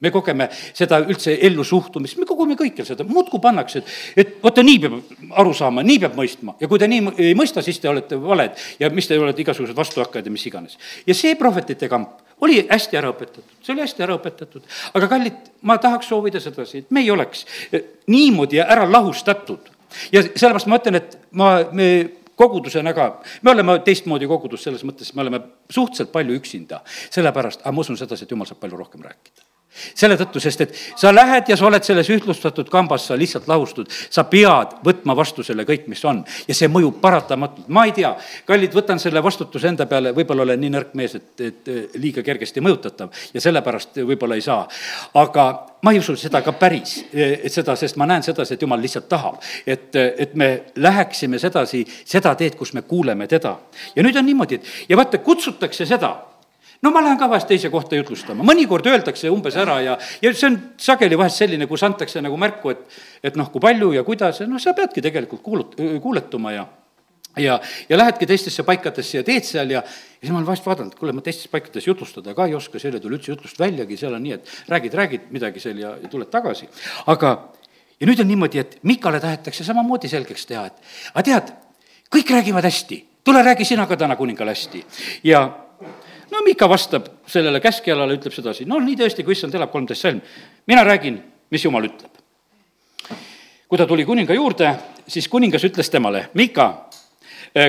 me 0.00 0.10
kogeme 0.10 0.48
seda 0.50 0.98
üldse 1.02 1.34
ellu 1.46 1.64
suhtumist, 1.66 2.18
me 2.18 2.26
kogeme 2.26 2.56
kõikjal 2.58 2.86
seda, 2.86 3.06
muudkui 3.06 3.40
pannakse, 3.42 3.82
et, 3.82 3.92
et 4.22 4.34
vaata, 4.42 4.62
nii 4.66 4.80
peab 4.82 4.96
aru 5.42 5.52
saama, 5.54 5.82
nii 5.86 5.98
peab 6.04 6.16
mõistma. 6.18 6.54
Ja 6.62 6.70
kui 6.70 6.78
te 6.78 6.88
nii 6.90 7.14
ei 7.28 7.36
mõista, 7.38 7.62
siis 7.66 7.78
te 7.82 7.90
olete 7.90 8.18
valed 8.22 8.58
ja 8.80 8.90
mis 8.94 9.10
te 9.10 9.18
olete 9.18 9.42
igasugused 9.42 9.78
vastuhakkajad 9.78 10.26
ja 10.26 10.34
mis 10.34 10.46
iganes. 10.50 10.78
ja 11.06 11.14
see 11.18 11.34
prohvetite 11.38 11.90
kamp 11.90 12.22
oli 12.46 12.60
hästi 12.68 12.98
ära 12.98 13.10
õpetatud, 13.10 13.56
see 13.62 13.74
oli 13.74 13.82
hästi 13.82 14.06
ära 14.06 14.18
õpetatud, 14.18 14.68
aga 14.94 15.10
kallid, 15.10 15.40
ma 15.66 15.78
tahaks 15.82 16.10
soovida 16.10 16.40
sedasi, 16.42 16.84
et 16.84 16.94
me 16.94 17.02
ei 17.02 17.10
oleks 17.10 17.44
niimoodi 18.06 18.62
ära 18.62 18.86
lahustatud 18.90 19.77
ja 20.12 20.22
sellepärast 20.28 20.70
ma 20.70 20.80
ütlen, 20.80 21.00
et 21.00 21.18
ma, 21.32 21.50
me 21.72 21.88
kogudusena 22.38 22.94
ka, 22.94 23.10
me 23.42 23.54
oleme 23.54 23.78
teistmoodi 23.86 24.28
kogudus 24.30 24.66
selles 24.68 24.84
mõttes, 24.86 25.10
me 25.14 25.24
oleme 25.24 25.42
suhteliselt 25.70 26.12
palju 26.14 26.38
üksinda, 26.38 26.82
sellepärast, 27.10 27.64
aga 27.64 27.74
ma 27.74 27.84
usun 27.84 27.98
sedasi, 27.98 28.26
et 28.26 28.34
jumal 28.34 28.48
saab 28.48 28.62
palju 28.62 28.78
rohkem 28.78 29.02
rääkida 29.04 29.47
selle 29.94 30.16
tõttu, 30.20 30.40
sest 30.42 30.64
et 30.64 30.74
sa 30.96 31.12
lähed 31.14 31.48
ja 31.48 31.56
sa 31.56 31.68
oled 31.68 31.84
selles 31.84 32.10
ühtlustatud 32.12 32.70
kambas, 32.72 33.06
sa 33.08 33.16
lihtsalt 33.18 33.48
lahustud, 33.48 33.90
sa 34.10 34.24
pead 34.28 34.78
võtma 34.84 35.16
vastu 35.16 35.44
selle 35.46 35.66
kõik, 35.68 35.88
mis 35.88 36.04
on. 36.08 36.24
ja 36.48 36.54
see 36.54 36.68
mõjub 36.72 37.00
paratamatult, 37.00 37.68
ma 37.68 37.86
ei 37.88 37.94
tea, 37.96 38.14
kallid, 38.48 38.74
võtan 38.74 39.00
selle 39.02 39.22
vastutuse 39.24 39.68
enda 39.68 39.86
peale, 39.86 40.12
võib-olla 40.16 40.46
olen 40.46 40.60
nii 40.60 40.74
nõrk 40.74 40.94
mees, 40.98 41.16
et, 41.18 41.32
et 41.40 41.72
liiga 42.00 42.22
kergesti 42.26 42.62
mõjutatav 42.64 43.26
ja 43.34 43.42
sellepärast 43.42 44.00
võib-olla 44.02 44.38
ei 44.38 44.44
saa. 44.44 44.66
aga 45.14 45.48
ma 45.82 45.92
ei 45.92 45.98
usu 45.98 46.16
seda 46.18 46.40
ka 46.42 46.52
päris, 46.58 46.98
et 47.12 47.52
seda, 47.52 47.76
sest 47.78 47.98
ma 48.00 48.06
näen 48.08 48.24
sedasi, 48.26 48.54
et 48.54 48.62
jumal 48.62 48.80
lihtsalt 48.82 49.08
tahab, 49.10 49.38
et, 49.66 49.94
et 49.94 50.34
me 50.34 50.50
läheksime 50.76 51.38
sedasi, 51.38 51.84
seda 52.04 52.34
teed, 52.38 52.56
kus 52.58 52.74
me 52.74 52.82
kuuleme 52.82 53.28
teda. 53.30 53.56
ja 53.94 54.02
nüüd 54.02 54.16
on 54.18 54.26
niimoodi, 54.26 54.58
et 54.58 54.90
ja 54.90 54.98
vaata, 54.98 55.22
kutsutakse 55.22 55.86
seda 55.86 56.16
no 56.82 56.90
ma 56.94 57.02
lähen 57.02 57.18
ka 57.18 57.28
vahest 57.30 57.48
teise 57.50 57.70
kohta 57.72 57.98
jutlustama, 57.98 58.46
mõnikord 58.46 58.86
öeldakse 58.86 59.30
umbes 59.32 59.56
ära 59.58 59.80
ja, 59.84 59.96
ja 60.22 60.32
see 60.34 60.50
on 60.50 60.58
sageli 60.80 61.18
vahest 61.18 61.42
selline, 61.42 61.66
kus 61.70 61.82
antakse 61.86 62.22
nagu 62.24 62.38
märku, 62.40 62.74
et, 62.74 62.98
et 63.22 63.38
noh, 63.38 63.50
kui 63.52 63.62
palju 63.62 63.92
ja 63.96 64.04
kuidas 64.06 64.42
ja 64.42 64.48
noh, 64.50 64.62
sa 64.62 64.74
peadki 64.78 65.02
tegelikult 65.04 65.42
kuulut-, 65.44 65.78
kuuletuma 66.02 66.54
ja 66.54 66.66
ja, 67.38 67.60
ja 67.88 67.98
lähedki 67.98 68.26
teistesse 68.26 68.62
paikadesse 68.66 69.20
ja 69.20 69.24
teed 69.26 69.46
seal 69.46 69.70
ja, 69.70 69.82
ja 69.82 70.20
siis 70.20 70.32
ma 70.32 70.40
olen 70.40 70.48
vahest 70.48 70.66
vaadanud, 70.66 70.96
kuule, 70.98 71.12
ma 71.14 71.22
teistes 71.22 71.50
paikades 71.52 71.86
jutlustada 71.86 72.34
ka 72.34 72.48
ei 72.48 72.56
oska, 72.58 72.80
seal 72.82 72.96
ei 72.96 73.04
tule 73.04 73.18
üldse 73.18 73.30
jutlust 73.30 73.60
väljagi, 73.60 73.98
seal 74.00 74.16
on 74.16 74.24
nii, 74.24 74.38
et 74.38 74.72
räägid, 74.72 74.96
räägid 74.98 75.28
midagi 75.34 75.62
seal 75.62 75.78
ja, 75.78 75.94
ja 76.02 76.10
tuled 76.10 76.30
tagasi. 76.32 76.66
aga, 77.06 77.34
ja 78.00 78.10
nüüd 78.10 78.24
on 78.24 78.30
niimoodi, 78.32 78.62
et 78.62 78.78
Mikale 78.82 79.20
tahetakse 79.22 79.66
samamoodi 79.66 80.10
selgeks 80.10 80.50
teha, 80.50 80.66
et 80.66 81.14
aga 81.14 81.26
tead, 81.30 81.54
kõik 82.14 82.34
räägivad 82.38 82.66
hästi, 82.66 83.00
tule 83.24 83.42
räägi 83.44 83.68
sina 83.68 83.86
ka 83.86 83.96
täna 84.00 84.16
kuningale 84.16 84.56
hästi. 84.56 84.84
Ja 85.28 85.46
no 86.30 86.42
Miika 86.44 86.68
vastab 86.68 87.06
sellele 87.26 87.60
käskjalale, 87.60 88.18
ütleb 88.18 88.34
sedasi, 88.34 88.66
no 88.68 88.80
nii 88.82 88.96
tõesti, 88.98 89.24
kui 89.24 89.36
issand 89.36 89.54
elab, 89.54 89.72
kolmteist 89.72 90.06
salm. 90.06 90.20
mina 90.66 90.84
räägin, 90.84 91.18
mis 91.50 91.64
jumal 91.64 91.84
ütleb. 91.84 92.10
kui 93.68 93.78
ta 93.78 93.86
tuli 93.86 94.04
kuninga 94.04 94.34
juurde, 94.34 94.74
siis 95.06 95.28
kuningas 95.28 95.64
ütles 95.64 95.90
temale, 95.90 96.28
Mika, 96.34 96.88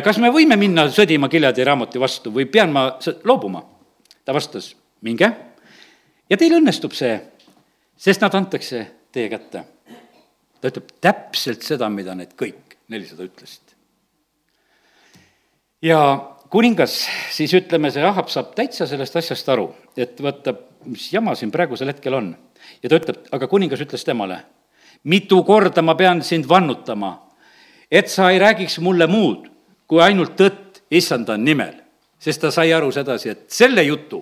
kas 0.04 0.18
me 0.18 0.30
võime 0.30 0.58
minna 0.58 0.88
sõdima 0.92 1.30
Gileadi 1.30 1.64
raamati 1.64 2.00
vastu 2.00 2.32
või 2.32 2.46
pean 2.46 2.72
ma 2.72 2.92
loobuma? 3.24 3.64
ta 4.26 4.34
vastas, 4.34 4.76
minge 5.02 5.32
ja 6.30 6.38
teil 6.38 6.56
õnnestub 6.60 6.94
see, 6.94 7.16
sest 7.98 8.22
nad 8.22 8.36
antakse 8.38 8.86
teie 9.12 9.30
kätte. 9.32 9.64
ta 10.62 10.68
ütleb 10.68 10.92
täpselt 11.02 11.64
seda, 11.64 11.90
mida 11.90 12.16
need 12.16 12.36
kõik 12.38 12.78
nelisada 12.90 13.24
ütlesid. 13.24 13.76
ja 15.82 16.00
kuningas, 16.50 17.02
siis 17.32 17.54
ütleme, 17.58 17.92
see 17.94 18.04
Ahab 18.06 18.30
saab 18.34 18.54
täitsa 18.58 18.88
sellest 18.90 19.16
asjast 19.22 19.50
aru, 19.54 19.70
et 19.98 20.20
vaata, 20.24 20.56
mis 20.90 21.10
jama 21.14 21.36
siin 21.38 21.52
praegusel 21.54 21.92
hetkel 21.94 22.18
on. 22.18 22.34
ja 22.84 22.90
ta 22.90 23.00
ütleb, 23.00 23.22
aga 23.32 23.48
kuningas 23.48 23.82
ütles 23.86 24.06
temale, 24.06 24.42
mitu 25.04 25.44
korda 25.44 25.82
ma 25.82 25.96
pean 25.96 26.24
sind 26.24 26.50
vannutama, 26.50 27.14
et 27.92 28.10
sa 28.10 28.32
ei 28.32 28.40
räägiks 28.40 28.80
mulle 28.80 29.08
muud 29.08 29.48
kui 29.88 30.02
ainult 30.02 30.36
tõtt 30.38 30.84
issanda 30.92 31.38
nimel. 31.38 31.74
sest 32.20 32.42
ta 32.42 32.52
sai 32.52 32.74
aru 32.74 32.92
sedasi, 32.92 33.30
et 33.30 33.46
selle 33.48 33.84
jutu 33.84 34.20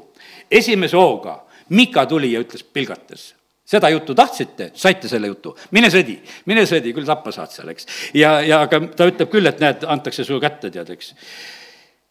esimese 0.51 0.97
hooga 0.97 1.43
Mika 1.69 2.05
tuli 2.05 2.31
ja 2.31 2.39
ütles 2.39 2.63
pilgates, 2.63 3.33
seda 3.67 3.89
juttu 3.89 4.15
tahtsite, 4.15 4.69
saite 4.73 5.09
selle 5.11 5.27
jutu, 5.27 5.51
mine 5.75 5.89
sõdi, 5.91 6.15
mine 6.47 6.63
sõdi, 6.69 6.93
küll 6.95 7.07
tappa 7.07 7.33
saad 7.35 7.51
seal, 7.51 7.73
eks. 7.73 7.87
ja, 8.15 8.37
ja 8.41 8.61
aga 8.63 8.79
ta 8.95 9.07
ütleb 9.09 9.31
küll, 9.33 9.49
et 9.49 9.59
näed, 9.59 9.83
antakse 9.83 10.23
su 10.23 10.39
kätte, 10.39 10.71
tead, 10.71 10.93
eks. 10.95 11.11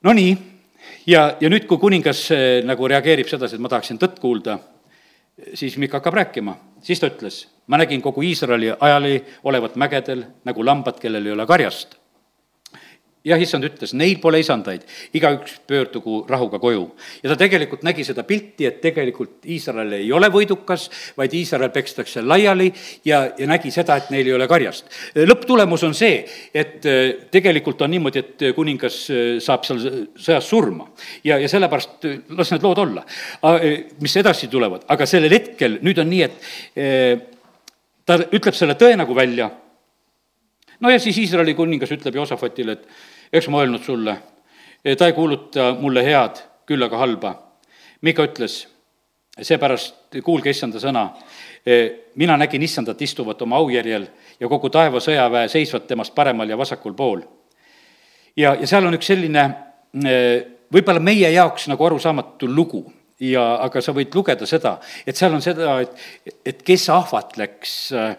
Nonii, 0.06 0.36
ja, 1.10 1.32
ja 1.40 1.48
nüüd, 1.50 1.64
kui 1.66 1.80
kuningas 1.82 2.20
eh, 2.30 2.60
nagu 2.62 2.86
reageerib 2.86 3.26
sedasi, 3.26 3.56
et 3.56 3.62
ma 3.64 3.70
tahaksin 3.72 3.98
tõtt 3.98 4.20
kuulda, 4.22 4.54
siis 5.58 5.74
Mikk 5.82 5.96
hakkab 5.98 6.14
rääkima, 6.20 6.54
siis 6.86 7.02
ta 7.02 7.10
ütles, 7.10 7.40
ma 7.66 7.80
nägin 7.80 8.04
kogu 8.04 8.22
Iisraeli 8.22 8.70
ajali 8.70 9.16
olevat 9.50 9.74
mägedel 9.82 10.22
nagu 10.46 10.66
lambad, 10.66 11.00
kellel 11.02 11.26
ei 11.26 11.34
ole 11.34 11.46
karjast 11.50 11.98
jah, 13.26 13.40
issand 13.42 13.66
ütles, 13.66 13.92
neil 13.98 14.20
pole 14.22 14.40
isandaid, 14.42 14.84
igaüks 15.16 15.58
pöördugu 15.66 16.22
rahuga 16.30 16.60
koju. 16.62 16.84
ja 17.22 17.30
ta 17.32 17.36
tegelikult 17.40 17.82
nägi 17.86 18.04
seda 18.06 18.22
pilti, 18.26 18.66
et 18.68 18.80
tegelikult 18.82 19.46
Iisrael 19.50 19.96
ei 19.98 20.12
ole 20.14 20.30
võidukas, 20.32 20.88
vaid 21.18 21.34
Iisrael 21.34 21.72
pekstakse 21.74 22.22
laiali 22.22 22.70
ja, 23.04 23.24
ja 23.38 23.48
nägi 23.50 23.72
seda, 23.74 23.98
et 23.98 24.10
neil 24.14 24.30
ei 24.30 24.36
ole 24.36 24.48
karjast. 24.50 24.90
lõpptulemus 25.16 25.86
on 25.88 25.94
see, 25.98 26.20
et 26.54 26.86
äh, 26.86 27.28
tegelikult 27.32 27.82
on 27.82 27.94
niimoodi, 27.96 28.22
et 28.22 28.46
kuningas 28.56 29.00
äh, 29.10 29.24
saab 29.42 29.66
seal 29.66 29.82
sõjas 30.14 30.46
surma. 30.46 30.88
Ja, 31.24 31.40
ja 31.42 31.50
sellepärast 31.50 32.06
äh, 32.06 32.18
las 32.38 32.52
need 32.54 32.64
lood 32.64 32.78
olla, 32.82 33.02
mis 34.02 34.16
edasi 34.16 34.48
tulevad, 34.52 34.86
aga 34.92 35.06
sellel 35.08 35.34
hetkel 35.34 35.80
nüüd 35.84 35.98
on 36.02 36.08
nii, 36.10 36.26
et 36.26 37.32
ta 38.06 38.18
ütleb 38.24 38.54
selle 38.54 38.76
tõe 38.78 38.96
nagu 38.98 39.14
välja. 39.16 39.50
No 40.80 40.92
ja 40.92 41.00
siis 41.00 41.18
Iisraeli 41.22 41.54
kuningas 41.56 41.92
ütleb 41.94 42.18
Joosafatile, 42.20 42.76
et 42.76 43.14
eks 43.32 43.48
ma 43.48 43.62
öelnud 43.62 43.84
sulle, 43.84 44.16
ta 44.98 45.06
ei 45.06 45.12
kuuluta 45.16 45.72
mulle 45.80 46.04
head, 46.04 46.42
küll 46.66 46.82
aga 46.82 46.98
halba. 46.98 47.32
Mika 48.02 48.26
ütles, 48.26 48.66
seepärast 49.42 50.18
kuulge 50.24 50.50
issanda 50.50 50.80
sõna, 50.82 51.08
mina 52.16 52.36
nägin 52.38 52.62
issandat 52.62 53.02
istuvat 53.02 53.42
oma 53.42 53.58
aujärjel 53.60 54.06
ja 54.40 54.48
kogu 54.48 54.70
taeva 54.70 55.00
sõjaväe 55.02 55.48
seisvat 55.50 55.86
temast 55.88 56.14
paremal 56.14 56.48
ja 56.48 56.58
vasakul 56.58 56.94
pool. 56.94 57.22
ja, 58.36 58.54
ja 58.54 58.66
seal 58.66 58.86
on 58.86 58.94
üks 58.94 59.06
selline 59.10 59.46
võib-olla 60.72 61.00
meie 61.00 61.30
jaoks 61.32 61.68
nagu 61.70 61.84
arusaamatu 61.84 62.48
lugu 62.48 62.84
ja, 63.20 63.44
aga 63.64 63.80
sa 63.82 63.94
võid 63.96 64.14
lugeda 64.14 64.46
seda, 64.48 64.76
et 65.06 65.16
seal 65.16 65.34
on 65.36 65.44
seda, 65.44 65.78
et, 65.84 66.06
et 66.46 66.62
kes 66.66 66.88
ahvatleks 66.92 67.76
äh, 67.96 68.16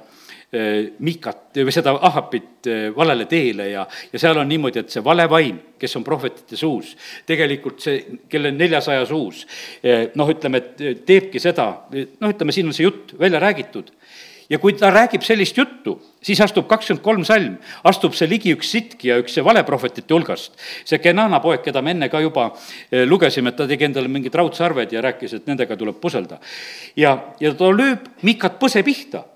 Mikat 1.03 1.57
või 1.59 1.73
seda 1.75 1.91
Ahapit 2.07 2.69
äh, 2.71 2.85
valele 2.95 3.25
teele 3.27 3.65
ja, 3.67 3.81
ja 4.13 4.19
seal 4.21 4.37
on 4.39 4.47
niimoodi, 4.47 4.79
et 4.79 4.93
see 4.93 5.03
vale 5.03 5.25
vaim, 5.27 5.57
kes 5.75 5.97
on 5.99 6.05
prohvetite 6.07 6.55
suus, 6.55 6.93
tegelikult 7.27 7.83
see, 7.83 7.97
kelle 8.31 8.53
neljasaja 8.55 9.03
suus, 9.09 9.43
äh, 9.83 10.07
noh, 10.15 10.31
ütleme, 10.31 10.63
et 10.63 11.03
teebki 11.03 11.43
seda, 11.43 11.67
noh, 11.91 12.31
ütleme, 12.31 12.55
siin 12.55 12.71
on 12.71 12.79
see 12.79 12.87
jutt 12.87 13.11
välja 13.19 13.43
räägitud 13.43 13.91
ja 14.47 14.55
kui 14.63 14.71
ta 14.79 14.87
räägib 14.87 15.27
sellist 15.27 15.59
juttu, 15.59 15.97
siis 16.23 16.39
astub 16.39 16.71
kakskümmend 16.71 17.03
kolm 17.03 17.27
salm, 17.27 17.59
astub 17.83 18.15
see 18.15 18.31
ligi 18.31 18.55
üks 18.55 18.71
sitk 18.71 19.03
ja 19.03 19.19
üks 19.19 19.35
see 19.35 19.43
valeprohvetite 19.43 20.15
hulgast. 20.15 20.55
see 20.87 21.03
Kenana 21.03 21.43
poeg, 21.43 21.59
keda 21.67 21.83
me 21.83 21.91
enne 21.91 22.07
ka 22.07 22.23
juba 22.23 22.53
lugesime, 23.03 23.51
et 23.51 23.59
ta 23.59 23.67
tegi 23.67 23.91
endale 23.91 24.07
mingid 24.07 24.31
raudsarved 24.39 24.95
ja 24.95 25.03
rääkis, 25.03 25.41
et 25.41 25.51
nendega 25.51 25.75
tuleb 25.75 25.99
puselda. 25.99 26.39
ja, 26.95 27.17
ja 27.43 27.51
ta 27.51 27.67
lööb 27.67 28.07
Mikat 28.23 28.55
põse 28.63 28.87
pihta 28.87 29.27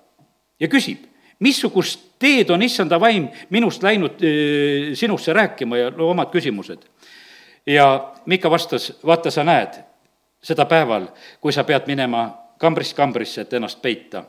ja 0.61 0.69
küsib, 0.69 1.03
missugust 1.41 2.11
teed 2.21 2.49
on 2.53 2.61
issanda 2.61 2.99
vaim 3.01 3.27
minust 3.49 3.83
läinud 3.83 4.21
äh, 4.21 4.93
sinusse 4.97 5.33
rääkima 5.33 5.77
ja 5.77 5.89
no 5.95 6.09
omad 6.13 6.29
küsimused. 6.31 6.85
ja 7.65 8.13
Mika 8.25 8.51
vastas, 8.51 8.93
vaata, 9.05 9.31
sa 9.31 9.43
näed 9.43 9.81
seda 10.41 10.65
päeval, 10.65 11.07
kui 11.41 11.53
sa 11.53 11.63
pead 11.63 11.87
minema 11.87 12.29
kambrist 12.57 12.95
kambrisse, 12.97 13.41
et 13.41 13.53
ennast 13.53 13.81
peita. 13.81 14.23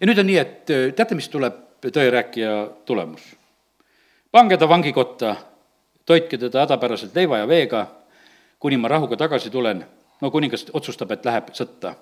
ja 0.00 0.06
nüüd 0.06 0.18
on 0.18 0.26
nii, 0.26 0.38
et 0.38 0.64
teate, 0.96 1.14
mis 1.14 1.28
tuleb 1.28 1.82
tõerääkija 1.82 2.54
tulemus? 2.84 3.22
pange 4.32 4.56
ta 4.56 4.68
vangikotta, 4.68 5.36
toitke 6.06 6.38
teda 6.38 6.66
hädapäraselt 6.66 7.14
leiva 7.14 7.38
ja 7.38 7.48
veega, 7.48 7.86
kuni 8.58 8.76
ma 8.76 8.88
rahuga 8.88 9.16
tagasi 9.16 9.50
tulen. 9.50 9.84
no 10.20 10.30
kuningas 10.30 10.66
otsustab, 10.72 11.10
et 11.10 11.24
läheb 11.24 11.50
sõtta 11.54 11.94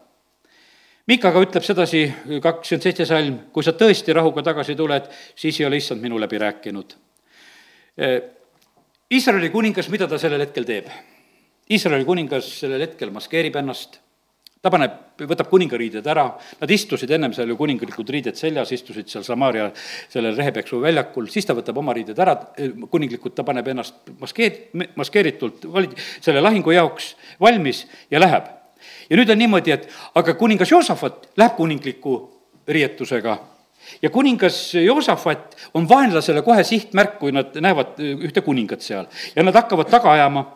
Mikaga 1.06 1.38
ütleb 1.44 1.62
sedasi 1.62 2.00
kakskümmend 2.42 2.82
seitse 2.82 3.04
salm, 3.06 3.36
kui 3.54 3.62
sa 3.62 3.76
tõesti 3.78 4.14
rahuga 4.16 4.42
tagasi 4.48 4.74
tuled, 4.78 5.04
siis 5.38 5.60
ei 5.60 5.66
ole 5.68 5.78
issand 5.78 6.02
minu 6.02 6.18
läbi 6.18 6.40
rääkinud. 6.42 6.96
Iisraeli 9.14 9.52
kuningas, 9.54 9.86
mida 9.92 10.08
ta 10.10 10.18
sellel 10.18 10.42
hetkel 10.42 10.66
teeb? 10.66 10.88
Iisraeli 11.70 12.08
kuningas 12.08 12.48
sellel 12.58 12.82
hetkel 12.82 13.14
maskeerib 13.14 13.54
ennast, 13.62 14.00
ta 14.58 14.72
paneb, 14.74 14.98
võtab 15.30 15.46
kuningariided 15.52 16.10
ära, 16.10 16.26
nad 16.58 16.74
istusid 16.74 17.14
ennem 17.14 17.30
seal 17.36 17.54
ju 17.54 17.58
kuningalikud 17.60 18.10
riided 18.10 18.34
seljas, 18.38 18.74
istusid 18.74 19.06
seal 19.12 19.22
Samaria 19.26 19.70
sellel 20.10 20.34
rehepeksu 20.34 20.82
väljakul, 20.82 21.30
siis 21.30 21.46
ta 21.46 21.54
võtab 21.54 21.78
oma 21.78 21.94
riided 21.94 22.18
ära, 22.18 22.34
kuninglikud, 22.90 23.36
ta 23.38 23.46
paneb 23.46 23.70
ennast 23.70 24.10
maskeer-, 24.18 24.90
maskeeritult 24.98 25.70
vali-, 25.70 25.94
selle 26.18 26.42
lahingu 26.42 26.74
jaoks 26.74 27.12
valmis 27.38 27.86
ja 28.10 28.18
läheb 28.18 28.50
ja 29.10 29.18
nüüd 29.18 29.30
on 29.30 29.38
niimoodi, 29.38 29.74
et 29.74 29.88
aga 30.14 30.34
kuningas 30.34 30.70
Joosafat 30.70 31.28
läheb 31.36 31.56
kuningliku 31.56 32.16
riietusega. 32.68 33.38
Ja 34.02 34.10
kuningas 34.10 34.74
Joosafat 34.74 35.56
on 35.74 35.88
vaenlasele 35.88 36.42
kohe 36.42 36.64
sihtmärk, 36.64 37.18
kui 37.20 37.32
nad 37.32 37.54
näevad 37.62 38.00
ühte 38.02 38.42
kuningat 38.42 38.82
seal. 38.82 39.06
Ja 39.36 39.44
nad 39.46 39.54
hakkavad 39.54 39.90
taga 39.90 40.12
ajama. 40.12 40.46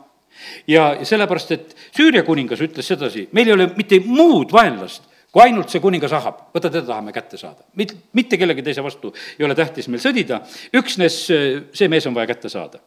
Ja 0.66 0.96
sellepärast, 1.04 1.52
et 1.52 1.76
Süüria 1.96 2.22
kuningas 2.26 2.62
ütles 2.64 2.86
sedasi, 2.88 3.28
meil 3.36 3.50
ei 3.50 3.54
ole 3.54 3.68
mitte 3.76 4.00
muud 4.06 4.52
vaenlast, 4.54 5.04
kui 5.30 5.42
ainult 5.44 5.70
see 5.70 5.82
kuningas 5.82 6.14
Ahab, 6.16 6.46
võta 6.54 6.70
teda 6.70 6.86
tahame 6.88 7.12
kätte 7.14 7.38
saada. 7.38 7.62
mit-, 7.76 7.94
mitte 8.16 8.38
kellegi 8.38 8.62
teise 8.66 8.82
vastu 8.82 9.12
ei 9.38 9.44
ole 9.46 9.54
tähtis 9.54 9.88
meil 9.88 10.02
sõdida, 10.02 10.40
üksnes 10.74 11.18
see 11.26 11.88
mees 11.88 12.06
on 12.06 12.14
vaja 12.14 12.30
kätte 12.32 12.48
saada. 12.48 12.80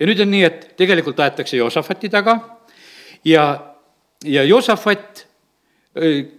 ja 0.00 0.06
nüüd 0.06 0.22
on 0.22 0.30
nii, 0.30 0.44
et 0.44 0.70
tegelikult 0.76 1.20
aetakse 1.20 1.56
Joosafati 1.56 2.08
taga. 2.08 2.38
Ja 3.24 3.44
ja 4.24 4.44
Joosafat, 4.44 5.26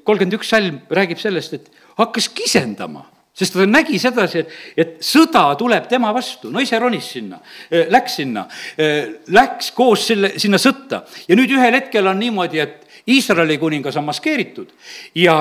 kolmkümmend 0.04 0.36
üks 0.40 0.52
salm 0.52 0.82
räägib 0.92 1.20
sellest, 1.22 1.54
et 1.54 1.72
hakkas 2.00 2.30
kisendama 2.32 3.06
sest 3.40 3.56
ta 3.56 3.66
nägi 3.68 4.00
sedasi, 4.02 4.42
et, 4.42 4.56
et 4.76 5.06
sõda 5.06 5.46
tuleb 5.60 5.88
tema 5.88 6.12
vastu, 6.16 6.50
no 6.52 6.60
ise 6.64 6.80
ronis 6.82 7.08
sinna, 7.14 7.40
läks 7.94 8.18
sinna, 8.20 8.44
läks 9.32 9.72
koos 9.78 10.10
selle, 10.10 10.34
sinna 10.42 10.60
sõtta. 10.60 11.06
Ja 11.30 11.38
nüüd 11.40 11.54
ühel 11.56 11.78
hetkel 11.78 12.10
on 12.10 12.20
niimoodi, 12.20 12.60
et 12.60 12.86
Iisraeli 13.10 13.56
kuningas 13.62 13.96
on 13.98 14.06
maskeeritud 14.10 14.74
ja 15.18 15.38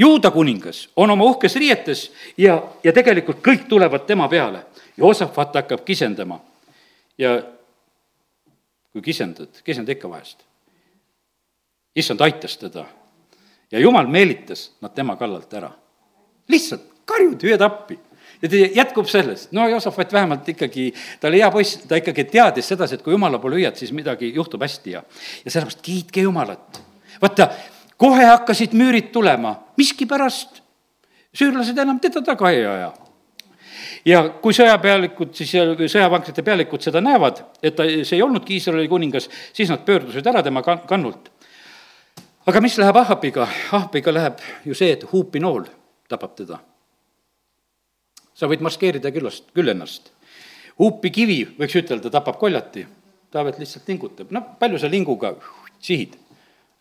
juuda 0.00 0.32
kuningas 0.34 0.86
on 0.96 1.12
oma 1.12 1.28
uhkes 1.34 1.58
riietes 1.60 2.06
ja, 2.40 2.56
ja 2.82 2.94
tegelikult 2.96 3.44
kõik 3.44 3.68
tulevad 3.68 4.08
tema 4.08 4.26
peale. 4.32 4.64
Joosafat 4.96 5.60
hakkab 5.60 5.84
kisendama. 5.84 6.40
Ja 7.20 7.36
kui 8.94 9.04
kisendad, 9.04 9.60
kisenda 9.66 9.92
ikka 9.94 10.08
vahest 10.10 10.46
issand 11.96 12.20
aitas 12.20 12.56
teda. 12.58 12.84
Ja 13.72 13.80
jumal 13.80 14.06
meelitas 14.06 14.72
nad 14.80 14.94
tema 14.94 15.16
kallalt 15.16 15.54
ära. 15.54 15.70
lihtsalt 16.48 16.82
karjud, 17.04 17.42
hüüad 17.42 17.62
appi. 17.64 17.98
Ja 18.42 18.48
ta 18.48 18.56
jätkub 18.76 19.06
sellest, 19.08 19.52
no 19.56 19.64
Joosafat 19.68 20.12
vähemalt 20.12 20.48
ikkagi, 20.48 20.90
ta 21.20 21.28
oli 21.30 21.38
hea 21.40 21.50
poiss, 21.50 21.78
ta 21.88 21.96
ikkagi 21.96 22.26
teadis 22.28 22.68
sedasi, 22.68 22.98
et 22.98 23.04
kui 23.04 23.14
jumala 23.14 23.38
poole 23.40 23.56
hüüad, 23.56 23.78
siis 23.78 23.92
midagi 23.96 24.34
juhtub 24.34 24.60
hästi 24.64 24.96
ja, 24.96 25.00
ja 25.44 25.50
sellepärast 25.50 25.80
kiitke 25.84 26.26
Jumalat. 26.26 26.82
vaata, 27.22 27.48
kohe 27.96 28.26
hakkasid 28.26 28.74
müürid 28.76 29.08
tulema, 29.14 29.54
miskipärast? 29.80 30.60
Süürlased 31.34 31.78
enam 31.78 31.98
teda 32.02 32.22
taga 32.22 32.50
ei 32.52 32.66
aja. 32.68 32.92
ja 34.04 34.20
kui 34.42 34.52
sõjapealikud, 34.52 35.32
siis 35.34 35.54
sõjavankrite 35.94 36.44
pealikud 36.44 36.84
seda 36.84 37.00
näevad, 37.00 37.40
et 37.62 37.76
ta, 37.78 37.86
see 38.02 38.18
ei 38.18 38.22
olnudki 38.22 38.58
Iisraeli 38.58 38.90
kuningas, 38.92 39.30
siis 39.56 39.72
nad 39.72 39.86
pöördusid 39.86 40.26
ära 40.26 40.42
tema 40.44 40.62
kan-, 40.62 40.84
kannult 40.90 41.32
aga 42.46 42.60
mis 42.60 42.76
läheb 42.78 42.96
Ahabiga? 42.96 43.48
Ahabiga 43.72 44.12
läheb 44.12 44.42
ju 44.64 44.76
see, 44.76 44.92
et 44.92 45.04
huupinool 45.12 45.66
tabab 46.08 46.36
teda. 46.36 46.60
sa 48.34 48.48
võid 48.50 48.64
maskeerida 48.66 49.12
küllast, 49.14 49.46
küll 49.54 49.70
ennast. 49.70 50.10
huupi 50.78 51.10
kivi, 51.10 51.38
võiks 51.58 51.76
ütelda, 51.78 52.10
tapab 52.10 52.38
koljati. 52.38 52.86
Taavet 53.30 53.58
lihtsalt 53.58 53.88
lingutab, 53.88 54.30
no 54.30 54.42
palju 54.58 54.78
sa 54.78 54.90
linguga 54.90 55.32
sihid, 55.82 56.14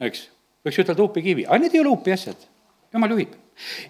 eks. 0.01 0.27
võiks 0.65 0.81
ütelda 0.81 1.01
huupi 1.01 1.23
kivi, 1.25 1.45
aga 1.47 1.61
need 1.61 1.73
ei 1.73 1.81
ole 1.81 1.93
huupi 1.93 2.13
asjad, 2.13 2.37
jumal 2.93 3.13
juhib. 3.15 3.31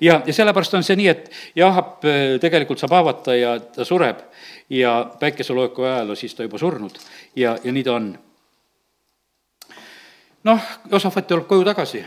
ja, 0.01 0.21
ja 0.26 0.34
sellepärast 0.34 0.76
on 0.80 0.84
see 0.84 0.95
nii, 0.99 1.07
et 1.11 1.32
Jaahab 1.55 2.05
äh, 2.07 2.21
tegelikult 2.43 2.80
saab 2.80 2.95
haavata 2.95 3.36
ja 3.36 3.57
ta 3.59 3.86
sureb 3.88 4.21
ja 4.69 4.93
päikeseloojaku 5.19 5.88
ajal 5.88 6.15
siis 6.19 6.36
ta 6.36 6.43
juba 6.43 6.59
surnud 6.59 6.99
ja, 7.36 7.57
ja 7.63 7.71
nii 7.71 7.84
ta 7.84 7.95
on. 7.95 8.13
Noh, 10.44 10.70
Josafat 10.91 11.28
tuleb 11.28 11.48
koju 11.48 11.66
tagasi 11.68 12.04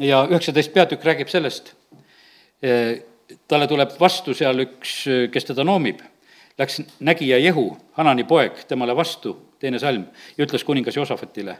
ja 0.00 0.24
üheksateist 0.30 0.72
peatükk 0.74 1.04
räägib 1.04 1.30
sellest, 1.32 1.74
äh, 2.64 3.02
talle 3.48 3.68
tuleb 3.68 3.94
vastu 4.00 4.34
seal 4.34 4.66
üks, 4.66 5.04
äh, 5.08 5.30
kes 5.30 5.52
teda 5.52 5.64
noomib 5.64 6.02
läks 6.58 6.80
nägija 7.00 7.38
Jehu, 7.38 7.76
Hanani 7.92 8.24
poeg, 8.24 8.64
temale 8.68 8.96
vastu, 8.96 9.34
teine 9.58 9.78
salm, 9.78 10.04
ja 10.36 10.46
ütles 10.46 10.64
kuningas 10.64 10.96
Josafatile, 10.96 11.58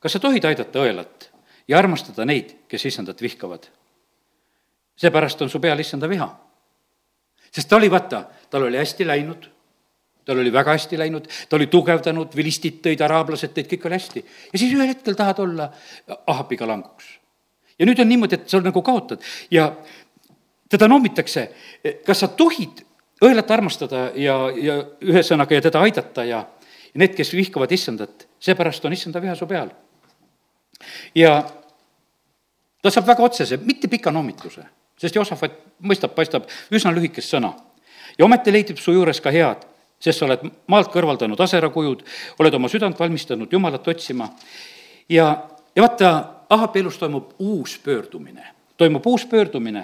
kas 0.00 0.14
sa 0.14 0.20
tohid 0.22 0.44
aidata 0.44 0.84
õelat 0.84 1.30
ja 1.68 1.78
armastada 1.78 2.24
neid, 2.24 2.54
kes 2.68 2.86
issandat 2.86 3.22
vihkavad? 3.22 3.68
seepärast 4.98 5.42
on 5.42 5.50
su 5.50 5.60
peal 5.62 5.78
issanda 5.78 6.08
viha. 6.08 6.26
sest 7.54 7.68
ta 7.68 7.76
oli, 7.76 7.90
vaata, 7.90 8.24
tal 8.50 8.62
oli 8.66 8.78
hästi 8.78 9.06
läinud, 9.06 9.48
tal 10.28 10.42
oli 10.42 10.52
väga 10.52 10.74
hästi 10.76 10.98
läinud, 11.00 11.28
ta 11.48 11.56
oli 11.56 11.70
tugevdanud, 11.72 12.34
vilistid 12.36 12.82
tõid, 12.84 13.00
araablased 13.04 13.54
tõid, 13.56 13.70
kõik 13.70 13.86
oli 13.88 13.96
hästi. 13.96 14.24
ja 14.52 14.58
siis 14.60 14.74
ühel 14.74 14.92
hetkel 14.92 15.16
tahad 15.16 15.40
olla 15.44 15.70
Ahabiga 16.26 16.68
languks. 16.68 17.06
ja 17.78 17.86
nüüd 17.88 18.00
on 18.02 18.08
niimoodi, 18.08 18.36
et 18.36 18.48
sa 18.48 18.60
nagu 18.60 18.82
kaotad 18.84 19.24
ja 19.50 19.70
teda 20.68 20.88
noomitakse, 20.88 21.48
kas 22.04 22.20
sa 22.20 22.28
tohid 22.28 22.84
õelat 23.24 23.50
armastada 23.50 24.10
ja, 24.14 24.36
ja 24.52 24.78
ühesõnaga 25.02 25.56
ja 25.56 25.64
teda 25.64 25.80
aidata 25.82 26.24
ja 26.28 26.42
need, 26.98 27.14
kes 27.16 27.32
vihkavad 27.34 27.72
issandat, 27.72 28.26
seepärast 28.42 28.84
on 28.84 28.92
issanda 28.92 29.22
viha 29.22 29.34
su 29.38 29.46
peal. 29.46 29.70
ja 31.14 31.40
ta 32.82 32.90
saab 32.90 33.08
väga 33.08 33.24
otsese, 33.24 33.58
mitte 33.64 33.88
pika 33.88 34.12
noomituse, 34.14 34.66
sest 35.00 35.16
Joosafat 35.16 35.56
mõistab, 35.82 36.14
paistab 36.14 36.46
üsna 36.74 36.92
lühikest 36.92 37.32
sõna. 37.32 37.54
ja 38.18 38.24
ometi 38.24 38.52
leidub 38.52 38.78
su 38.78 38.92
juures 38.92 39.20
ka 39.20 39.30
head, 39.30 39.64
sest 40.00 40.20
sa 40.20 40.26
oled 40.26 40.44
maalt 40.66 40.90
kõrvaldanud 40.92 41.40
aserakujud, 41.40 42.04
oled 42.38 42.54
oma 42.54 42.70
südant 42.70 42.98
valmistanud 42.98 43.52
Jumalat 43.52 43.88
otsima. 43.88 44.28
Ja, 45.08 45.30
ja 45.76 45.82
vaata, 45.82 46.10
Ahabi 46.48 46.80
elus 46.80 46.96
toimub 46.96 47.34
uus 47.44 47.74
pöördumine, 47.84 48.46
toimub 48.76 49.06
uus 49.06 49.26
pöördumine 49.26 49.82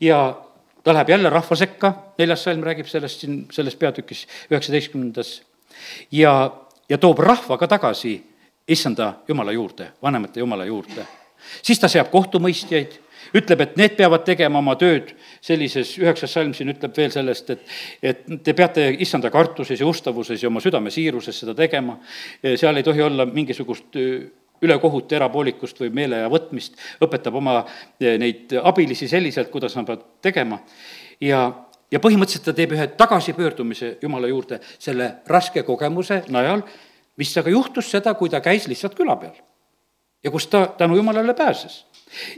ja 0.00 0.36
ta 0.84 0.94
läheb 0.94 1.08
jälle 1.08 1.30
rahva 1.30 1.56
sekka, 1.56 1.92
neljas 2.18 2.44
salm 2.44 2.62
räägib 2.62 2.86
sellest 2.86 3.24
siin 3.24 3.40
selles 3.50 3.74
peatükis 3.76 4.26
üheksateistkümnendas, 4.50 5.42
ja, 6.12 6.34
ja 6.88 6.98
toob 6.98 7.18
rahva 7.18 7.58
ka 7.58 7.68
tagasi 7.68 8.14
issanda 8.68 9.14
jumala 9.28 9.52
juurde, 9.52 9.92
vanemate 10.02 10.40
jumala 10.40 10.64
juurde. 10.64 11.06
siis 11.62 11.80
ta 11.80 11.88
seab 11.88 12.10
kohtumõistjaid, 12.10 13.00
ütleb, 13.34 13.64
et 13.64 13.76
need 13.80 13.96
peavad 13.98 14.24
tegema 14.26 14.60
oma 14.60 14.76
tööd 14.80 15.14
sellises, 15.42 15.96
üheksas 15.98 16.32
salm 16.36 16.54
siin 16.54 16.70
ütleb 16.74 16.94
veel 16.96 17.10
sellest, 17.14 17.50
et, 17.50 17.74
et 18.02 18.24
te 18.44 18.54
peate 18.54 18.88
issanda 19.02 19.30
kartuses 19.34 19.80
ja 19.80 19.88
ustavuses 19.88 20.42
ja 20.42 20.48
oma 20.52 20.62
südame 20.62 20.92
siiruses 20.94 21.42
seda 21.42 21.54
tegema, 21.58 21.98
seal 22.42 22.76
ei 22.76 22.86
tohi 22.86 23.02
olla 23.02 23.26
mingisugust 23.26 23.98
ülekohut, 24.64 25.12
erapoolikust 25.12 25.80
või 25.82 25.90
meeleaja 25.94 26.30
võtmist, 26.32 26.78
õpetab 27.04 27.36
oma 27.40 27.60
eh, 27.64 28.16
neid 28.20 28.54
abilisi 28.62 29.08
selliselt, 29.10 29.50
kuidas 29.52 29.76
nad 29.76 29.88
peavad 29.88 30.04
tegema 30.24 30.60
ja, 31.20 31.46
ja 31.92 32.00
põhimõtteliselt 32.02 32.48
ta 32.48 32.56
teeb 32.56 32.74
ühe 32.76 32.86
tagasipöördumise 32.98 33.96
Jumala 34.02 34.30
juurde 34.30 34.60
selle 34.78 35.10
raske 35.30 35.64
kogemuse 35.66 36.22
najal, 36.34 36.64
mis 37.20 37.34
aga 37.38 37.52
juhtus 37.52 37.90
seda, 37.90 38.14
kui 38.18 38.30
ta 38.30 38.42
käis 38.44 38.68
lihtsalt 38.70 38.96
küla 38.98 39.16
peal. 39.20 39.36
ja 40.24 40.30
kust 40.30 40.50
ta 40.50 40.66
tänu 40.78 40.96
Jumalale 40.96 41.34
pääses. 41.34 41.84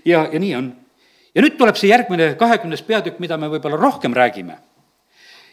ja, 0.05 0.29
ja 0.33 0.39
nii 0.41 0.55
on. 0.55 0.75
Ja 1.37 1.45
nüüd 1.45 1.59
tuleb 1.61 1.77
see 1.77 1.91
järgmine 1.91 2.33
kahekümnes 2.41 2.83
peatükk, 2.87 3.21
mida 3.21 3.37
me 3.37 3.51
võib-olla 3.53 3.77
rohkem 3.77 4.15
räägime. 4.17 4.57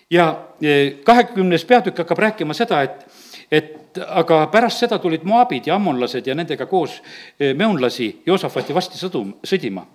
ja 0.09 0.47
eh, 0.61 1.03
kahekümnes 1.03 1.65
peatükk 1.65 1.97
hakkab 1.97 2.19
rääkima 2.19 2.53
seda, 2.53 2.81
et 2.83 3.05
et 3.51 3.97
aga 4.07 4.47
pärast 4.51 4.81
seda 4.81 4.97
tulid 4.99 5.25
moabid 5.27 5.67
ja 5.67 5.75
ammonlased 5.75 6.27
ja 6.27 6.35
nendega 6.35 6.65
koos 6.65 7.01
eh, 7.39 7.53
meunlasi 7.53 8.23
Joosafati 8.25 8.73
vasti 8.73 8.97
sõdu, 8.97 9.25
sõdima. 9.43 9.85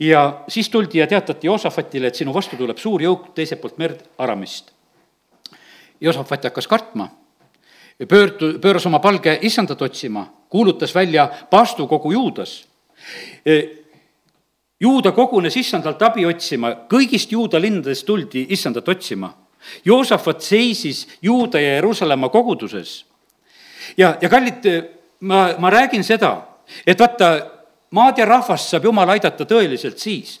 ja 0.00 0.42
siis 0.48 0.68
tuldi 0.68 0.98
ja 0.98 1.06
teatati 1.06 1.46
Joosafatile, 1.46 2.06
et 2.06 2.14
sinu 2.14 2.34
vastu 2.34 2.56
tuleb 2.56 2.78
suur 2.78 3.02
jõuk 3.02 3.30
teiselt 3.34 3.60
poolt 3.60 3.78
merd 3.78 4.02
Aramist. 4.18 4.72
Joosafat 6.00 6.44
hakkas 6.50 6.66
kartma, 6.68 7.08
pöördu-, 8.04 8.58
pööras 8.60 8.86
oma 8.86 8.98
palge 9.00 9.38
issandat 9.42 9.82
otsima, 9.82 10.26
kuulutas 10.50 10.94
välja 10.94 11.30
paastu 11.50 11.86
kogu 11.86 12.12
Juudas 12.12 12.66
eh, 13.46 13.85
juuda 14.80 15.12
kogunes 15.12 15.56
issandalt 15.56 16.02
abi 16.02 16.26
otsima, 16.26 16.72
kõigist 16.90 17.32
juuda 17.32 17.60
linnadest 17.60 18.06
tuldi 18.06 18.46
issandat 18.50 18.88
otsima 18.88 19.32
Joosafat 19.84 20.40
seisis 20.40 21.06
Juuda 21.22 21.60
ja 21.60 21.74
Jeruusalemma 21.74 22.28
koguduses. 22.28 23.04
ja, 23.96 24.16
ja 24.20 24.28
kallid, 24.28 24.64
ma, 25.20 25.54
ma 25.58 25.70
räägin 25.70 26.04
seda, 26.04 26.42
et 26.86 27.00
vaata, 27.00 27.30
maad 27.90 28.18
ja 28.18 28.26
rahvast 28.26 28.70
saab 28.70 28.84
Jumal 28.84 29.08
aidata 29.14 29.46
tõeliselt 29.46 29.98
siis, 29.98 30.40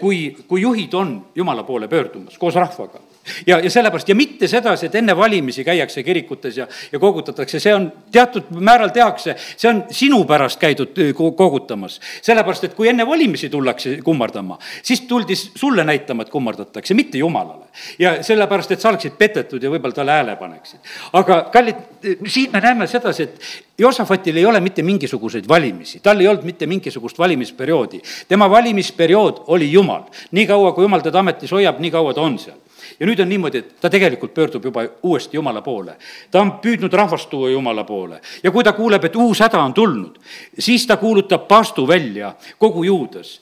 kui, 0.00 0.36
kui 0.48 0.60
juhid 0.60 0.94
on 0.94 1.12
Jumala 1.34 1.64
poole 1.64 1.88
pöördumas 1.88 2.38
koos 2.38 2.54
rahvaga 2.54 3.00
ja, 3.46 3.58
ja 3.58 3.70
sellepärast 3.70 4.08
ja 4.08 4.14
mitte 4.14 4.48
sedasi, 4.48 4.86
et 4.86 4.94
enne 4.94 5.16
valimisi 5.16 5.64
käiakse 5.64 6.02
kirikutes 6.02 6.56
ja, 6.56 6.66
ja 6.92 6.98
kogutatakse, 6.98 7.60
see 7.60 7.74
on 7.74 7.90
teatud 8.12 8.50
määral 8.60 8.92
tehakse, 8.94 9.34
see 9.56 9.70
on 9.70 9.82
sinu 9.90 10.22
pärast 10.28 10.60
käidud 10.60 10.98
kogutamas. 11.14 12.00
sellepärast, 12.22 12.64
et 12.64 12.74
kui 12.74 12.88
enne 12.88 13.06
valimisi 13.06 13.48
tullakse 13.48 13.98
kummardama, 14.04 14.58
siis 14.82 15.00
tuldi 15.00 15.36
sulle 15.36 15.84
näitama, 15.84 16.22
et 16.22 16.30
kummardatakse, 16.30 16.94
mitte 16.94 17.18
Jumalale. 17.18 17.66
ja 17.98 18.22
sellepärast, 18.22 18.72
et 18.72 18.80
sa 18.80 18.88
oleksid 18.88 19.18
petetud 19.18 19.62
ja 19.62 19.70
võib-olla 19.70 19.94
talle 19.94 20.12
hääle 20.12 20.36
paneksid. 20.36 20.80
aga 21.12 21.40
kallid, 21.52 21.82
siin 22.26 22.52
me 22.52 22.60
näeme 22.60 22.86
sedasi, 22.86 23.22
et 23.22 23.40
Josafatil 23.78 24.36
ei 24.36 24.46
ole 24.46 24.60
mitte 24.60 24.82
mingisuguseid 24.82 25.48
valimisi, 25.48 26.00
tal 26.02 26.20
ei 26.20 26.28
olnud 26.28 26.44
mitte 26.44 26.66
mingisugust 26.66 27.18
valimisperioodi. 27.18 28.00
tema 28.28 28.50
valimisperiood 28.50 29.44
oli 29.46 29.72
Jumal. 29.72 30.02
niikaua, 30.32 30.72
kui 30.72 30.84
Jumal 30.84 31.00
teda 31.00 31.18
ametis 31.18 31.52
hoiab, 31.52 31.78
nii 31.78 31.90
kaua 31.90 32.14
ta 32.14 32.20
on 32.20 32.38
seal 32.38 32.58
ja 33.00 33.06
nüüd 33.06 33.20
on 33.20 33.28
niimoodi, 33.28 33.58
et 33.58 33.80
ta 33.80 33.90
tegelikult 33.90 34.34
pöördub 34.34 34.64
juba 34.64 34.84
uuesti 35.02 35.36
Jumala 35.36 35.62
poole. 35.62 35.96
ta 36.30 36.40
on 36.40 36.52
püüdnud 36.62 36.92
rahvast 36.92 37.30
tuua 37.30 37.50
Jumala 37.50 37.84
poole 37.84 38.20
ja 38.42 38.50
kui 38.50 38.64
ta 38.64 38.72
kuuleb, 38.72 39.04
et 39.04 39.16
uus 39.16 39.40
häda 39.40 39.62
on 39.62 39.74
tulnud, 39.74 40.18
siis 40.58 40.86
ta 40.86 40.96
kuulutab 40.96 41.48
paastu 41.48 41.88
välja 41.88 42.34
kogu 42.58 42.84
juudas. 42.84 43.40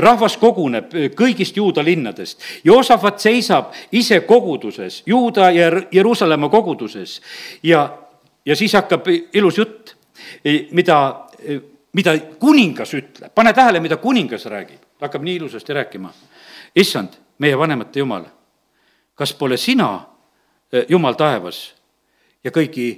rahvas 0.00 0.36
koguneb 0.36 0.92
kõigist 1.14 1.56
juuda 1.56 1.84
linnadest. 1.84 2.40
Joosafat 2.64 3.20
seisab 3.20 3.72
ise 3.92 4.20
koguduses, 4.20 5.02
Juuda 5.06 5.50
ja 5.50 5.70
Jeruusalemma 5.92 6.48
koguduses 6.48 7.20
ja, 7.62 7.98
ja 8.46 8.56
siis 8.56 8.72
hakkab 8.72 9.06
ilus 9.32 9.58
jutt, 9.58 9.94
mida 10.70 11.28
mida 11.92 12.14
kuningas 12.38 12.92
ütleb, 12.94 13.32
pane 13.34 13.52
tähele, 13.52 13.80
mida 13.80 13.96
kuningas 13.96 14.46
räägib, 14.46 14.80
ta 14.98 15.08
hakkab 15.08 15.24
nii 15.24 15.36
ilusasti 15.40 15.72
rääkima. 15.72 16.12
issand, 16.76 17.08
meie 17.38 17.58
vanemate 17.58 17.98
Jumal 17.98 18.24
kas 19.18 19.34
pole 19.34 19.56
sina, 19.56 20.06
eh, 20.72 20.86
Jumal 20.88 21.14
taevas 21.18 21.74
ja 22.44 22.50
kõigi 22.54 22.88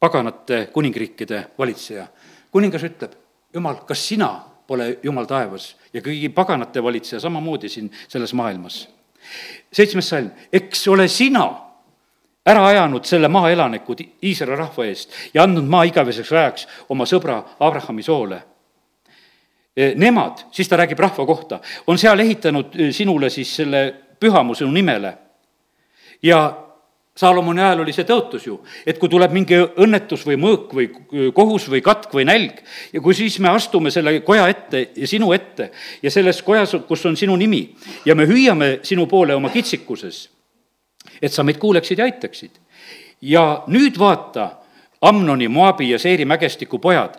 paganate 0.00 0.66
kuningriikide 0.72 1.46
valitseja? 1.58 2.06
kuningas 2.52 2.84
ütleb, 2.84 3.14
Jumal, 3.54 3.80
kas 3.88 4.08
sina 4.08 4.28
pole 4.66 4.98
Jumal 5.02 5.26
taevas 5.26 5.74
ja 5.92 6.02
kõigi 6.04 6.28
paganate 6.34 6.82
valitseja 6.82 7.20
samamoodi 7.20 7.68
siin 7.68 7.90
selles 8.08 8.34
maailmas? 8.34 8.88
seitsmes 9.72 10.08
salm, 10.08 10.30
eks 10.52 10.88
ole 10.92 11.08
sina 11.08 11.46
ära 12.44 12.66
ajanud 12.66 13.06
selle 13.08 13.28
maa 13.32 13.48
elanikud 13.50 14.02
Iisraeli 14.22 14.58
rahva 14.60 14.84
eest 14.84 15.14
ja 15.34 15.46
andnud 15.46 15.64
maa 15.64 15.86
igaveseks 15.88 16.30
rajaks 16.30 16.66
oma 16.92 17.06
sõbra 17.08 17.38
Abrahami 17.60 18.04
soole. 18.04 18.42
Eh, 19.76 19.94
nemad, 19.96 20.44
siis 20.52 20.68
ta 20.68 20.76
räägib 20.76 21.00
rahva 21.00 21.24
kohta, 21.26 21.58
on 21.86 21.98
seal 21.98 22.20
ehitanud 22.20 22.76
eh, 22.76 22.92
sinule 22.92 23.30
siis 23.30 23.56
selle 23.56 24.03
pühamu 24.20 24.54
sinu 24.54 24.72
nimele. 24.72 25.16
ja 26.22 26.64
Saalomoni 27.14 27.62
ajal 27.62 27.84
oli 27.84 27.92
see 27.94 28.06
tõotus 28.08 28.42
ju, 28.48 28.56
et 28.82 28.98
kui 28.98 29.06
tuleb 29.06 29.30
mingi 29.30 29.54
õnnetus 29.54 30.24
või 30.26 30.34
mõõk 30.34 30.72
või 30.74 30.88
kohus 31.36 31.68
või 31.70 31.78
katk 31.86 32.10
või 32.10 32.24
nälg 32.26 32.58
ja 32.90 33.02
kui 33.04 33.14
siis 33.14 33.36
me 33.38 33.52
astume 33.54 33.92
selle 33.94 34.16
koja 34.26 34.48
ette 34.50 34.80
ja 34.98 35.06
sinu 35.06 35.30
ette 35.36 35.68
ja 36.02 36.10
selles 36.10 36.42
kojas, 36.42 36.74
kus 36.88 37.06
on 37.06 37.14
sinu 37.16 37.36
nimi 37.38 37.68
ja 38.02 38.16
me 38.18 38.26
hüüame 38.26 38.80
sinu 38.82 39.06
poole 39.06 39.36
oma 39.38 39.52
kitsikuses, 39.54 40.24
et 41.22 41.30
sa 41.30 41.46
meid 41.46 41.62
kuuleksid 41.62 42.02
ja 42.02 42.10
aitaksid. 42.10 42.58
ja 43.22 43.62
nüüd 43.70 43.94
vaata, 43.98 44.63
Amnoni, 45.04 45.48
Moabi 45.48 45.90
ja 45.90 45.98
Seeri 45.98 46.24
mägestiku 46.24 46.78
pojad, 46.82 47.18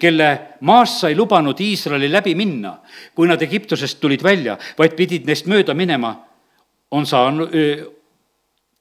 kelle 0.00 0.28
maast 0.66 1.04
sai 1.04 1.14
lubanud 1.16 1.60
Iisraeli 1.60 2.10
läbi 2.12 2.34
minna, 2.34 2.76
kui 3.14 3.28
nad 3.30 3.42
Egiptusest 3.42 4.00
tulid 4.02 4.22
välja, 4.22 4.58
vaid 4.78 4.96
pidid 4.98 5.28
neist 5.28 5.46
mööda 5.50 5.74
minema, 5.78 6.14
on 6.94 7.06
saanud, 7.06 7.54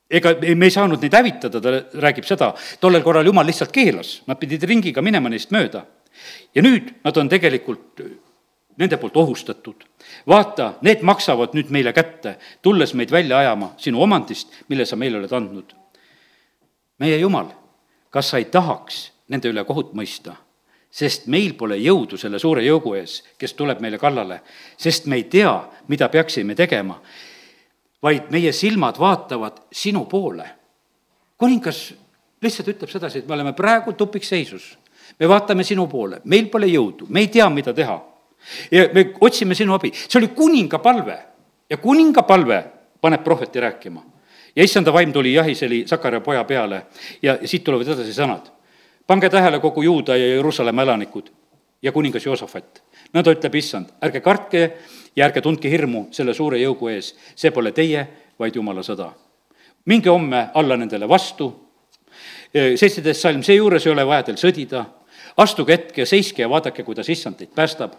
ega 0.09 0.33
me 0.55 0.69
ei 0.69 0.73
saanud 0.73 1.01
neid 1.01 1.15
hävitada, 1.17 1.61
ta 1.61 1.73
räägib 2.01 2.27
seda, 2.27 2.51
tollel 2.81 3.05
korral 3.05 3.25
jumal 3.29 3.47
lihtsalt 3.47 3.73
keelas, 3.73 4.19
nad 4.29 4.39
pidid 4.41 4.65
ringiga 4.69 5.01
minema 5.01 5.29
neist 5.29 5.53
mööda. 5.53 5.85
ja 6.55 6.61
nüüd 6.61 6.91
nad 7.03 7.17
on 7.17 7.29
tegelikult 7.29 8.01
nende 8.77 8.97
poolt 8.97 9.17
ohustatud. 9.17 9.83
vaata, 10.27 10.73
need 10.81 11.01
maksavad 11.01 11.53
nüüd 11.53 11.69
meile 11.69 11.93
kätte, 11.93 12.37
tulles 12.61 12.93
meid 12.93 13.11
välja 13.11 13.37
ajama 13.37 13.73
sinu 13.77 14.01
omandist, 14.01 14.53
mille 14.69 14.85
sa 14.85 14.95
meile 14.95 15.17
oled 15.17 15.31
andnud. 15.33 15.73
meie 16.99 17.17
Jumal, 17.17 17.49
kas 18.13 18.29
sa 18.29 18.37
ei 18.37 18.45
tahaks 18.45 19.07
nende 19.33 19.49
üle 19.49 19.65
kohut 19.65 19.93
mõista? 19.97 20.37
sest 20.93 21.25
meil 21.25 21.55
pole 21.57 21.79
jõudu 21.81 22.19
selle 22.21 22.37
suure 22.37 22.61
jõugu 22.61 22.91
ees, 22.99 23.15
kes 23.41 23.55
tuleb 23.57 23.79
meile 23.81 23.97
kallale, 23.97 24.43
sest 24.77 25.07
me 25.09 25.17
ei 25.17 25.23
tea, 25.25 25.53
mida 25.89 26.05
peaksime 26.13 26.53
tegema, 26.53 26.99
vaid 27.97 28.29
meie 28.29 28.51
silmad 28.53 28.99
vaatavad 29.01 29.63
sinu 29.73 30.05
poole. 30.05 30.45
kuningas 31.37 31.93
lihtsalt 32.41 32.69
ütleb 32.75 32.91
sedasi, 32.91 33.23
et 33.23 33.27
me 33.27 33.33
oleme 33.33 33.53
praegu 33.57 33.93
tupikseisus. 33.93 34.77
me 35.19 35.29
vaatame 35.29 35.63
sinu 35.63 35.87
poole, 35.87 36.21
meil 36.25 36.45
pole 36.49 36.69
jõudu, 36.69 37.09
me 37.09 37.19
ei 37.19 37.27
tea, 37.27 37.49
mida 37.49 37.73
teha 37.73 37.97
ja 38.71 38.87
me 38.93 39.13
otsime 39.21 39.55
sinu 39.55 39.73
abi, 39.73 39.91
see 39.93 40.19
oli 40.19 40.27
kuninga 40.35 40.79
palve 40.79 41.17
ja 41.69 41.77
kuninga 41.77 42.23
palve 42.23 42.63
paneb 43.01 43.23
prohveti 43.23 43.59
rääkima. 43.59 44.03
Ja 44.55 44.63
issanda 44.63 44.93
vaim 44.93 45.13
tuli 45.13 45.33
Jahiseli 45.33 45.83
Sakara 45.87 46.21
poja 46.21 46.43
peale 46.43 46.85
ja 47.21 47.37
siit 47.45 47.63
tulevad 47.63 47.87
edasi 47.87 48.13
sõnad. 48.13 48.51
pange 49.07 49.29
tähele 49.29 49.59
kogu 49.59 49.81
Juuda 49.81 50.15
ja 50.15 50.27
Jeruusalemma 50.27 50.81
elanikud 50.81 51.29
ja 51.81 51.91
kuningas 51.91 52.25
Joosafat. 52.25 52.83
nõnda 53.13 53.33
ütleb 53.33 53.55
issand, 53.55 53.89
ärge 54.01 54.21
kartke 54.21 54.77
ja 55.15 55.25
ärge 55.25 55.41
tundke 55.41 55.69
hirmu 55.69 56.07
selle 56.11 56.33
suure 56.33 56.57
jõugu 56.57 56.89
ees, 56.89 57.15
see 57.35 57.51
pole 57.51 57.71
teie, 57.71 58.07
vaid 58.39 58.55
jumala 58.55 58.81
sõda. 58.81 59.11
minge 59.85 60.09
homme 60.09 60.49
alla 60.53 60.77
nendele 60.77 61.09
vastu, 61.09 61.69
seitseteist 62.53 63.21
salm, 63.21 63.43
seejuures 63.43 63.85
ei 63.85 63.91
ole 63.91 64.05
vaja 64.05 64.23
teil 64.23 64.37
sõdida, 64.37 64.85
astuge 65.37 65.73
hetke, 65.73 66.05
seiske 66.05 66.41
ja 66.41 66.49
vaadake, 66.49 66.83
kuidas 66.83 67.09
issand 67.09 67.37
teid 67.37 67.49
päästab 67.55 67.93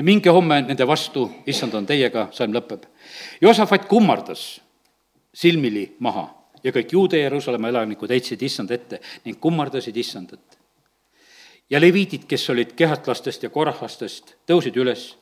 minge 0.00 0.30
homme 0.30 0.62
nende 0.62 0.86
vastu, 0.86 1.30
issand 1.46 1.74
on 1.74 1.86
teiega, 1.86 2.28
salm 2.32 2.54
lõpeb. 2.54 2.86
Joosafat 3.40 3.84
kummardas 3.90 4.60
silmili 5.34 5.96
maha 5.98 6.28
ja 6.64 6.72
kõik 6.72 6.92
Juude 6.92 7.18
ja 7.18 7.28
Jeruusalemma 7.28 7.68
elanikud 7.72 8.10
heitsid 8.10 8.42
issand 8.42 8.70
ette 8.70 9.00
ning 9.24 9.40
kummardasid 9.40 9.96
issandat. 9.96 10.58
ja 11.70 11.80
leviidid, 11.80 12.24
kes 12.28 12.50
olid 12.50 12.72
kehatlastest 12.76 13.42
ja 13.42 13.50
korahastest, 13.50 14.34
tõusid 14.46 14.76
üles, 14.76 15.16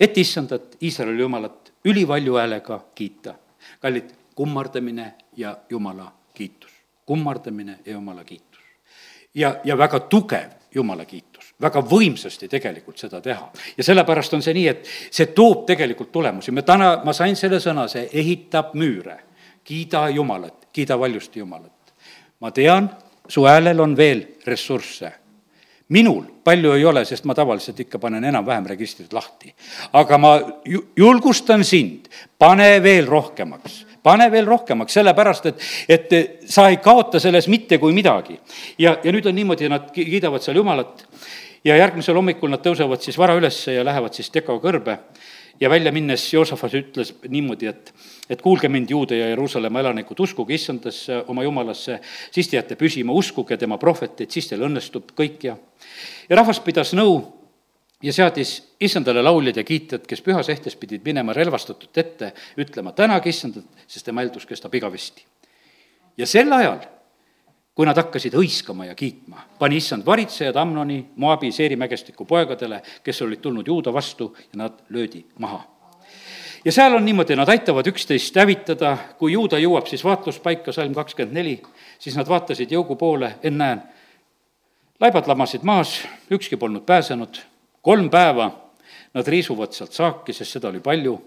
et 0.00 0.18
issandat, 0.18 0.76
Iisraeli 0.82 1.20
jumalat, 1.20 1.72
ülivalju 1.84 2.36
häälega 2.36 2.80
kiita. 2.94 3.34
kallid, 3.80 4.10
kummardamine 4.34 5.14
ja 5.36 5.56
jumala 5.70 6.12
kiitus, 6.34 6.70
kummardamine 7.06 7.78
ja 7.84 7.92
jumala 7.92 8.24
kiitus. 8.24 8.60
ja, 9.34 9.60
ja 9.64 9.78
väga 9.78 10.00
tugev 10.00 10.50
jumala 10.74 11.04
kiitus, 11.04 11.54
väga 11.60 11.80
võimsasti 11.80 12.48
tegelikult 12.48 12.98
seda 12.98 13.20
teha. 13.20 13.52
ja 13.76 13.84
sellepärast 13.84 14.34
on 14.34 14.42
see 14.42 14.54
nii, 14.54 14.68
et 14.68 14.88
see 15.10 15.26
toob 15.26 15.66
tegelikult 15.66 16.12
tulemusi, 16.12 16.52
me 16.52 16.62
täna, 16.62 17.00
ma 17.04 17.12
sain 17.12 17.36
selle 17.36 17.60
sõna, 17.60 17.88
see 17.88 18.08
ehitab 18.12 18.74
müüre. 18.74 19.18
Kiida 19.66 20.08
Jumalat, 20.14 20.68
kiida 20.72 20.98
valjusti 20.98 21.42
Jumalat. 21.42 21.72
ma 22.40 22.50
tean, 22.50 22.90
su 23.28 23.44
häälel 23.44 23.80
on 23.80 23.96
veel 23.96 24.26
ressursse 24.46 25.12
minul 25.88 26.24
palju 26.44 26.72
ei 26.74 26.84
ole, 26.84 27.04
sest 27.06 27.26
ma 27.26 27.34
tavaliselt 27.34 27.78
ikka 27.80 27.98
panen 28.02 28.24
enam-vähem 28.26 28.66
registrid 28.66 29.12
lahti. 29.14 29.54
aga 29.92 30.18
ma 30.18 30.32
julgustan 30.96 31.64
sind, 31.64 32.08
pane 32.38 32.82
veel 32.82 33.06
rohkemaks 33.06 33.84
pane 34.06 34.28
veel 34.30 34.46
rohkemaks, 34.46 34.94
sellepärast 34.94 35.48
et, 35.50 35.62
et 35.88 36.12
sa 36.46 36.68
ei 36.70 36.76
kaota 36.78 37.18
selles 37.22 37.48
mitte 37.50 37.78
kui 37.82 37.94
midagi. 37.94 38.38
ja, 38.78 38.96
ja 39.02 39.12
nüüd 39.12 39.26
on 39.26 39.34
niimoodi, 39.34 39.70
nad 39.70 39.90
kiidavad 39.94 40.42
seal 40.42 40.60
Jumalat 40.60 41.06
ja 41.66 41.78
järgmisel 41.78 42.14
hommikul 42.14 42.52
nad 42.52 42.62
tõusevad 42.62 43.02
siis 43.02 43.18
vara 43.18 43.34
ülesse 43.38 43.74
ja 43.74 43.84
lähevad 43.86 44.14
siis 44.14 44.30
Teko 44.30 44.60
kõrbe 44.62 45.00
ja 45.60 45.70
välja 45.70 45.92
minnes 45.92 46.24
Joosafas 46.32 46.74
ütles 46.74 47.14
niimoodi, 47.28 47.70
et, 47.70 47.92
et 48.30 48.42
kuulge 48.42 48.68
mind, 48.68 48.90
Juude 48.90 49.18
ja 49.18 49.30
Jeruusalemma 49.32 49.80
elanikud, 49.80 50.20
uskuge 50.20 50.54
issandasse, 50.54 51.22
oma 51.28 51.44
jumalasse, 51.46 52.00
siis 52.34 52.48
te 52.48 52.58
jääte 52.58 52.76
püsima, 52.76 53.12
uskuge 53.12 53.56
tema 53.56 53.78
prohveteid, 53.78 54.30
siis 54.30 54.50
teil 54.50 54.66
õnnestub 54.68 55.14
kõik 55.16 55.48
ja 55.48 55.56
ja 56.28 56.36
rahvas 56.36 56.60
pidas 56.60 56.92
nõu 56.96 57.20
ja 58.02 58.12
seadis 58.12 58.58
issandale 58.80 59.22
lauljad 59.22 59.56
ja 59.60 59.64
kiitjad, 59.64 60.04
kes 60.08 60.22
pühas 60.24 60.48
ehtes 60.52 60.76
pidid 60.76 61.04
minema 61.04 61.34
relvastatult 61.36 61.98
ette, 61.98 62.32
ütlema 62.60 62.92
tänage 62.96 63.32
issandat, 63.32 63.66
sest 63.86 64.06
tema 64.06 64.24
eeldus 64.24 64.46
kestab 64.46 64.74
igavesti. 64.74 65.24
ja 66.16 66.26
sel 66.26 66.52
ajal, 66.52 66.80
kui 67.76 67.84
nad 67.84 67.98
hakkasid 68.00 68.32
hõiskama 68.32 68.86
ja 68.88 68.94
kiitma, 68.96 69.42
pani 69.60 69.76
issand 69.76 70.06
varitsejad 70.06 70.56
Amnoni, 70.56 70.96
Moabi, 71.20 71.50
Seeri 71.52 71.76
mägestiku 71.76 72.24
poegadele, 72.24 72.80
kes 73.04 73.20
olid 73.22 73.42
tulnud 73.44 73.68
juuda 73.68 73.92
vastu 73.92 74.30
ja 74.40 74.62
nad 74.62 74.78
löödi 74.88 75.24
maha. 75.38 75.60
ja 76.64 76.72
seal 76.72 76.94
on 76.96 77.04
niimoodi, 77.04 77.36
nad 77.36 77.48
aitavad 77.48 77.86
üksteist 77.86 78.36
hävitada, 78.40 78.96
kui 79.18 79.32
juuda 79.32 79.60
jõuab 79.60 79.86
siis 79.86 80.04
vaatluspaika, 80.04 80.72
salm 80.72 80.94
kakskümmend 80.94 81.36
neli, 81.36 81.60
siis 81.98 82.16
nad 82.16 82.28
vaatasid 82.28 82.72
jõugu 82.72 82.96
poole, 82.96 83.34
ennäen, 83.42 83.82
laibad 85.00 85.28
lamasid 85.28 85.62
maas, 85.62 86.00
ükski 86.32 86.56
polnud 86.56 86.82
pääsenud. 86.88 87.42
Kolm 87.82 88.10
päeva 88.10 88.50
nad 89.14 89.28
riisuvad 89.28 89.76
sealt 89.76 89.92
saaki, 89.92 90.32
sest 90.32 90.56
seda 90.56 90.72
oli 90.72 90.80
palju. 90.80 91.20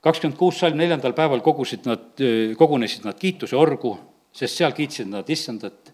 kakskümmend 0.00 0.38
kuus 0.38 0.58
salm 0.58 0.76
neljandal 0.78 1.12
päeval 1.12 1.40
kogusid 1.40 1.84
nad, 1.84 2.14
kogunesid 2.56 3.04
nad 3.04 3.18
kiituse 3.18 3.56
orgu, 3.56 3.98
sest 4.38 4.60
seal 4.60 4.74
kiitsid 4.76 5.10
nad 5.10 5.28
issandat. 5.30 5.92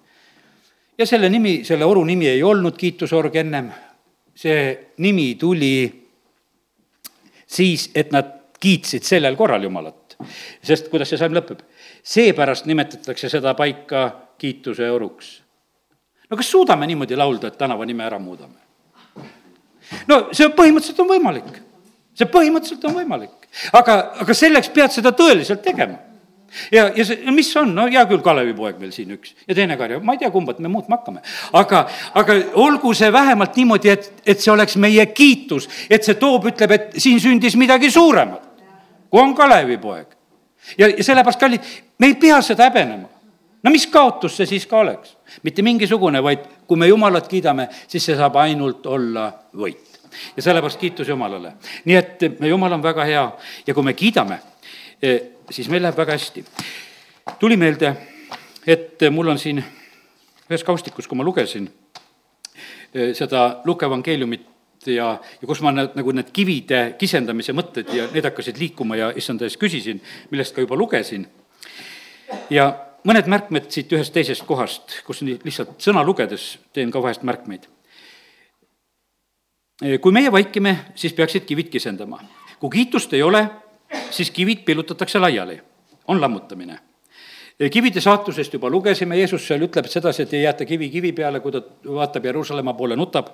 ja 0.99 1.07
selle 1.07 1.29
nimi, 1.33 1.63
selle 1.65 1.85
oru 1.85 2.05
nimi 2.05 2.29
ei 2.29 2.43
olnud 2.43 2.77
kiitusorg 2.79 3.37
ennem, 3.41 3.71
see 4.37 4.93
nimi 5.03 5.35
tuli 5.41 5.75
siis, 7.47 7.91
et 7.95 8.13
nad 8.13 8.33
kiitsid 8.61 9.07
sellel 9.07 9.37
korral 9.37 9.63
Jumalat. 9.63 10.17
sest 10.63 10.91
kuidas 10.93 11.11
see 11.11 11.21
salm 11.21 11.37
lõpeb? 11.37 11.65
seepärast 12.05 12.69
nimetatakse 12.71 13.31
seda 13.33 13.55
paika 13.59 14.07
kiituse 14.39 14.91
oruks. 14.91 15.41
no 16.31 16.37
kas 16.37 16.51
suudame 16.51 16.87
niimoodi 16.87 17.17
laulda, 17.17 17.49
et 17.49 17.59
tänava 17.59 17.87
nime 17.87 18.05
ära 18.05 18.19
muudame? 18.19 18.61
no 20.09 20.27
see 20.33 20.51
põhimõtteliselt 20.53 21.01
on 21.01 21.13
võimalik. 21.17 21.53
see 22.15 22.29
põhimõtteliselt 22.29 22.91
on 22.91 22.99
võimalik. 23.01 23.49
aga, 23.73 24.01
aga 24.21 24.35
selleks 24.35 24.69
pead 24.69 24.93
seda 24.93 25.17
tõeliselt 25.17 25.65
tegema 25.65 26.14
ja, 26.73 26.91
ja 26.97 27.05
see, 27.05 27.31
mis 27.35 27.51
on, 27.57 27.75
no 27.75 27.87
hea 27.89 28.05
küll, 28.11 28.23
Kalevipoeg 28.25 28.79
meil 28.81 28.93
siin 28.95 29.15
üks 29.17 29.35
ja 29.49 29.57
teine 29.57 29.77
karja, 29.81 30.01
ma 30.05 30.15
ei 30.15 30.23
tea, 30.23 30.31
kumbat 30.35 30.61
me 30.63 30.71
muutma 30.73 30.99
hakkame. 30.99 31.23
aga, 31.53 31.85
aga 32.21 32.37
olgu 32.63 32.95
see 32.95 33.11
vähemalt 33.13 33.57
niimoodi, 33.59 33.93
et, 33.95 34.11
et 34.27 34.41
see 34.41 34.53
oleks 34.53 34.77
meie 34.81 35.07
kiitus, 35.13 35.69
et 35.91 36.07
see 36.07 36.19
toob, 36.21 36.51
ütleb, 36.53 36.77
et 36.77 37.01
siin 37.01 37.21
sündis 37.23 37.59
midagi 37.61 37.91
suuremat, 37.91 38.45
kui 39.11 39.23
on 39.23 39.35
Kalevipoeg. 39.35 40.07
ja, 40.79 40.89
ja 40.89 41.05
sellepärast, 41.05 41.41
kallid, 41.41 41.75
me 41.99 42.13
ei 42.13 42.15
pea 42.21 42.41
seda 42.43 42.69
häbenema. 42.71 43.11
no 43.63 43.73
mis 43.73 43.87
kaotus 43.87 44.37
see 44.37 44.47
siis 44.55 44.67
ka 44.71 44.79
oleks? 44.85 45.17
mitte 45.43 45.63
mingisugune, 45.63 46.23
vaid 46.23 46.47
kui 46.67 46.79
me 46.79 46.87
Jumalat 46.87 47.29
kiidame, 47.29 47.69
siis 47.89 48.05
see 48.05 48.17
saab 48.17 48.37
ainult 48.43 48.87
olla 48.87 49.31
võit. 49.57 50.01
ja 50.37 50.43
sellepärast 50.43 50.81
kiitus 50.81 51.09
Jumalale. 51.09 51.57
nii 51.85 51.97
et 51.97 52.27
Jumal 52.49 52.73
on 52.79 52.83
väga 52.83 53.05
hea 53.05 53.31
ja 53.67 53.75
kui 53.75 53.83
me 53.83 53.93
kiidame, 53.93 54.39
eh, 55.03 55.34
siis 55.51 55.69
meil 55.69 55.83
läheb 55.83 55.97
väga 55.97 56.13
hästi. 56.13 56.45
tuli 57.39 57.57
meelde, 57.57 57.97
et 58.67 59.01
mul 59.11 59.29
on 59.29 59.39
siin 59.39 59.65
ühes 60.51 60.65
kaustikus, 60.65 61.09
kui 61.09 61.17
ma 61.17 61.25
lugesin 61.25 61.69
eh, 62.95 63.15
seda 63.15 63.61
Luke 63.65 63.87
evangeeliumit 63.87 64.47
ja, 64.87 65.21
ja 65.41 65.49
kus 65.49 65.63
ma 65.65 65.73
need, 65.73 65.95
nagu 65.97 66.13
need 66.13 66.31
kivide 66.35 66.83
kisendamise 67.01 67.55
mõtted 67.57 67.91
ja 67.95 68.09
need 68.13 68.25
hakkasid 68.27 68.59
liikuma 68.61 68.99
ja 69.01 69.13
issanda 69.17 69.49
eest 69.49 69.61
küsisin, 69.61 70.03
millest 70.31 70.55
ka 70.55 70.65
juba 70.65 70.77
lugesin. 70.77 71.27
ja 72.51 72.69
mõned 73.05 73.29
märkmed 73.29 73.71
siit 73.73 73.93
ühest 73.93 74.13
teisest 74.15 74.45
kohast, 74.49 75.01
kus 75.07 75.23
nii 75.23 75.41
lihtsalt 75.45 75.77
sõna 75.83 76.05
lugedes 76.05 76.59
teen 76.73 76.93
ka 76.93 77.03
vahest 77.03 77.23
märkmeid. 77.23 77.69
kui 80.01 80.13
meie 80.13 80.33
vaikime, 80.33 80.77
siis 80.95 81.13
peaksid 81.13 81.45
kivid 81.45 81.69
kisendama. 81.69 82.21
kui 82.61 82.71
kiitust 82.71 83.13
ei 83.13 83.23
ole, 83.23 83.49
siis 84.11 84.31
kivid 84.31 84.65
pillutatakse 84.65 85.19
laiali, 85.19 85.61
on 86.09 86.21
lammutamine. 86.21 86.79
kivide 87.71 88.01
saatusest 88.01 88.53
juba 88.53 88.71
lugesime, 88.71 89.17
Jeesus 89.19 89.47
seal 89.47 89.63
ütleb 89.63 89.87
sedasi, 89.87 90.23
et 90.23 90.35
ei 90.35 90.43
jäeta 90.43 90.65
kivi 90.65 90.91
kivi 90.91 91.13
peale, 91.13 91.41
kui 91.41 91.53
ta 91.53 91.63
vaatab 91.85 92.25
Jeruusalemma 92.25 92.75
poole, 92.75 92.97
nutab. 92.97 93.29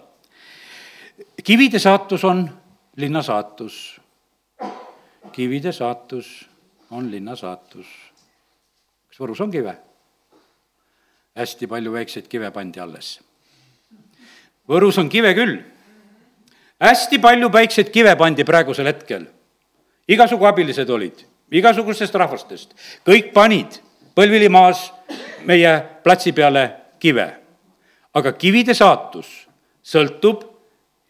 kivide 1.45 1.79
saatus 1.79 2.25
on 2.25 2.51
linna 2.97 3.23
saatus. 3.23 4.01
kivide 5.33 5.73
saatus 5.73 6.49
on 6.91 7.11
linna 7.11 7.37
saatus 7.37 8.11
kas 9.11 9.19
Võrus 9.19 9.41
on 9.43 9.51
kive? 9.51 9.77
hästi 11.41 11.67
palju 11.71 11.93
väikseid 11.93 12.27
kive 12.29 12.51
pandi 12.53 12.81
alles. 12.83 13.21
Võrus 14.69 14.99
on 14.99 15.09
kive 15.09 15.33
küll. 15.35 15.59
hästi 16.81 17.19
palju 17.19 17.51
väikseid 17.53 17.91
kive 17.91 18.15
pandi 18.17 18.45
praegusel 18.45 18.87
hetkel. 18.87 19.27
Igasugu 20.11 20.49
abilised 20.51 20.91
olid, 20.91 21.25
igasugustest 21.55 22.15
rahvastest, 22.19 22.75
kõik 23.07 23.33
panid 23.37 23.81
põlvili 24.15 24.51
maas 24.53 24.89
meie 25.47 25.73
platsi 26.05 26.33
peale 26.37 26.69
kive. 27.01 27.29
aga 28.15 28.33
kivide 28.33 28.75
saatus 28.75 29.49
sõltub 29.83 30.49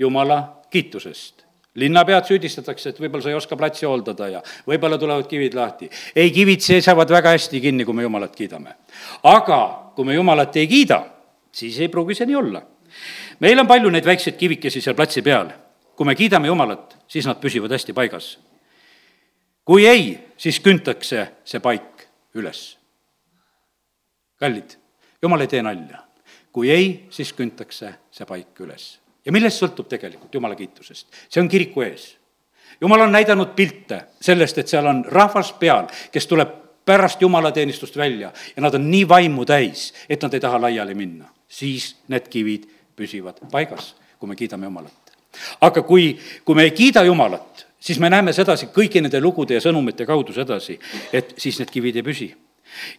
Jumala 0.01 0.63
kiitusest 0.71 1.41
linnapead 1.75 2.27
süüdistatakse, 2.27 2.91
et 2.91 2.99
võib-olla 3.01 3.23
sa 3.23 3.31
ei 3.31 3.39
oska 3.39 3.57
platsi 3.57 3.87
hooldada 3.87 4.29
ja 4.29 4.43
võib-olla 4.67 4.99
tulevad 4.99 5.29
kivid 5.31 5.55
lahti. 5.55 5.91
ei, 6.17 6.31
kivid 6.31 6.61
seisavad 6.61 7.11
väga 7.11 7.35
hästi 7.37 7.61
kinni, 7.61 7.85
kui 7.85 7.95
me 7.95 8.03
Jumalat 8.03 8.37
kiidame. 8.37 8.75
aga 9.23 9.61
kui 9.95 10.05
me 10.05 10.15
Jumalat 10.15 10.57
ei 10.57 10.67
kiida, 10.69 11.05
siis 11.53 11.79
ei 11.81 11.89
pruugi 11.89 12.15
see 12.15 12.27
nii 12.27 12.37
olla. 12.37 12.63
meil 13.41 13.59
on 13.59 13.67
palju 13.67 13.91
neid 13.91 14.05
väikseid 14.05 14.37
kivikesi 14.37 14.81
seal 14.81 14.95
platsi 14.95 15.23
peal. 15.23 15.53
kui 15.97 16.07
me 16.07 16.15
kiidame 16.15 16.47
Jumalat, 16.47 16.97
siis 17.09 17.27
nad 17.27 17.41
püsivad 17.41 17.71
hästi 17.71 17.93
paigas. 17.93 18.39
Kui 19.65 19.87
ei, 19.87 20.19
siis 20.37 20.61
küntakse 20.61 21.27
see 21.45 21.61
paik 21.61 22.07
üles. 22.35 22.79
kallid, 24.37 24.79
Jumal 25.23 25.41
ei 25.41 25.49
tee 25.49 25.63
nalja. 25.63 26.07
kui 26.53 26.71
ei, 26.71 27.07
siis 27.11 27.33
küntakse 27.33 27.95
see 28.11 28.27
paik 28.27 28.61
üles 28.61 29.01
ja 29.25 29.33
millest 29.33 29.61
sõltub 29.61 29.89
tegelikult 29.91 30.35
Jumala 30.35 30.57
kiitusest? 30.59 31.07
see 31.29 31.43
on 31.43 31.49
kiriku 31.49 31.85
ees. 31.87 32.15
Jumal 32.81 33.05
on 33.05 33.13
näidanud 33.13 33.53
pilte 33.57 34.05
sellest, 34.23 34.59
et 34.59 34.71
seal 34.71 34.87
on 34.87 35.03
rahvas 35.05 35.53
peal, 35.61 35.91
kes 36.13 36.27
tuleb 36.31 36.53
pärast 36.87 37.21
jumalateenistust 37.21 37.97
välja 37.97 38.31
ja 38.57 38.63
nad 38.63 38.75
on 38.75 38.87
nii 38.91 39.09
vaimu 39.09 39.45
täis, 39.45 39.91
et 40.09 40.23
nad 40.23 40.35
ei 40.35 40.41
taha 40.41 40.61
laiali 40.61 40.95
minna. 40.95 41.29
siis 41.49 41.97
need 42.09 42.29
kivid 42.31 42.69
püsivad 42.97 43.41
paigas, 43.51 43.95
kui 44.19 44.29
me 44.29 44.37
kiidame 44.37 44.67
Jumalat. 44.67 45.13
aga 45.61 45.83
kui, 45.83 46.19
kui 46.45 46.55
me 46.55 46.63
ei 46.63 46.71
kiida 46.71 47.05
Jumalat, 47.05 47.67
siis 47.81 47.99
me 47.99 48.11
näeme 48.11 48.33
sedasi 48.37 48.69
kõigi 48.75 49.03
nende 49.03 49.21
lugude 49.21 49.57
ja 49.57 49.65
sõnumite 49.65 50.07
kaudu 50.07 50.35
sedasi, 50.37 50.79
et 51.13 51.35
siis 51.39 51.59
need 51.61 51.73
kivid 51.73 51.97
ei 51.97 52.07
püsi. 52.07 52.35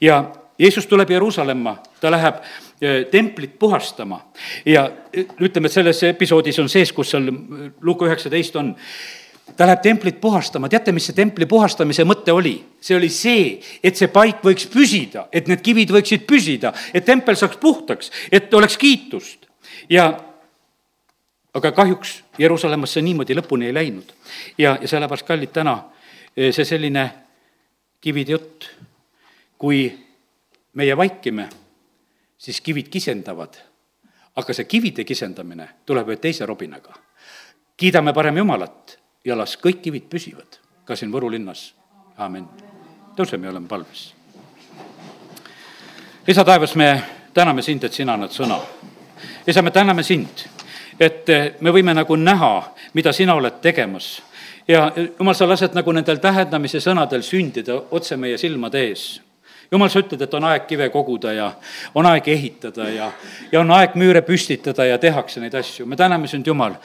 ja 0.01 0.23
Jeesus 0.59 0.85
tuleb 0.85 1.09
Jeruusalemma, 1.09 1.77
ta 2.01 2.11
läheb 2.11 2.35
eh, 2.81 3.05
templit 3.11 3.57
puhastama 3.59 4.19
ja 4.65 4.89
eh, 5.13 5.25
ütleme, 5.39 5.65
et 5.65 5.73
selles 5.73 6.03
episoodis 6.03 6.59
on 6.59 6.69
sees, 6.69 6.91
kus 6.93 7.13
seal 7.13 7.31
lugu 7.81 8.05
üheksateist 8.05 8.55
on, 8.59 8.75
ta 9.57 9.65
läheb 9.65 9.81
templit 9.81 10.19
puhastama, 10.21 10.69
teate, 10.69 10.91
mis 10.91 11.07
see 11.09 11.17
templi 11.17 11.47
puhastamise 11.49 12.05
mõte 12.05 12.33
oli? 12.35 12.57
see 12.81 12.97
oli 12.97 13.09
see, 13.09 13.45
et 13.83 13.97
see 13.97 14.11
paik 14.11 14.43
võiks 14.45 14.67
püsida, 14.69 15.27
et 15.31 15.47
need 15.49 15.63
kivid 15.65 15.93
võiksid 15.93 16.27
püsida, 16.29 16.73
et 16.93 17.05
tempel 17.05 17.37
saaks 17.39 17.57
puhtaks, 17.61 18.11
et 18.31 18.53
oleks 18.53 18.77
kiitust. 18.77 19.47
ja 19.89 20.11
aga 21.53 21.71
kahjuks 21.71 22.23
Jeruusalemmas 22.39 22.93
see 22.93 23.03
niimoodi 23.05 23.35
lõpuni 23.35 23.67
ei 23.67 23.73
läinud. 23.73 24.13
ja, 24.57 24.77
ja 24.81 24.87
sellepärast, 24.87 25.27
kallid, 25.27 25.51
täna 25.53 25.77
eh, 26.37 26.53
see 26.53 26.65
selline 26.65 27.09
kivide 28.01 28.31
jutt, 28.31 28.69
kui 29.57 29.85
meie 30.73 30.97
vaikime, 30.97 31.49
siis 32.37 32.61
kivid 32.61 32.87
kisendavad. 32.89 33.59
aga 34.35 34.53
see 34.53 34.65
kivide 34.65 35.03
kisendamine 35.03 35.67
tuleb 35.85 36.07
ühe 36.07 36.17
teise 36.17 36.45
robinaga. 36.45 36.93
kiidame 37.77 38.13
parem 38.13 38.37
Jumalat 38.37 38.97
ja 39.25 39.37
las 39.37 39.57
kõik 39.57 39.81
kivid 39.81 40.09
püsivad, 40.09 40.59
ka 40.85 40.95
siin 40.95 41.11
Võru 41.11 41.29
linnas, 41.31 41.73
aamen. 42.17 42.47
tõuseme 43.15 43.45
ja 43.45 43.51
oleme 43.51 43.67
palves. 43.67 44.13
isa 46.27 46.45
taevas, 46.45 46.75
me 46.75 47.03
täname 47.33 47.61
sind, 47.61 47.83
et 47.83 47.93
sina 47.93 48.13
annad 48.13 48.31
sõna. 48.31 48.59
isa, 49.47 49.61
me 49.61 49.71
täname 49.71 50.03
sind, 50.03 50.47
et 51.01 51.29
me 51.61 51.73
võime 51.73 51.95
nagu 51.97 52.15
näha, 52.15 52.53
mida 52.93 53.13
sina 53.13 53.33
oled 53.35 53.57
tegemas 53.61 54.19
ja 54.67 54.91
jumal, 54.95 55.35
sa 55.35 55.47
lased 55.49 55.73
nagu 55.77 55.91
nendel 55.91 56.21
tähendamise 56.21 56.81
sõnadel 56.83 57.23
sündida 57.25 57.79
otse 57.91 58.17
meie 58.17 58.37
silmade 58.37 58.83
ees 58.85 59.05
jumal, 59.71 59.89
sa 59.89 60.03
ütled, 60.03 60.21
et 60.21 60.33
on 60.37 60.45
aeg 60.51 60.67
kive 60.69 60.89
koguda 60.93 61.33
ja 61.33 61.47
on 61.95 62.05
aeg 62.05 62.27
ehitada 62.27 62.89
ja, 62.89 63.09
ja 63.51 63.63
on 63.63 63.71
aeg 63.71 63.97
müüre 63.99 64.21
püstitada 64.27 64.85
ja 64.85 64.99
tehakse 65.01 65.41
neid 65.41 65.55
asju. 65.55 65.85
me 65.85 65.95
täname 65.95 66.27
sind, 66.27 66.47
Jumal 66.47 66.77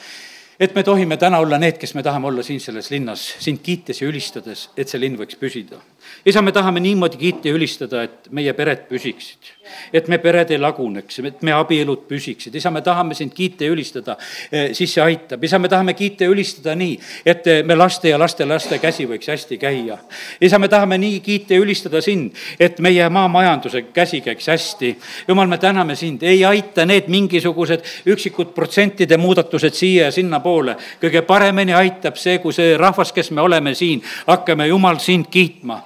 et 0.61 0.75
me 0.75 0.83
tohime 0.83 1.17
täna 1.17 1.39
olla 1.39 1.59
need, 1.59 1.79
kes 1.79 1.95
me 1.95 2.03
tahame 2.03 2.27
olla 2.27 2.43
siin 2.43 2.61
selles 2.61 2.91
linnas, 2.91 3.27
sind 3.41 3.61
kiites 3.63 4.01
ja 4.01 4.09
ülistades, 4.09 4.71
et 4.77 4.89
see 4.89 5.01
linn 5.01 5.19
võiks 5.19 5.37
püsida. 5.41 5.81
Isa, 6.27 6.43
me 6.43 6.53
tahame 6.53 6.81
niimoodi 6.81 7.17
kiita 7.17 7.49
ja 7.49 7.55
ülistada, 7.55 8.03
et 8.03 8.31
meie 8.35 8.53
pered 8.53 8.87
püsiksid, 8.89 9.53
et 9.93 10.09
me 10.09 10.19
pered 10.19 10.51
ei 10.51 10.59
laguneks, 10.59 11.19
et 11.19 11.43
me 11.47 11.53
abielud 11.55 12.07
püsiksid. 12.09 12.55
isa, 12.55 12.71
me 12.71 12.83
tahame 12.83 13.15
sind 13.15 13.35
kiita 13.35 13.65
ja 13.65 13.71
ülistada, 13.71 14.17
eh, 14.53 14.75
siis 14.75 14.95
see 14.95 15.03
aitab. 15.03 15.45
isa, 15.45 15.59
me 15.59 15.69
tahame 15.69 15.95
kiita 15.95 16.25
ja 16.25 16.31
ülistada 16.31 16.75
nii, 16.75 16.99
et 17.25 17.47
eh, 17.47 17.63
me 17.63 17.75
laste 17.75 18.09
ja 18.09 18.19
lastelaste 18.19 18.79
käsi 18.79 19.07
võiks 19.07 19.29
hästi 19.29 19.59
käia. 19.59 19.99
isa, 20.41 20.59
me 20.59 20.69
tahame 20.69 20.99
nii 20.99 21.21
kiita 21.21 21.55
ja 21.55 21.61
ülistada 21.61 22.01
sind, 22.01 22.33
et 22.61 22.81
meie 22.81 23.09
maamajanduse 23.09 23.83
käsi 23.93 24.21
käiks 24.21 24.47
hästi. 24.47 24.97
jumal, 25.29 25.47
me 25.47 25.59
täname 25.59 25.97
sind, 25.97 26.23
ei 26.23 26.45
aita 26.45 26.87
need 26.87 27.09
mingisugused 27.09 27.85
üksikud 28.07 28.55
protsentide 28.55 29.17
muudatused 29.17 29.75
siia 29.75 30.05
ja 30.05 30.13
sinna 30.13 30.41
poole. 30.41 30.77
kõige 31.03 31.23
paremini 31.23 31.75
aitab 31.75 32.17
see, 32.17 32.39
kui 32.39 32.53
see 32.53 32.77
rahvas, 32.77 33.13
kes 33.13 33.31
me 33.31 33.41
oleme 33.41 33.75
siin, 33.75 34.03
hakkame, 34.27 34.67
Jumal, 34.67 34.99
sind 34.99 35.27
kiitma. 35.31 35.81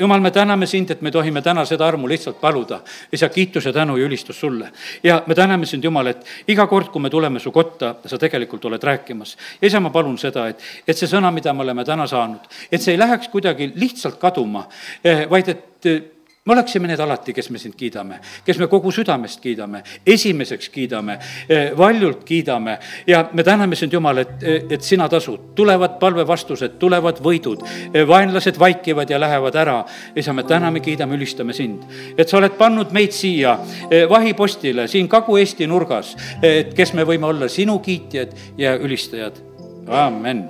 Jumal, 0.00 0.20
me 0.20 0.30
täname 0.30 0.66
sind, 0.66 0.90
et 0.90 1.02
me 1.02 1.10
tohime 1.10 1.42
täna 1.42 1.64
seda 1.64 1.86
armu 1.86 2.08
lihtsalt 2.08 2.40
paluda. 2.40 2.80
isa, 3.12 3.28
kiituse, 3.28 3.72
tänu 3.72 3.96
ja 3.96 4.06
ülistus 4.06 4.40
sulle. 4.40 4.72
ja 5.02 5.22
me 5.26 5.34
täname 5.34 5.66
sind, 5.66 5.84
Jumal, 5.84 6.06
et 6.06 6.26
iga 6.48 6.66
kord, 6.66 6.88
kui 6.88 7.02
me 7.02 7.10
tuleme 7.10 7.38
su 7.38 7.52
kotta, 7.52 7.94
sa 8.06 8.18
tegelikult 8.18 8.64
oled 8.64 8.82
rääkimas. 8.82 9.36
ja 9.62 9.68
isa, 9.68 9.80
ma 9.80 9.90
palun 9.90 10.18
seda, 10.18 10.48
et, 10.48 10.62
et 10.86 10.96
see 10.96 11.08
sõna, 11.08 11.32
mida 11.32 11.52
me 11.52 11.62
oleme 11.62 11.84
täna 11.84 12.06
saanud, 12.06 12.48
et 12.72 12.82
see 12.82 12.94
ei 12.94 12.98
läheks 12.98 13.28
kuidagi 13.28 13.72
lihtsalt 13.74 14.18
kaduma, 14.20 14.66
eh, 15.04 15.26
vaid 15.30 15.48
et 15.48 15.86
me 16.44 16.52
oleksime 16.52 16.88
need 16.88 17.00
alati, 17.00 17.34
kes 17.36 17.50
me 17.52 17.58
sind 17.60 17.74
kiidame, 17.76 18.16
kes 18.44 18.58
me 18.58 18.66
kogu 18.72 18.88
südamest 18.94 19.42
kiidame, 19.44 19.82
esimeseks 20.08 20.70
kiidame, 20.72 21.18
eh, 21.48 21.72
valjult 21.76 22.22
kiidame 22.24 22.78
ja 23.06 23.26
me 23.32 23.44
täname 23.44 23.76
sind, 23.76 23.92
Jumal, 23.92 24.22
et, 24.22 24.46
et 24.72 24.80
sina 24.82 25.08
tasud, 25.08 25.50
tulevad 25.54 25.98
palvevastused, 26.00 26.78
tulevad 26.80 27.20
võidud, 27.20 27.66
eh, 27.92 28.06
vaenlased 28.08 28.56
vaikivad 28.58 29.10
ja 29.10 29.20
lähevad 29.20 29.54
ära. 29.60 29.84
isa, 30.16 30.32
me 30.32 30.42
täname, 30.42 30.80
kiidame, 30.80 31.14
ülistame 31.14 31.52
sind, 31.52 31.84
et 32.16 32.28
sa 32.28 32.38
oled 32.38 32.56
pannud 32.56 32.92
meid 32.92 33.12
siia 33.12 33.58
eh, 33.90 34.08
vahipostile 34.08 34.88
siin 34.88 35.08
Kagu-Eesti 35.08 35.68
nurgas, 35.68 36.16
et 36.42 36.72
kes 36.74 36.94
me 36.94 37.04
võime 37.04 37.26
olla 37.26 37.48
sinu 37.48 37.78
kiitjad 37.78 38.32
ja 38.56 38.76
ülistajad. 38.80 39.42
amen. 39.88 40.38